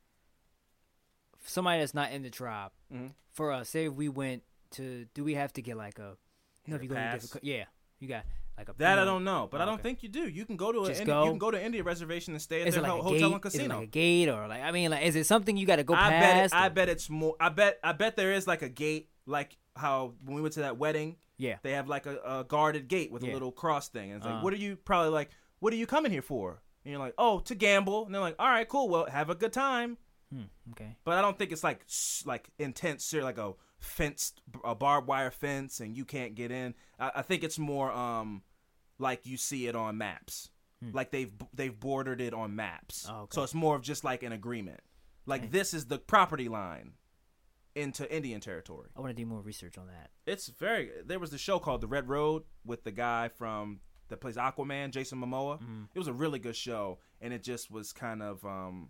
[1.45, 3.13] somebody that's not in the tribe Mhm.
[3.31, 3.69] for us?
[3.69, 6.17] Say if we went to, do we have to get like a?
[6.65, 7.63] You know, if you go to different, yeah,
[7.99, 8.23] you got
[8.57, 8.73] like a.
[8.77, 9.83] That you I don't know, but I Oh, don't okay.
[9.83, 10.27] think you do.
[10.27, 11.23] You can go to a Just Indi- go?
[11.23, 13.03] you can go to Indian reservation and stay at Is their it like ho- a
[13.03, 14.61] hotel and Is it like a gate or like?
[14.61, 16.53] I mean, like, is it something you got to go I bet past?
[16.53, 17.35] it, I bet it's more.
[17.39, 20.61] I bet I bet there is like a gate, like how when we went to
[20.61, 21.57] that wedding, Yeah.
[21.63, 24.35] they have like a, a guarded gate with a little cross thing, and it's like,
[24.35, 24.41] Uh.
[24.41, 25.29] what are you probably like?
[25.59, 26.61] What are you coming here for?
[26.83, 28.05] And you're like, oh, to gamble.
[28.05, 28.87] And they're like, all right, cool.
[28.89, 29.97] Well, have a good time.
[30.31, 30.95] Hmm, okay.
[31.03, 31.85] But I don't think it's like
[32.25, 36.73] like intense, like a fenced, a barbed wire fence, and you can't get in.
[36.99, 38.41] I, I think it's more um
[38.99, 40.49] like you see it on maps,
[40.93, 43.05] like they've they've bordered it on maps.
[43.07, 43.11] Hmm.
[43.13, 43.35] Oh, okay.
[43.35, 44.79] So it's more of just like an agreement.
[45.25, 45.49] Like Okay.
[45.51, 46.93] this is the property line
[47.75, 48.89] into Indian territory.
[48.95, 50.09] I want to do more research on that.
[50.25, 50.89] It's very.
[51.05, 54.91] There was the show called The Red Road with the guy from that plays Aquaman,
[54.91, 55.59] Jason Momoa.
[55.93, 58.89] It was a really good show, and it just was kind of um,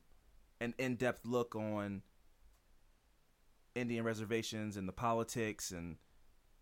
[0.62, 2.02] an in-depth look on
[3.78, 5.98] Indian reservations and the politics and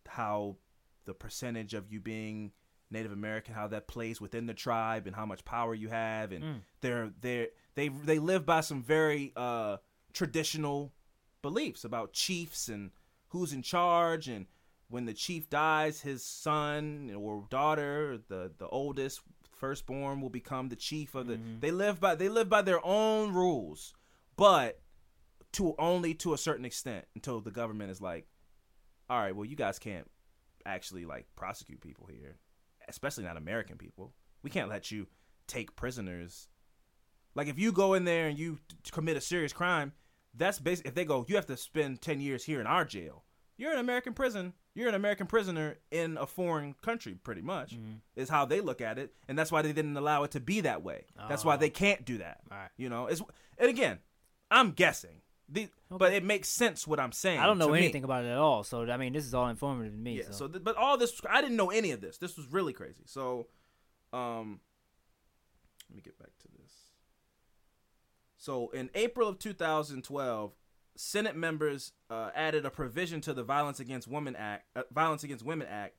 [0.08, 0.58] how
[1.06, 2.52] the percentage of you being
[2.92, 6.62] Native American, how that plays within the tribe, and how much power you have, and
[6.82, 9.78] they're they they they live by some very uh,
[10.14, 10.94] traditional
[11.42, 12.92] beliefs about chiefs and
[13.30, 14.46] who's in charge, and
[14.90, 19.22] when the chief dies, his son or daughter, the the oldest
[19.52, 21.40] firstborn, will become the chief of the.
[21.60, 23.94] They live by they live by their own rules,
[24.38, 24.80] but
[25.56, 28.28] to only to a certain extent until the government is like,
[29.10, 30.10] all right, well, you guys can't
[30.66, 32.38] actually like prosecute people here,
[32.88, 34.14] especially not American people.
[34.44, 35.08] We can't let you
[35.48, 36.48] take prisoners.
[37.36, 39.94] Like if you go in there and you t- commit a serious crime,
[40.34, 43.24] that's basically if they go, you have to spend ten years here in our jail.
[43.58, 44.54] You're an American prison.
[44.74, 47.94] You're an American prisoner in a foreign country, pretty much, mm-hmm.
[48.18, 50.60] is how they look at it, and that's why they didn't allow it to be
[50.62, 51.06] that way.
[51.30, 51.58] That's why Oh.
[51.58, 52.42] they can't do that.
[52.52, 52.72] Alright.
[52.76, 53.22] You know, it's
[53.58, 54.00] and again,
[54.52, 57.40] I'm guessing, the, but it makes sense what I'm saying.
[57.40, 57.80] I don't know to me.
[57.80, 58.64] anything about it at all.
[58.64, 60.18] So I mean, this is all informative to me.
[60.18, 60.26] Yeah.
[60.26, 60.32] so.
[60.32, 62.18] So, th- but all this, I didn't know any of this.
[62.18, 63.04] This was really crazy.
[63.06, 63.48] So,
[64.14, 64.60] um,
[65.90, 66.72] let me get back to this.
[68.38, 70.54] So, in April of 2012,
[70.98, 75.46] Senate members uh, added a provision to the Violence Against Women Act, uh, Violence Against
[75.46, 75.96] Women Act,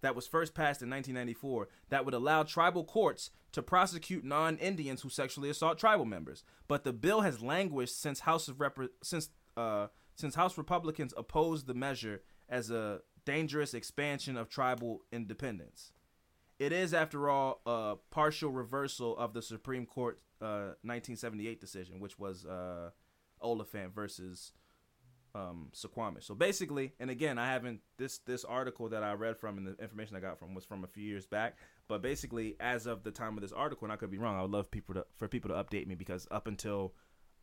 [0.00, 5.08] that was first passed in 1994, that would allow tribal courts to prosecute non-Indians who
[5.08, 6.44] sexually assault tribal members.
[6.66, 11.66] But the bill has languished since House of Repre- since uh, since House Republicans opposed
[11.66, 15.92] the measure as a dangerous expansion of tribal independence.
[16.58, 22.18] It is, after all, a partial reversal of the Supreme Court uh, 1978 decision, which
[22.18, 22.90] was uh,
[23.40, 24.52] Oliphant versus
[25.34, 26.24] um, Suquamish.
[26.24, 29.82] So basically, and again, I haven't this this article that I read from and the
[29.82, 31.56] information I got from was from a few years back.
[31.88, 34.42] But basically, as of the time of this article, and I could be wrong, I
[34.42, 36.94] would love people to for people to update me because up until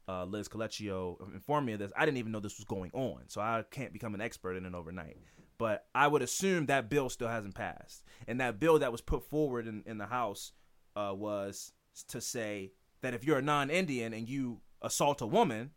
[0.07, 3.24] uh, Liz Colecchio informed me of this, I didn't even know this was going on.
[3.28, 5.18] So I can't become an expert in it overnight.
[5.57, 9.24] But I would assume that bill still hasn't passed, and that bill that was put
[9.30, 10.52] forward in, in the House
[10.95, 11.72] uh, was
[12.10, 15.72] to say that if you're a non-Indian and you assault a woman,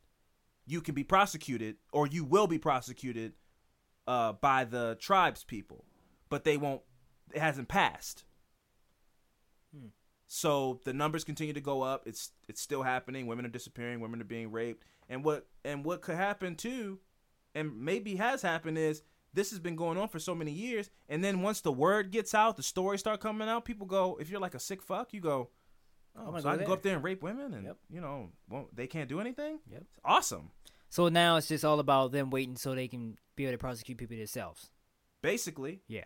[0.68, 3.32] you can be prosecuted or you will be prosecuted
[4.06, 5.84] uh, by the tribes people,
[6.28, 6.82] but they won't.
[7.32, 8.24] It hasn't passed.
[10.26, 12.06] So the numbers continue to go up.
[12.06, 13.26] It's it's still happening.
[13.26, 14.00] Women are disappearing.
[14.00, 14.84] Women are being raped.
[15.08, 17.00] And what and what could happen too,
[17.54, 20.90] and maybe has happened is this has been going on for so many years.
[21.08, 23.64] And then once the word gets out, the stories start coming out.
[23.64, 25.50] People go, if you're like a sick fuck, you go,
[26.26, 27.76] oh, so go I can go up there and rape women, and Yep.
[27.90, 29.58] you know, won't, they can't do anything.
[29.70, 29.80] Yep.
[29.82, 30.50] It's awesome.
[30.90, 33.98] So now it's just all about them waiting so they can be able to prosecute
[33.98, 34.70] people themselves.
[35.22, 36.04] Basically, Yeah.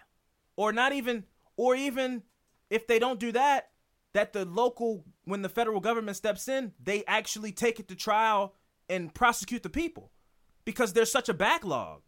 [0.56, 1.24] or not even,
[1.56, 2.22] or even
[2.70, 3.70] if they don't do that,
[4.12, 8.54] that the local when the federal government steps in, they actually take it to trial
[8.88, 10.10] and prosecute the people
[10.64, 12.02] because there's such a backlog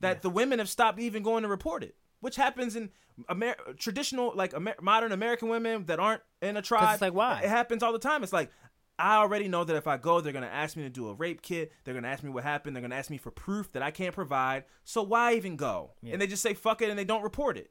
[0.00, 2.90] that the women have stopped even going to report it, which happens in
[3.30, 6.92] Amer- traditional like Amer- modern American women that aren't in a tribe.
[6.94, 7.40] it's like, why?
[7.42, 8.22] It happens all the time.
[8.22, 8.50] It's like
[8.98, 11.40] I already know that if I go, they're gonna ask me to do a rape
[11.42, 11.72] kit.
[11.84, 12.74] They're gonna ask me what happened.
[12.74, 14.64] They're gonna ask me for proof that I can't provide.
[14.84, 15.92] So why even go?
[16.02, 16.12] Yeah.
[16.14, 17.70] And they just say fuck it and they don't report it.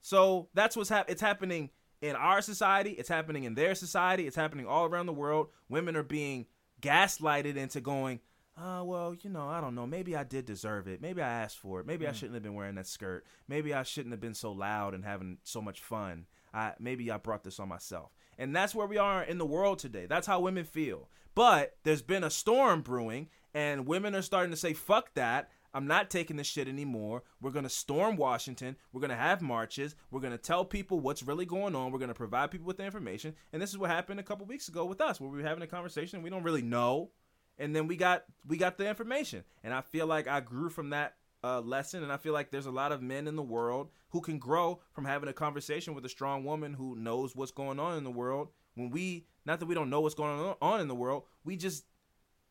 [0.00, 1.70] So that's what's hap- it's happening
[2.00, 2.90] in our society.
[2.90, 4.26] It's happening in their society.
[4.26, 5.48] It's happening all around the world.
[5.68, 6.46] Women are being
[6.80, 8.20] gaslighted into going,
[8.56, 9.86] uh, well, you know, I don't know.
[9.86, 11.00] Maybe I did deserve it.
[11.00, 11.86] Maybe I asked for it.
[11.86, 13.24] Maybe I shouldn't have been wearing that skirt.
[13.48, 16.26] Maybe I shouldn't have been so loud and having so much fun.
[16.52, 18.10] I maybe I brought this on myself.
[18.38, 20.06] And that's where we are in the world today.
[20.06, 21.08] That's how women feel.
[21.34, 25.48] But there's been a storm brewing, and women are starting to say, fuck that.
[25.74, 27.22] I'm not taking this shit anymore.
[27.40, 28.76] We're going to storm Washington.
[28.92, 29.94] We're going to have marches.
[30.10, 31.90] We're going to tell people what's really going on.
[31.90, 33.34] We're going to provide people with the information.
[33.54, 35.62] And this is what happened a couple weeks ago with us, where we were having
[35.62, 36.18] a conversation.
[36.18, 37.10] And we don't really know.
[37.58, 39.44] And then we got we got the information.
[39.62, 42.02] And I feel like I grew from that uh, lesson.
[42.02, 44.80] And I feel like there's a lot of men in the world who can grow
[44.92, 48.10] from having a conversation with a strong woman who knows what's going on in the
[48.10, 48.48] world.
[48.74, 51.56] When we, not that we don't know what's going on- on in the world, we
[51.56, 51.84] just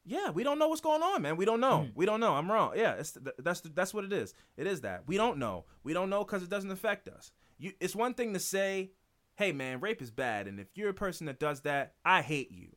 [0.04, 1.38] yeah, we don't know what's going on, man.
[1.38, 1.88] We don't know.
[1.96, 2.34] We don't know.
[2.34, 2.74] I'm wrong.
[2.76, 4.34] Yeah, it's, th- that's that's what it is.
[4.58, 5.66] It is that we don't know.
[5.84, 7.32] We don't know because it doesn't affect us.
[7.60, 8.94] You, it's one thing to say,
[9.36, 12.52] "Hey, man, rape is bad," and if you're a person that does that, I hate
[12.52, 12.70] you.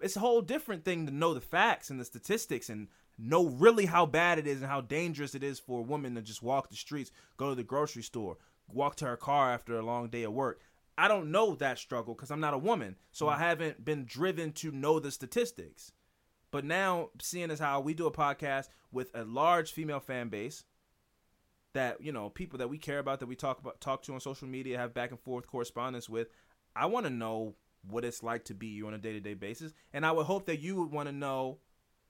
[0.00, 3.86] It's a whole different thing to know the facts and the statistics and know really
[3.86, 6.70] how bad it is and how dangerous it is for a woman to just walk
[6.70, 10.22] the streets, go to the grocery store, walk to her car after a long day
[10.22, 10.60] of work.
[10.96, 13.40] I don't know that struggle because I'm not a woman, so I mm.
[13.40, 15.92] haven't been driven to know the statistics.
[16.50, 20.64] But now, seeing as how we do a podcast with a large female fan base,
[21.72, 24.20] that you know people that we care about, that we talk about, talk to on
[24.20, 26.28] social media, have back and forth correspondence with,
[26.74, 27.54] I want to know
[27.88, 30.26] what it's like to be you on a day to day basis, and I would
[30.26, 31.58] hope that you would want to know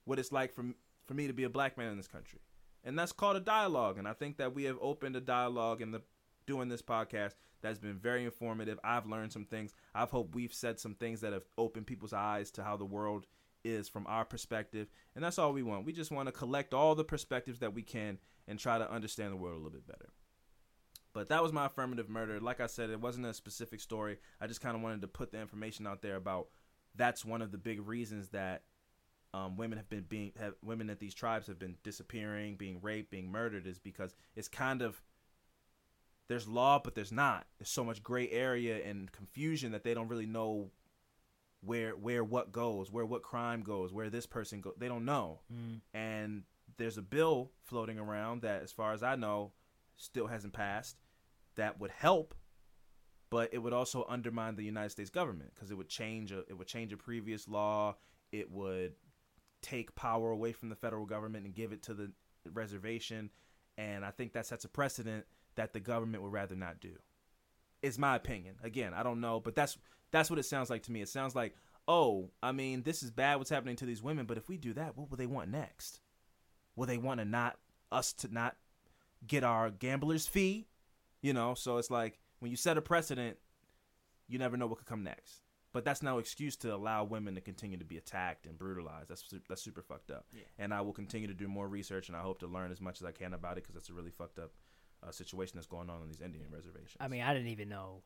[0.05, 0.65] what it's like for
[1.07, 2.41] for me to be a black man in this country,
[2.85, 3.99] and that's called a dialogue.
[3.99, 6.03] And I think that we have opened a dialogue in the
[6.47, 8.79] doing this podcast that's been very informative.
[8.83, 9.75] I've learned some things.
[9.95, 13.27] I've hoped we've said some things that have opened people's eyes to how the world
[13.65, 14.89] is from our perspective.
[15.15, 15.85] And that's all we want.
[15.85, 18.19] We just want to collect all the perspectives that we can
[18.49, 20.11] and try to understand the world a little bit better.
[21.13, 22.39] But that was my affirmative murder.
[22.41, 24.19] Like I said, it wasn't a specific story.
[24.41, 26.49] I just kind of wanted to put the information out there about
[26.95, 28.63] that's one of the big reasons that
[29.33, 33.11] um, women have been being have, women at these tribes have been disappearing, being raped,
[33.11, 35.03] being murdered is because it's kind of
[36.29, 37.47] there's law, but there's not.
[37.59, 40.71] There's so much gray area and confusion that they don't really know
[41.61, 44.75] where where what goes, where what crime goes, where this person goes.
[44.79, 45.41] They don't know.
[45.93, 46.45] And
[46.77, 49.53] there's a bill floating around that, as far as I know,
[50.01, 50.97] still hasn't passed.
[51.57, 52.35] That would help,
[53.31, 56.57] but it would also undermine the United States government because it would change a it
[56.57, 57.97] would change a previous law.
[58.33, 58.95] It would
[59.63, 62.11] take power away from the federal government and give it to the
[62.53, 63.31] reservation.
[63.77, 66.95] And I think that sets a precedent that the government would rather not do.
[67.83, 68.57] Is my opinion.
[68.63, 69.79] Again, I don't know, but that's
[70.11, 71.03] that's what it sounds like to me.
[71.03, 71.55] It sounds like,
[71.89, 74.73] oh, I mean, this is bad what's happening to these women, but if we do
[74.75, 76.01] that, what will they want next?
[76.77, 77.59] Will they want to not
[77.91, 78.57] us to not
[79.27, 80.69] get our gambler's fee?
[81.23, 83.37] You know, so it's like when you set a precedent,
[84.29, 85.43] you never know what could come next.
[85.73, 89.09] But that's no excuse to allow women to continue to be attacked and brutalized.
[89.09, 90.27] That's that's super fucked up.
[90.59, 93.01] And I will continue to do more research, and I hope to learn as much
[93.01, 94.51] as I can about it because that's a really fucked up
[95.07, 96.97] uh, situation that's going on on these Indian reservations.
[96.99, 98.03] I mean, I didn't even know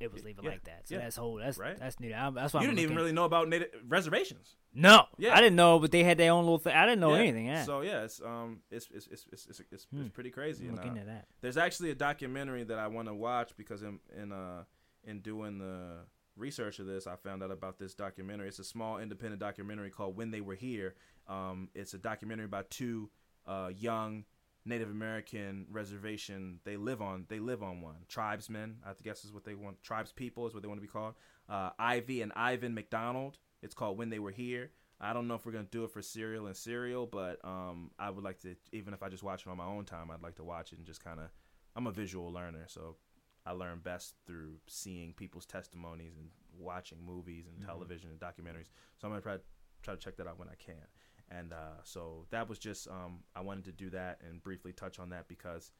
[0.00, 0.86] it was leaving Yeah, like that.
[0.88, 1.02] So yeah.
[1.02, 1.36] that's whole.
[1.36, 1.78] That's Right.
[1.78, 2.12] that's new.
[2.12, 4.56] I'm, that's why you I'm didn't even really know about native reservations.
[4.74, 5.34] No, Yeah.
[5.34, 6.74] I didn't know, but they had their own little thing.
[6.74, 7.20] I didn't know Yeah.
[7.20, 7.46] anything.
[7.46, 10.66] Yeah, So yeah, it's um, it's it's it's it's it's, it's, it's pretty crazy.
[10.68, 11.26] I'm looking uh, at that.
[11.40, 14.64] There's actually a documentary that I want to watch because in in uh
[15.04, 16.00] in doing the
[16.36, 18.48] research of this, I found out about this documentary.
[18.48, 20.94] It's a small independent documentary called When They Were Here.
[21.26, 23.08] Um, it's a documentary about two
[23.46, 24.24] uh, young
[24.66, 26.60] Native American reservation.
[26.64, 28.76] They live on they live on one tribesmen.
[28.84, 29.82] I guess is what they want.
[29.82, 31.14] Tribes people is what they want to be called.
[31.48, 33.38] Uh, Ivy and Ivan MacDonald.
[33.62, 34.70] It's called When They Were Here.
[35.00, 38.10] I don't know if we're gonna do it for serial and serial, but um, I
[38.10, 38.56] would like to.
[38.72, 40.78] Even if I just watch it on my own time, I'd like to watch it
[40.78, 41.26] and just kind of.
[41.74, 42.96] I'm a visual learner, so
[43.44, 46.28] I learn best through seeing people's testimonies and
[46.58, 48.70] watching movies and television and documentaries.
[48.98, 49.36] So I'm gonna try
[49.82, 50.86] try to check that out when I can.
[51.30, 54.98] And uh, so that was just um, I wanted to do that and briefly touch
[54.98, 55.72] on that because,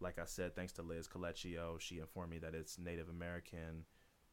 [0.00, 3.84] like I said, thanks to Liz Colecchio, she informed me that it's Native American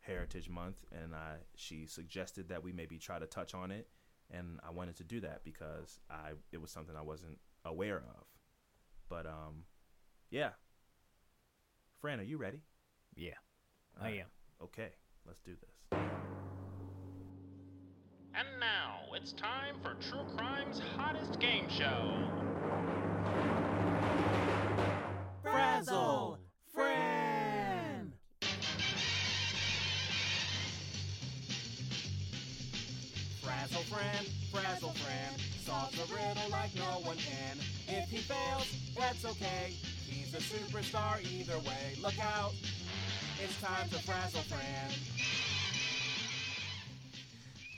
[0.02, 3.88] Heritage Month, and I she suggested that we maybe try to touch on it,
[4.30, 8.26] and I wanted to do that because I it was something I wasn't aware of.
[9.10, 9.66] But um,
[10.30, 10.52] yeah.
[12.00, 12.62] Fran, are you ready?
[13.16, 13.36] Yeah,
[14.00, 14.28] I am.
[14.64, 14.90] Okay,
[15.26, 16.41] Let's do this.
[18.42, 22.28] And now it's time for True Crime's hottest game show.
[25.44, 26.40] Frazzle
[26.74, 28.14] Fran.
[33.44, 37.60] Frazzle Fran, Frazzle Fran, solves a riddle like no one can.
[37.88, 39.74] If he fails, that's okay.
[40.08, 41.96] He's a superstar either way.
[42.02, 42.54] Look out,
[43.44, 45.61] it's time to Frazzle Fran.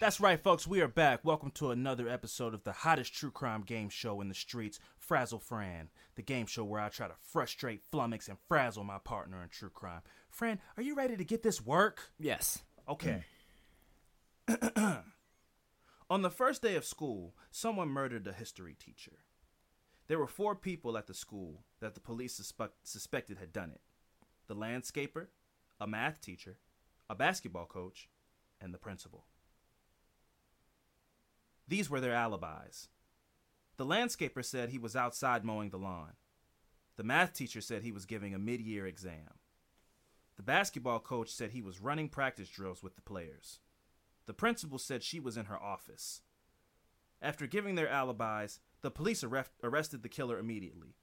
[0.03, 0.67] That's right, folks.
[0.67, 1.23] We are back.
[1.23, 5.39] Welcome to another episode of the hottest true crime game show in the streets, Frazzle
[5.39, 9.47] Fran, the game show where I try to frustrate, flummox, and frazzle my partner in
[9.47, 10.01] true crime.
[10.29, 12.11] Fran, are you ready to get this work?
[12.19, 12.63] Yes.
[12.89, 13.23] Okay.
[16.09, 19.19] On the first day of school, someone murdered a history teacher.
[20.09, 23.79] There were four people at the school that the police suspect- suspected had done it
[24.49, 25.27] the landscaper,
[25.79, 26.57] a math teacher,
[27.09, 28.09] a basketball coach,
[28.59, 29.27] and the principal.
[31.67, 32.89] These were their alibis.
[33.77, 36.13] The landscaper said he was outside mowing the lawn.
[36.95, 39.39] The math teacher said he was giving a mid year exam.
[40.35, 43.59] The basketball coach said he was running practice drills with the players.
[44.25, 46.21] The principal said she was in her office.
[47.21, 50.95] After giving their alibis, the police arrest- arrested the killer immediately.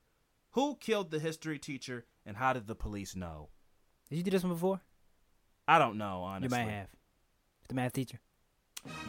[0.52, 3.48] Who killed the history teacher and how did the police know?
[4.08, 4.80] Did you do this one before?
[5.66, 6.58] I don't know, honestly.
[6.58, 6.88] You might have.
[7.68, 8.20] The math teacher.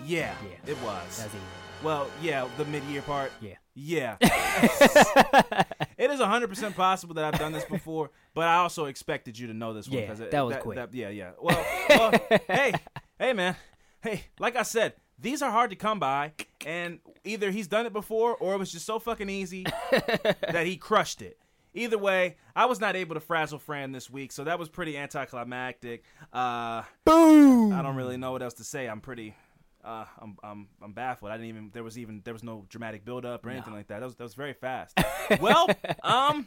[0.06, 0.72] Yeah, Yeah.
[0.72, 1.18] it was.
[1.18, 1.44] That's easy.
[1.84, 3.32] Well, yeah, the mid-year part.
[3.42, 3.56] Yeah.
[3.74, 4.18] Yeah.
[4.22, 9.54] it is 100% possible that I've done this before, but I also expected you to
[9.54, 10.00] know this one.
[10.00, 10.78] Yeah, it- that was quick.
[10.92, 11.32] yeah, yeah.
[11.42, 12.12] Well, well
[12.48, 12.74] hey,
[13.18, 13.56] hey, man.
[14.02, 16.34] Hey, like I said, these are hard to come by,
[16.66, 20.76] and either he's done it before or it was just so fucking easy that he
[20.78, 21.38] crushed it.
[21.74, 24.98] Either way, I was not able to frazzle Fran this week, so that was pretty
[24.98, 26.04] anticlimactic.
[26.34, 27.72] Uh, Boom.
[27.72, 28.88] I don't really know what else to say.
[28.88, 29.36] I'm pretty,
[29.84, 31.32] uh, I'm, I'm, I'm baffled.
[31.32, 31.70] I didn't even.
[31.74, 34.00] There was even there was no dramatic build up or anything like that.
[34.00, 34.98] That was that was very fast.
[35.42, 35.68] well,
[36.04, 36.46] um,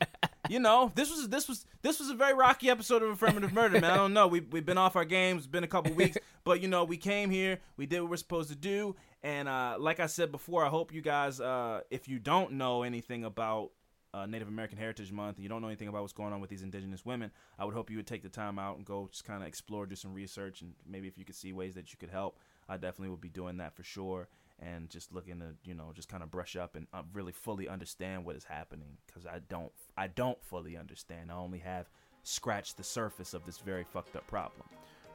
[0.49, 3.81] you know, this was this was this was a very rocky episode of Affirmative Murder,
[3.81, 3.91] man.
[3.91, 4.27] I don't know.
[4.27, 5.41] We we've been off our games.
[5.41, 7.61] It's been a couple weeks, but you know, we came here.
[7.77, 10.93] We did what we're supposed to do, and uh, like I said before, I hope
[10.93, 13.71] you guys, uh, if you don't know anything about
[14.15, 16.49] uh, Native American Heritage Month, and you don't know anything about what's going on with
[16.49, 19.25] these indigenous women, I would hope you would take the time out and go just
[19.25, 21.99] kind of explore, do some research, and maybe if you could see ways that you
[21.99, 22.39] could help,
[22.69, 24.29] I definitely would be doing that for sure.
[24.61, 27.69] And just looking to, you know, just kind of brush up and uh, really fully
[27.69, 31.33] understand what is happening because I don't, I don't fully understand.
[31.33, 31.89] I only have
[32.23, 34.67] scratched the surface of this very fucked up problem.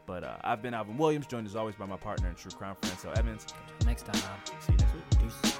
[0.06, 2.76] But uh, I've been Alvin Williams, joined as always by my partner in True Crime,
[2.82, 3.46] Francel Evans.
[3.86, 4.16] Next time.
[4.60, 5.22] See you next week.
[5.22, 5.60] Deuces.